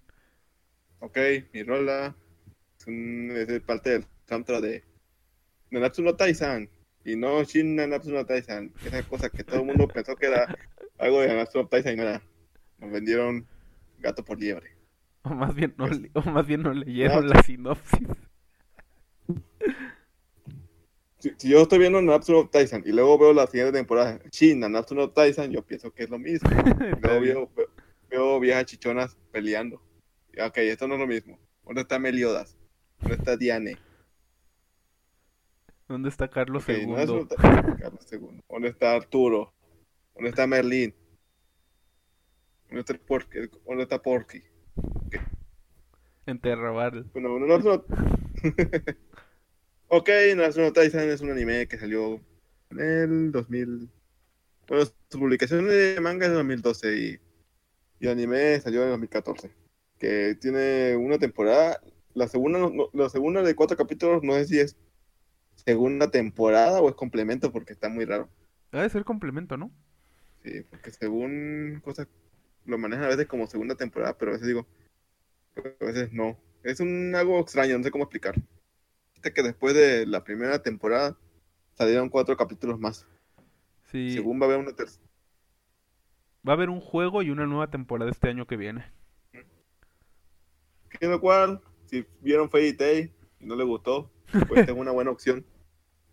Ok, 1.01 1.19
mi 1.53 1.63
rola 1.63 2.17
es, 2.79 2.87
un- 2.87 3.31
es 3.37 3.61
parte 3.63 3.91
del 3.91 4.07
soundtrack 4.29 4.61
de 4.63 4.85
Nanatsu 5.71 6.03
no. 6.03 6.17
Y 7.05 7.17
no 7.17 7.43
Shin 7.45 7.77
Nanatsu 7.77 8.11
no 8.13 8.25
Taizan. 8.25 8.73
Esa 8.85 9.03
cosa 9.03 9.29
que 9.31 9.45
todo 9.45 9.61
el 9.61 9.67
mundo 9.67 9.87
pensó 9.89 10.17
que 10.17 10.27
era 10.27 10.57
algo 10.99 11.21
de 11.21 11.29
Nanatsu 11.29 11.59
no 11.59 11.69
Taizan 11.69 11.95
y 11.95 11.97
no 11.97 12.03
era. 12.05 12.23
Nos 12.79 12.91
vendieron 12.91 13.47
gato 14.01 14.25
por 14.25 14.39
liebre. 14.41 14.71
O 15.23 15.31
más 15.31 15.55
bien 15.55 15.75
no, 15.77 15.87
Pues- 15.87 16.01
o 16.15 16.23
más 16.31 16.47
bien 16.47 16.63
no 16.63 16.73
leyeron 16.73 17.29
la 17.29 17.43
sinopsis. 17.43 18.09
Si, 21.19 21.33
si 21.39 21.49
yo 21.49 21.63
estoy 21.63 21.79
viendo 21.79 22.01
Nanatsu 22.03 22.33
no 22.33 22.49
Taizan 22.49 22.83
y 22.85 22.93
luego 22.93 23.19
veo 23.19 23.33
la 23.33 23.47
siguiente 23.47 23.73
temporada, 23.79 24.21
Shin 24.31 24.61
Nanatsu 24.61 24.95
no 24.95 25.11
Taizan, 25.11 25.51
yo 25.51 25.63
pienso 25.63 25.91
que 25.93 26.05
es 26.05 26.11
lo 26.11 26.19
mismo. 26.19 26.51
Luego 27.03 27.21
veo, 27.21 27.51
veo, 27.57 27.71
veo 28.11 28.41
viejas 28.41 28.67
chichonas 28.67 29.17
peleando. 29.33 29.81
Y, 30.35 30.41
Ok, 30.41 30.59
esto 30.59 30.87
no 30.87 30.95
es 30.95 31.01
lo 31.01 31.07
mismo. 31.07 31.39
¿Dónde 31.65 31.81
está 31.83 31.99
Meliodas? 31.99 32.59
¿Dónde 33.01 33.17
está 33.17 33.37
Diane? 33.39 33.79
¿Dónde 35.89 36.11
está 36.11 36.29
Carlos 36.29 36.63
Ok, 36.63 36.69
no 36.87 36.99
es 36.99 37.11
II? 37.11 37.29
Carlos 37.79 38.07
II. 38.07 38.43
¿Dónde 38.49 38.69
está 38.69 38.95
Arturo? 38.95 39.55
¿Dónde 40.15 40.31
está 40.31 40.47
Merlín? 40.47 40.95
¿Dónde 42.69 42.81
está 42.81 42.95
Porky? 43.07 43.39
¿Dónde 43.67 43.85
está 43.85 44.03
Porky? 44.03 44.43
En 46.27 46.39
Terraval. 46.39 47.07
Bueno, 47.13 47.39
no, 47.39 47.59
no, 47.59 47.85
ok, 49.89 50.09
National 50.37 50.73
Tyson 50.73 51.11
es 51.11 51.21
un 51.21 51.31
anime 51.31 51.67
que 51.69 51.79
salió 51.79 52.21
en 52.71 52.81
el 52.81 53.33
2000. 53.33 53.91
Bueno, 54.69 54.85
su 55.11 55.19
publicación 55.19 55.69
de 55.69 55.99
manga 56.01 56.27
es 56.27 56.31
en 56.33 56.37
2012 56.39 56.97
y, 56.99 57.21
y 58.01 58.07
el 58.07 58.13
anime 58.13 58.61
salió 58.61 58.85
en 58.85 58.91
2014. 58.91 59.53
Que 59.99 60.37
tiene 60.41 60.97
una 60.97 61.19
temporada. 61.19 61.81
La 62.15 62.29
segunda, 62.29 62.59
no- 62.61 62.91
la 62.93 63.09
segunda 63.11 63.43
de 63.43 63.55
cuatro 63.57 63.77
capítulos, 63.77 64.23
no 64.23 64.35
sé 64.35 64.47
si 64.47 64.61
es 64.61 64.77
segunda 65.65 66.11
temporada 66.11 66.81
o 66.81 66.89
es 66.89 66.95
complemento 66.95 67.51
porque 67.53 67.73
está 67.73 67.89
muy 67.89 68.05
raro. 68.05 68.29
Ha 68.73 68.83
de 68.83 68.91
ser 68.91 69.05
complemento, 69.05 69.57
¿no? 69.57 69.71
Sí, 70.43 70.63
porque 70.69 70.91
según 70.91 71.81
cosas 71.83 72.09
lo 72.67 72.79
manejan 72.79 73.05
a 73.05 73.09
veces 73.09 73.27
como 73.27 73.47
segunda 73.47 73.75
temporada, 73.75 74.17
pero 74.19 74.31
a 74.31 74.35
veces 74.35 74.49
digo, 74.49 74.67
a 75.57 75.85
veces 75.85 76.13
no. 76.13 76.39
Es 76.63 76.81
un 76.81 77.15
algo 77.15 77.39
extraño, 77.41 77.79
no 77.79 77.85
sé 77.85 77.91
cómo 77.91 78.05
explicar. 78.05 78.35
Viste 79.15 79.33
que 79.33 79.43
después 79.43 79.75
de 79.75 80.07
la 80.07 80.25
primera 80.25 80.63
temporada 80.63 81.17
salieron 81.75 82.09
cuatro 82.09 82.37
capítulos 82.37 82.79
más. 82.79 83.07
Sí. 83.91 84.13
Según 84.13 84.41
va 84.41 84.45
a 84.45 84.49
haber 84.49 84.61
una 84.61 84.75
tercera. 84.75 85.05
Va 86.47 86.53
a 86.53 86.57
haber 86.57 86.69
un 86.69 86.81
juego 86.81 87.23
y 87.23 87.31
una 87.31 87.47
nueva 87.47 87.71
temporada 87.71 88.11
este 88.11 88.29
año 88.29 88.47
que 88.47 88.57
viene. 88.57 88.85
Que 90.91 91.07
lo 91.07 91.21
cual, 91.21 91.61
si 91.87 92.07
vieron 92.21 92.51
Fairy 92.51 92.77
Tail 92.77 93.13
y 93.41 93.47
no 93.47 93.57
les 93.57 93.67
gustó, 93.67 94.11
pues 94.49 94.69
es 94.69 94.75
una 94.75 94.91
buena 94.91 95.11
opción 95.11 95.45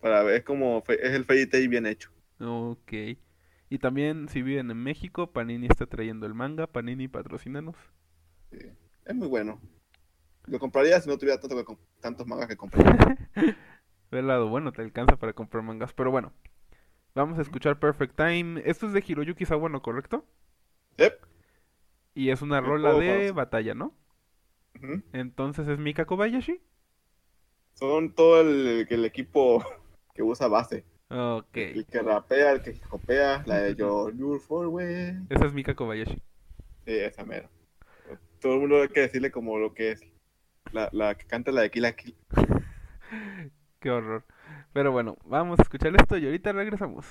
para 0.01 0.23
ver 0.23 0.43
cómo 0.43 0.81
fe- 0.83 1.05
es 1.05 1.13
el 1.13 1.25
Fairy 1.25 1.47
Tail 1.47 1.69
bien 1.69 1.85
hecho. 1.85 2.11
Ok. 2.41 2.93
Y 3.69 3.79
también, 3.79 4.27
si 4.27 4.41
viven 4.41 4.69
en 4.71 4.83
México, 4.83 5.31
Panini 5.31 5.67
está 5.67 5.85
trayendo 5.85 6.25
el 6.25 6.33
manga. 6.33 6.67
Panini, 6.67 7.07
patrocínanos. 7.07 7.77
Sí, 8.51 8.57
es 9.05 9.15
muy 9.15 9.27
bueno. 9.27 9.59
Lo 10.47 10.59
compraría 10.59 10.99
si 11.01 11.09
no 11.09 11.17
tuviera 11.17 11.39
tanto 11.39 11.65
que 11.65 11.77
tantos 12.01 12.27
mangas 12.27 12.47
que 12.47 12.57
comprar. 12.57 13.19
Del 14.11 14.27
lado 14.27 14.49
bueno, 14.49 14.73
te 14.73 14.81
alcanza 14.81 15.17
para 15.17 15.33
comprar 15.33 15.63
mangas. 15.63 15.93
Pero 15.93 16.11
bueno, 16.11 16.33
vamos 17.15 17.39
a 17.39 17.41
escuchar 17.43 17.79
Perfect 17.79 18.15
Time. 18.17 18.61
Esto 18.65 18.87
es 18.87 18.93
de 18.93 19.03
Hiroyuki 19.07 19.45
Sawano, 19.45 19.81
¿correcto? 19.81 20.25
Yep. 20.97 21.13
Y 22.13 22.29
es 22.29 22.41
una 22.41 22.61
rola 22.61 22.93
de 22.93 23.31
batalla, 23.31 23.73
¿no? 23.73 23.93
Entonces 25.13 25.67
es 25.67 25.77
Mika 25.79 26.05
Kobayashi. 26.05 26.61
Son 27.73 28.13
todo 28.13 28.39
el, 28.41 28.87
el 28.89 29.05
equipo 29.05 29.63
que 30.13 30.23
usa 30.23 30.47
base. 30.47 30.85
Ok. 31.09 31.57
El 31.57 31.85
que 31.85 32.01
rapea, 32.01 32.51
el 32.53 32.61
que 32.61 32.79
copea, 32.79 33.43
la 33.45 33.59
de 33.59 33.75
Your, 33.75 34.15
your 34.15 34.39
Forward. 34.39 35.25
Esa 35.29 35.45
es 35.45 35.53
Mika 35.53 35.75
Kobayashi. 35.75 36.21
Sí, 36.85 36.95
esa 36.97 37.25
mera. 37.25 37.49
Todo 38.39 38.55
el 38.55 38.59
mundo 38.61 38.81
hay 38.81 38.87
que 38.87 39.01
decirle 39.01 39.31
como 39.31 39.57
lo 39.59 39.73
que 39.73 39.91
es. 39.91 40.01
La, 40.71 40.89
la 40.93 41.15
que 41.15 41.25
canta 41.25 41.51
la 41.51 41.61
de 41.61 41.71
Kill 41.71 41.81
la 41.83 41.95
Kill. 41.95 42.15
Qué 43.79 43.91
horror. 43.91 44.23
Pero 44.73 44.91
bueno, 44.91 45.17
vamos 45.25 45.59
a 45.59 45.63
escuchar 45.63 45.93
esto 45.95 46.17
y 46.17 46.25
ahorita 46.25 46.53
regresamos. 46.53 47.05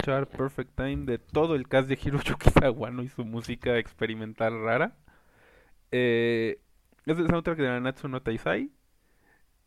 Escuchar 0.00 0.26
Perfect 0.28 0.74
Time 0.76 1.04
de 1.04 1.18
todo 1.18 1.54
el 1.54 1.68
cast 1.68 1.88
de 1.88 1.98
Hiroyuki 2.02 2.50
Sawano 2.60 3.02
y 3.02 3.08
su 3.08 3.24
música 3.24 3.78
experimental 3.78 4.62
rara. 4.62 4.96
Eh, 5.92 6.58
es 7.04 7.18
el 7.18 7.26
soundtrack 7.28 7.58
de 7.58 7.66
Nanatsu 7.66 8.08
no 8.08 8.22
Taisai. 8.22 8.70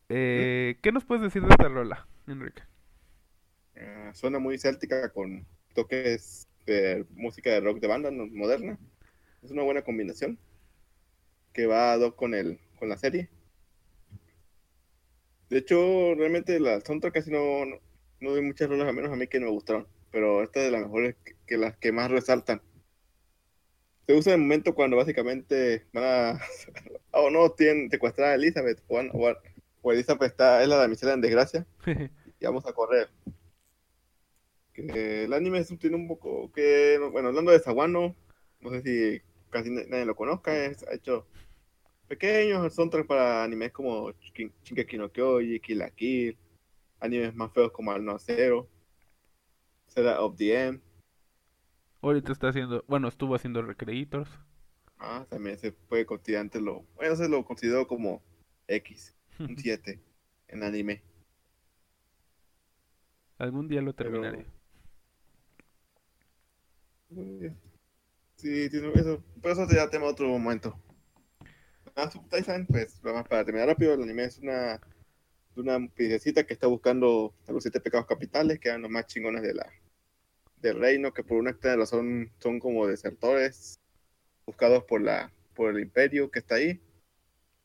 Eh, 0.09 0.77
¿Qué 0.81 0.91
nos 0.91 1.05
puedes 1.05 1.21
decir 1.21 1.43
de 1.43 1.49
esta 1.49 1.67
rola, 1.67 2.07
Enrique? 2.27 2.63
Ah, 3.77 4.11
suena 4.13 4.39
muy 4.39 4.57
céltica 4.57 5.09
con 5.09 5.45
toques 5.75 6.47
de 6.65 7.05
música 7.11 7.51
de 7.51 7.61
rock 7.61 7.79
de 7.79 7.87
banda 7.87 8.09
moderna. 8.11 8.79
Es 9.43 9.51
una 9.51 9.63
buena 9.63 9.83
combinación 9.83 10.39
que 11.53 11.67
va 11.67 11.93
ad 11.93 12.01
hoc 12.01 12.15
con 12.15 12.33
el 12.33 12.59
con 12.79 12.89
la 12.89 12.97
serie. 12.97 13.29
De 15.49 15.59
hecho, 15.59 16.15
realmente 16.15 16.59
la 16.59 16.81
soundtrack 16.81 17.13
casi 17.13 17.29
no, 17.29 17.65
no, 17.65 17.75
no 18.19 18.31
doy 18.31 18.41
muchas 18.41 18.67
rolas, 18.67 18.87
a 18.87 18.93
menos 18.93 19.11
a 19.11 19.15
mí 19.15 19.27
que 19.27 19.39
no 19.39 19.45
me 19.45 19.51
gustaron. 19.51 19.87
Pero 20.13 20.43
esta 20.43 20.59
es 20.59 20.65
de 20.67 20.71
las 20.71 20.81
mejores 20.83 21.15
que, 21.25 21.35
que 21.47 21.57
las 21.57 21.75
que 21.77 21.91
más 21.91 22.11
resaltan. 22.11 22.61
Se 24.05 24.13
usa 24.13 24.33
en 24.33 24.41
el 24.41 24.45
momento 24.45 24.75
cuando 24.75 24.95
básicamente 24.95 25.87
van 25.91 26.03
a... 26.03 26.39
o 27.11 27.31
no, 27.31 27.49
tienen 27.51 27.89
secuestrada 27.89 28.33
a 28.33 28.35
Elizabeth. 28.35 28.83
O, 28.87 29.91
Elizabeth 29.91 30.21
está, 30.31 30.61
es 30.61 30.69
la 30.69 30.75
damisela 30.77 31.13
en 31.13 31.21
desgracia 31.21 31.65
y 32.39 32.45
vamos 32.45 32.63
a 32.67 32.73
correr. 32.73 33.09
Que 34.71 35.23
el 35.23 35.33
anime 35.33 35.63
tiene 35.63 35.95
un 35.95 36.07
poco 36.07 36.51
que, 36.51 36.99
bueno, 37.11 37.29
hablando 37.29 37.51
de 37.51 37.59
Sawano, 37.59 38.15
no 38.59 38.69
sé 38.69 38.81
si 38.83 39.21
casi 39.49 39.71
na- 39.71 39.83
nadie 39.87 40.05
lo 40.05 40.15
conozca, 40.15 40.55
es- 40.65 40.83
ha 40.87 40.93
hecho 40.93 41.27
pequeños 42.07 42.71
soundtracks 42.73 43.07
para 43.07 43.43
animes 43.43 43.71
como 43.71 44.11
Shin- 44.11 44.53
Shingeki 44.63 44.97
no 44.97 45.11
Kyoji, 45.11 45.59
Kill 45.59 45.79
la 45.79 45.89
Kill, 45.89 46.37
animes 46.99 47.33
más 47.33 47.51
feos 47.51 47.71
como 47.71 47.91
Al 47.91 48.05
No 48.05 48.17
Cero, 48.19 48.67
Zelda 49.93 50.21
of 50.21 50.35
the 50.37 50.67
End, 50.67 50.81
Ahorita 52.01 52.33
está 52.33 52.49
haciendo, 52.49 52.83
bueno, 52.87 53.07
estuvo 53.07 53.33
haciendo 53.35 53.61
Recreators. 53.61 54.29
ah, 54.99 55.25
también 55.29 55.57
se 55.57 55.71
puede 55.71 56.05
considerar 56.05 56.41
antes 56.41 56.61
lo, 56.61 56.83
bueno, 56.95 57.15
se 57.15 57.29
lo 57.29 57.45
considero 57.45 57.87
como 57.87 58.21
X, 58.67 59.15
un 59.39 59.57
7 59.57 60.01
en 60.49 60.63
anime. 60.63 61.01
Algún 63.37 63.67
día 63.67 63.81
lo 63.81 63.93
Pero- 63.95 64.11
terminaré. 64.21 64.45
Sí, 68.35 68.69
tiene 68.69 68.91
eso, 68.95 69.23
pero 69.41 69.53
eso 69.53 69.67
sería 69.67 69.89
tema 69.89 70.05
de 70.07 70.11
otro 70.11 70.27
momento. 70.27 70.77
Ah, 71.95 72.09
Tyson, 72.29 72.65
pues, 72.65 72.99
para 73.01 73.45
terminar 73.45 73.67
rápido, 73.67 73.93
el 73.93 74.01
anime 74.03 74.23
es 74.25 74.39
una, 74.39 74.81
una 75.55 75.87
princesita 75.89 76.43
que 76.45 76.53
está 76.53 76.67
buscando 76.67 77.33
a 77.47 77.51
los 77.51 77.63
siete 77.63 77.79
pecados 77.79 78.07
capitales, 78.07 78.59
que 78.59 78.69
eran 78.69 78.81
los 78.81 78.89
más 78.91 79.05
chingones 79.05 79.43
de 79.43 79.53
la, 79.53 79.71
del 80.63 80.79
reino, 80.81 81.13
que 81.13 81.23
por 81.25 81.37
una 81.39 81.51
extraña 81.51 81.77
razón 81.77 82.31
son 82.39 82.59
como 82.59 82.87
desertores 82.87 83.79
buscados 84.45 84.83
por 84.85 85.01
la 85.01 85.31
por 85.55 85.71
el 85.75 85.81
imperio 85.81 86.31
que 86.31 86.39
está 86.39 86.55
ahí. 86.55 86.81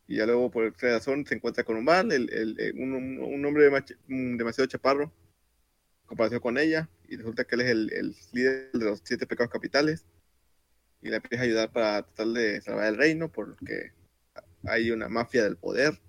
Y 0.08 0.16
ya 0.18 0.26
luego 0.26 0.50
por 0.50 0.66
extraña 0.66 0.96
razón 0.96 1.26
se 1.26 1.34
encuentra 1.36 1.64
con 1.64 1.76
un 1.76 1.84
mal, 1.84 2.12
el, 2.12 2.32
el- 2.32 2.60
el- 2.60 2.74
un, 2.80 2.94
un- 2.94 3.20
un 3.20 3.44
hombre 3.46 3.70
demasiado 4.08 4.66
chaparro, 4.68 5.12
comparación 6.06 6.40
con 6.40 6.58
ella, 6.58 6.88
y 7.08 7.16
resulta 7.16 7.44
que 7.44 7.56
él 7.56 7.62
es 7.62 7.70
el, 7.70 8.16
líder 8.32 8.72
de 8.72 8.84
los 8.86 9.02
siete 9.04 9.26
pecados 9.26 9.52
capitales 9.52 10.06
y 11.02 11.10
le 11.10 11.16
empieza 11.16 11.42
a 11.44 11.46
ayudar 11.46 11.72
para 11.72 12.02
tratar 12.04 12.28
de 12.28 12.60
salvar 12.62 12.86
el 12.88 12.96
reino 12.98 13.30
porque 13.32 13.92
hay 14.66 14.90
una 14.92 15.08
mafia 15.08 15.44
del 15.44 15.56
poder. 15.58 16.00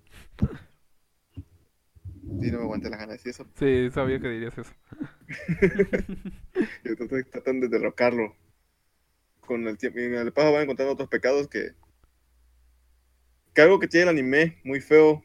Sí, 2.40 2.50
no 2.50 2.58
me 2.58 2.64
aguanté 2.64 2.90
las 2.90 2.98
ganas 2.98 3.22
de 3.22 3.30
decir 3.30 3.30
eso. 3.30 3.46
Sí, 3.54 3.90
sabía 3.90 4.20
que 4.20 4.28
dirías 4.28 4.56
eso. 4.58 4.72
Y 6.84 6.88
entonces 6.88 7.30
tratan 7.30 7.60
de 7.60 7.68
derrocarlo. 7.68 8.34
Con 9.40 9.66
el 9.66 9.78
tiempo, 9.78 9.98
y 9.98 10.04
en 10.04 10.14
el 10.14 10.32
paso 10.32 10.52
van 10.52 10.62
encontrando 10.62 10.92
otros 10.92 11.08
pecados 11.08 11.48
que. 11.48 11.72
Que 13.54 13.62
algo 13.62 13.80
que 13.80 13.88
tiene 13.88 14.04
el 14.04 14.10
anime 14.10 14.58
muy 14.64 14.80
feo. 14.80 15.24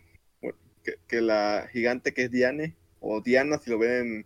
Que, 0.83 0.95
que 1.07 1.21
la 1.21 1.67
gigante 1.71 2.13
que 2.13 2.23
es 2.23 2.31
Diane, 2.31 2.75
o 2.99 3.21
Diana, 3.21 3.57
si 3.57 3.71
lo 3.71 3.79
ven 3.79 4.25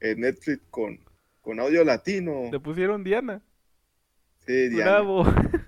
en, 0.00 0.10
en 0.10 0.20
Netflix 0.20 0.60
con, 0.70 0.98
con 1.40 1.60
audio 1.60 1.84
latino. 1.84 2.48
Le 2.50 2.60
pusieron 2.60 3.04
Diana. 3.04 3.40
Sí, 4.46 4.68
Diana. 4.68 4.90
Bravo. 4.90 5.24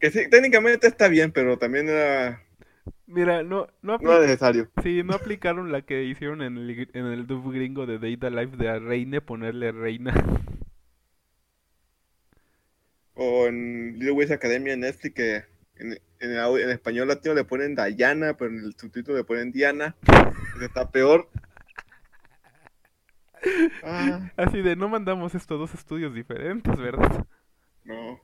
Que 0.00 0.12
sí, 0.12 0.30
técnicamente 0.30 0.86
está 0.86 1.08
bien, 1.08 1.32
pero 1.32 1.58
también 1.58 1.88
era, 1.88 2.40
Mira, 3.08 3.42
no, 3.42 3.66
no, 3.82 3.98
no 4.00 4.12
era 4.12 4.20
necesario. 4.22 4.70
sí, 4.82 5.02
no 5.04 5.14
aplicaron 5.14 5.72
la 5.72 5.82
que 5.82 6.04
hicieron 6.04 6.42
en 6.42 6.56
el, 6.58 6.90
en 6.94 7.06
el 7.06 7.26
dub 7.26 7.52
gringo 7.52 7.86
de 7.86 7.98
Data 7.98 8.30
Life 8.30 8.56
de 8.56 8.68
a 8.68 8.78
Reine 8.78 9.20
ponerle 9.20 9.72
Reina. 9.72 10.14
O 13.14 13.46
en 13.48 13.94
Little 13.98 14.12
Wings 14.12 14.30
Academia 14.30 14.72
en 14.74 14.80
Netflix, 14.80 15.14
que 15.14 15.36
en, 15.76 15.92
en, 16.20 16.30
el 16.32 16.60
en 16.60 16.70
español 16.70 17.08
latino 17.08 17.34
le 17.34 17.44
ponen 17.44 17.74
Dayana, 17.74 18.36
pero 18.36 18.50
en 18.50 18.58
el 18.64 18.74
subtítulo 18.76 19.16
le 19.18 19.24
ponen 19.24 19.52
Diana. 19.52 19.96
está 20.62 20.90
peor. 20.90 21.28
Ah, 23.82 24.30
Así 24.36 24.62
de, 24.62 24.76
no 24.76 24.88
mandamos 24.88 25.34
estos 25.34 25.58
dos 25.58 25.74
estudios 25.74 26.14
diferentes, 26.14 26.76
¿verdad? 26.76 27.26
no. 27.84 28.20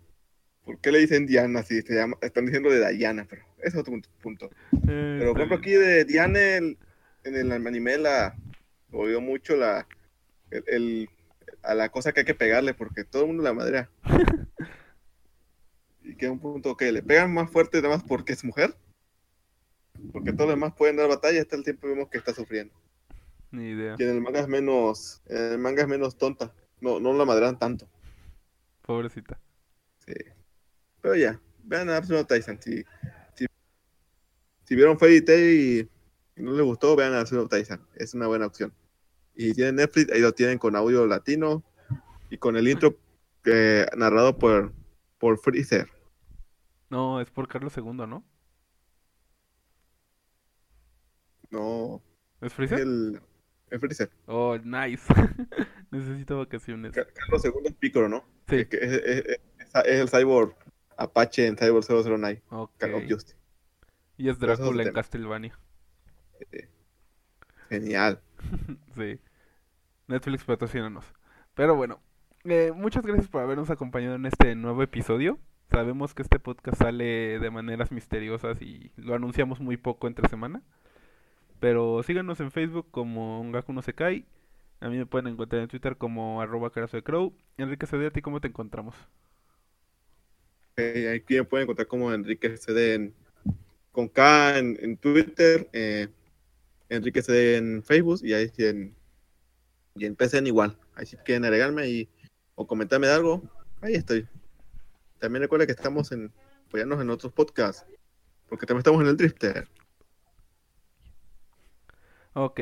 ¿Por 0.64 0.78
qué 0.80 0.90
le 0.92 0.98
dicen 1.00 1.26
Diana 1.26 1.62
si 1.62 1.82
se 1.82 1.94
llama, 1.94 2.16
están 2.22 2.46
diciendo 2.46 2.70
de 2.70 2.80
Dayana? 2.80 3.26
Pero 3.28 3.42
ese 3.58 3.68
es 3.68 3.74
otro 3.76 3.94
punto-. 4.22 4.50
Eh, 4.72 5.16
Pero 5.18 5.32
por 5.32 5.40
ejemplo 5.42 5.58
aquí 5.58 5.72
de 5.72 6.04
Diana 6.04 6.38
el- 6.40 6.78
en 7.24 7.36
el 7.36 7.52
anime 7.52 7.98
la 7.98 8.34
odio 8.92 9.20
mucho 9.20 9.56
la 9.56 9.86
el, 10.50 10.64
el- 10.66 11.10
a 11.62 11.74
la 11.74 11.88
cosa 11.90 12.12
que 12.12 12.20
hay 12.20 12.26
que 12.26 12.34
pegarle 12.34 12.74
porque 12.74 13.04
todo 13.04 13.22
el 13.22 13.28
mundo 13.28 13.42
la 13.42 13.52
madrea. 13.54 13.90
y 16.02 16.14
queda 16.16 16.32
un 16.32 16.40
punto 16.40 16.76
que 16.76 16.92
le 16.92 17.02
pegan 17.02 17.32
más 17.32 17.50
fuerte 17.50 17.80
nada 17.82 17.96
más 17.96 18.04
porque 18.04 18.32
es 18.34 18.44
mujer. 18.44 18.74
Porque 20.12 20.32
todos 20.32 20.46
los 20.50 20.56
demás 20.56 20.74
pueden 20.76 20.96
dar 20.96 21.08
batalla, 21.08 21.40
hasta 21.40 21.56
el 21.56 21.64
tiempo 21.64 21.86
vemos 21.88 22.08
que 22.10 22.18
está 22.18 22.34
sufriendo. 22.34 22.74
Ni 23.50 23.70
idea. 23.70 23.94
Y 23.98 24.02
en 24.02 24.10
el 24.10 24.20
manga 24.20 24.40
es 24.40 24.48
menos, 24.48 25.22
en 25.26 25.52
el 25.52 25.58
manga 25.58 25.82
es 25.82 25.88
menos 25.88 26.18
tonta. 26.18 26.52
No, 26.80 27.00
no 27.00 27.12
la 27.14 27.24
madrean 27.24 27.58
tanto. 27.58 27.88
Pobrecita. 28.82 29.40
Sí. 30.04 30.12
Pero 31.04 31.16
ya, 31.16 31.38
vean 31.64 31.90
a 31.90 31.98
Absolute 31.98 32.24
Tyson. 32.34 32.58
Si, 32.62 32.82
si, 33.34 33.44
si 34.64 34.74
vieron 34.74 34.98
Fairy 34.98 35.20
Tail 35.22 35.90
y 36.34 36.42
no 36.42 36.52
les 36.52 36.64
gustó, 36.64 36.96
vean 36.96 37.12
a 37.12 37.20
Absolute 37.20 37.58
Tyson. 37.58 37.86
Es 37.94 38.14
una 38.14 38.26
buena 38.26 38.46
opción. 38.46 38.72
Y 39.34 39.52
tienen 39.52 39.76
Netflix, 39.76 40.10
ahí 40.10 40.20
lo 40.22 40.32
tienen 40.32 40.56
con 40.56 40.74
audio 40.76 41.06
latino 41.06 41.62
y 42.30 42.38
con 42.38 42.56
el 42.56 42.66
intro 42.68 42.96
eh, 43.44 43.84
narrado 43.98 44.38
por, 44.38 44.72
por 45.18 45.36
Freezer. 45.38 45.90
No, 46.88 47.20
es 47.20 47.30
por 47.30 47.48
Carlos 47.48 47.76
II, 47.76 47.84
¿no? 48.08 48.24
No, 51.50 52.02
¿Es 52.40 52.54
Freezer? 52.54 52.80
el, 52.80 53.20
el 53.68 53.78
Freezer. 53.78 54.10
Oh, 54.24 54.56
nice. 54.56 55.04
Necesito 55.90 56.38
vacaciones. 56.38 56.92
Ca- 56.92 57.06
Carlos 57.12 57.44
II 57.44 57.52
es 57.66 57.74
Piccolo, 57.74 58.08
¿no? 58.08 58.24
Sí. 58.48 58.56
Es, 58.60 58.68
que 58.68 58.76
es, 58.78 58.90
es- 58.92 59.24
es- 59.26 59.40
es 59.84 60.00
el 60.00 60.08
cyborg 60.08 60.56
Apache 60.96 61.46
en 61.46 61.56
Cyborg 61.56 61.84
009. 61.86 62.42
Ok. 62.50 62.70
Call 62.78 62.94
of 62.94 63.02
Duty. 63.06 63.32
Y 64.16 64.28
es 64.28 64.38
Drácula 64.38 64.82
en. 64.82 64.92
Castlevania. 64.92 65.58
Genial. 67.68 68.20
Sí. 68.94 69.18
Netflix 70.06 70.44
patrocínanos. 70.44 71.04
Pero 71.54 71.74
bueno, 71.74 72.00
eh, 72.44 72.72
muchas 72.74 73.04
gracias 73.04 73.28
por 73.28 73.42
habernos 73.42 73.70
acompañado 73.70 74.14
en 74.16 74.26
este 74.26 74.54
nuevo 74.54 74.82
episodio. 74.82 75.38
Sabemos 75.70 76.14
que 76.14 76.22
este 76.22 76.38
podcast 76.38 76.78
sale 76.78 77.38
de 77.38 77.50
maneras 77.50 77.90
misteriosas 77.90 78.60
y 78.60 78.92
lo 78.96 79.14
anunciamos 79.14 79.60
muy 79.60 79.76
poco 79.76 80.06
entre 80.06 80.28
semana. 80.28 80.62
Pero 81.58 82.02
síganos 82.02 82.38
en 82.40 82.50
Facebook 82.50 82.86
como 82.90 83.40
Ongaku 83.40 83.72
no 83.72 83.82
se 83.82 83.94
cae. 83.94 84.26
A 84.80 84.88
mí 84.90 84.98
me 84.98 85.06
pueden 85.06 85.28
encontrar 85.28 85.62
en 85.62 85.68
Twitter 85.68 85.96
como 85.96 86.42
arroba 86.42 86.70
carazo 86.70 86.96
de 86.98 87.02
crow. 87.02 87.34
Enrique 87.56 87.86
Cedé, 87.86 88.08
¿a 88.08 88.10
ti 88.10 88.20
cómo 88.20 88.40
te 88.40 88.48
encontramos? 88.48 88.94
Eh, 90.76 91.20
aquí 91.22 91.34
me 91.34 91.44
pueden 91.44 91.64
encontrar 91.64 91.86
como 91.86 92.12
Enrique 92.12 92.56
CD 92.56 92.94
en, 92.94 93.14
con 93.92 94.08
K 94.08 94.58
en, 94.58 94.76
en 94.80 94.96
Twitter, 94.96 95.68
eh, 95.72 96.08
Enrique 96.88 97.22
CD 97.22 97.56
en 97.56 97.82
Facebook 97.82 98.20
y 98.22 98.32
ahí 98.32 98.48
sí 98.48 98.64
en, 98.64 98.94
y 99.94 100.06
en 100.06 100.16
PCN 100.16 100.46
igual. 100.48 100.76
Ahí 100.96 101.06
si 101.06 101.16
quieren 101.18 101.44
agregarme 101.44 101.88
y, 101.88 102.08
o 102.56 102.66
comentarme 102.66 103.06
de 103.06 103.12
algo, 103.12 103.42
ahí 103.80 103.94
estoy. 103.94 104.26
También 105.18 105.42
recuerda 105.42 105.66
que 105.66 105.72
estamos 105.72 106.10
en 106.10 106.32
apoyarnos 106.66 107.00
en 107.00 107.10
otros 107.10 107.32
podcasts, 107.32 107.86
porque 108.48 108.66
también 108.66 108.80
estamos 108.80 109.00
en 109.00 109.08
el 109.08 109.16
Drifter. 109.16 109.68
Ok. 112.32 112.60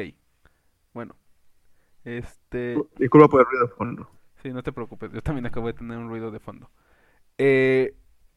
Bueno. 0.92 1.16
Este... 2.04 2.76
Disculpa 2.98 3.28
por 3.28 3.40
el 3.40 3.46
ruido 3.46 3.66
de 3.66 3.72
fondo. 3.74 4.10
Sí, 4.42 4.50
no 4.50 4.62
te 4.62 4.72
preocupes, 4.72 5.10
yo 5.12 5.22
también 5.22 5.46
acabo 5.46 5.68
de 5.68 5.74
tener 5.74 5.96
un 5.96 6.08
ruido 6.08 6.30
de 6.30 6.40
fondo. 6.40 6.68
Eh, 7.38 7.94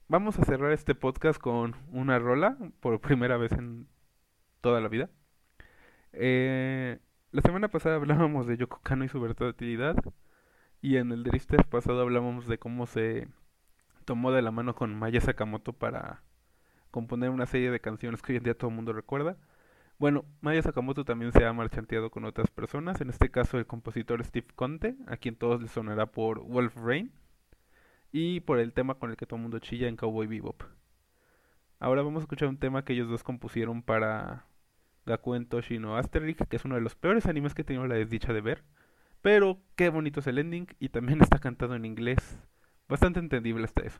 vamos 0.08 0.38
a 0.38 0.45
cerrar 0.45 0.72
este 0.72 0.95
podcast 0.95 1.39
con 1.39 1.76
una 1.91 2.20
rola 2.20 2.58
por 2.80 2.99
primera 2.99 3.38
vez 3.38 3.51
en 3.53 3.88
toda 4.62 4.82
la 4.82 4.88
vida. 4.88 5.10
Eh, 6.14 6.99
la 7.32 7.41
semana 7.41 7.68
pasada 7.70 7.95
hablábamos 7.95 8.47
de 8.47 8.58
Yoko 8.58 8.80
Kano 8.82 9.03
y 9.06 9.10
su 9.10 9.20
versatilidad. 9.20 9.95
Y 10.82 10.97
en 10.97 11.12
el 11.12 11.24
Drifter 11.24 11.66
pasado 11.66 12.01
hablábamos 12.01 12.47
de 12.47 12.60
cómo 12.60 12.86
se 12.86 13.28
tomó 14.06 14.32
de 14.32 14.41
la 14.41 14.51
mano 14.51 14.76
con 14.76 14.97
Maya 14.97 15.20
Sakamoto 15.20 15.74
para 15.74 16.22
componer 16.91 17.32
una 17.32 17.47
serie 17.47 17.72
de 17.72 17.80
canciones 17.80 18.22
que 18.22 18.34
hoy 18.34 18.38
en 18.38 18.43
día 18.43 18.58
todo 18.58 18.70
el 18.70 18.76
mundo 18.76 18.93
recuerda. 18.93 19.38
Bueno, 19.97 20.26
Maya 20.41 20.62
Sakamoto 20.62 21.06
también 21.06 21.32
se 21.32 21.45
ha 21.45 21.53
marchanteado 21.53 22.12
con 22.12 22.26
otras 22.26 22.51
personas, 22.51 23.01
en 23.01 23.10
este 23.10 23.32
caso 23.32 23.58
el 23.58 23.66
compositor 23.66 24.24
Steve 24.24 24.47
Conte, 24.56 24.95
a 25.08 25.18
quien 25.18 25.36
todos 25.36 25.62
les 25.62 25.72
sonará 25.72 26.06
por 26.06 26.41
Wolf 26.43 26.76
Rain, 26.76 27.12
y 28.18 28.39
por 28.39 28.59
el 28.59 28.72
tema 28.72 28.93
con 28.93 29.09
el 29.09 29.18
que 29.18 29.26
todo 29.26 29.36
el 29.36 29.41
mundo 29.41 29.59
chilla 29.59 29.89
en 29.89 29.97
Cowboy 29.97 30.26
Bebop. 30.26 30.63
Ahora 31.82 32.01
vamos 32.01 32.22
a 32.22 32.24
escuchar 32.24 32.47
un 32.47 32.57
tema 32.57 32.86
que 32.86 32.93
ellos 32.93 33.09
dos 33.09 33.24
compusieron 33.24 33.84
para 33.84 34.45
Gakuen 35.05 35.45
Toshi 35.45 35.80
no 35.80 35.97
Asterix, 35.97 36.47
que 36.47 36.55
es 36.55 36.63
uno 36.63 36.76
de 36.76 36.82
los 36.82 36.95
peores 36.95 37.26
animes 37.26 37.53
que 37.53 37.63
he 37.63 37.66
tenido 37.66 37.86
la 37.88 37.95
desdicha 37.95 38.32
de 38.32 38.39
ver, 38.39 38.63
pero 39.22 39.59
qué 39.76 39.89
bonito 39.89 40.22
es 40.22 40.28
el 40.28 40.38
ending 40.38 40.66
y 40.80 40.88
también 40.88 41.20
está 41.22 41.39
cantado 41.39 41.76
en 41.76 41.84
inglés, 41.84 42.39
bastante 42.88 43.20
entendible 43.20 43.66
hasta 43.66 43.84
eso. 43.84 43.99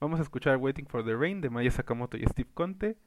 Vamos 0.00 0.20
a 0.20 0.22
escuchar 0.22 0.58
Waiting 0.58 0.86
for 0.86 1.02
the 1.02 1.16
Rain 1.16 1.40
de 1.40 1.48
Maya 1.48 1.70
Sakamoto 1.70 2.18
y 2.18 2.24
Steve 2.26 2.50
Conte. 2.52 2.98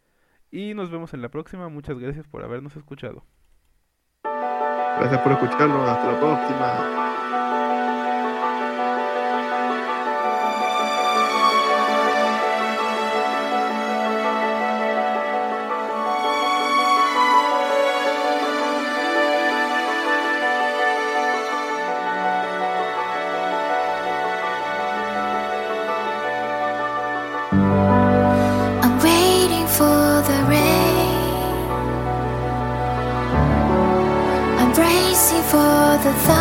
Y 0.49 0.73
nos 0.73 0.89
vemos 0.89 1.13
en 1.13 1.21
la 1.21 1.29
próxima. 1.29 1.69
Muchas 1.69 1.99
gracias 1.99 2.27
por 2.27 2.43
habernos 2.43 2.75
escuchado. 2.75 3.23
Gracias 4.23 5.21
por 5.21 5.33
escucharnos. 5.33 5.87
Hasta 5.87 6.11
la 6.11 6.19
próxima. 6.19 7.06
在 36.13 36.36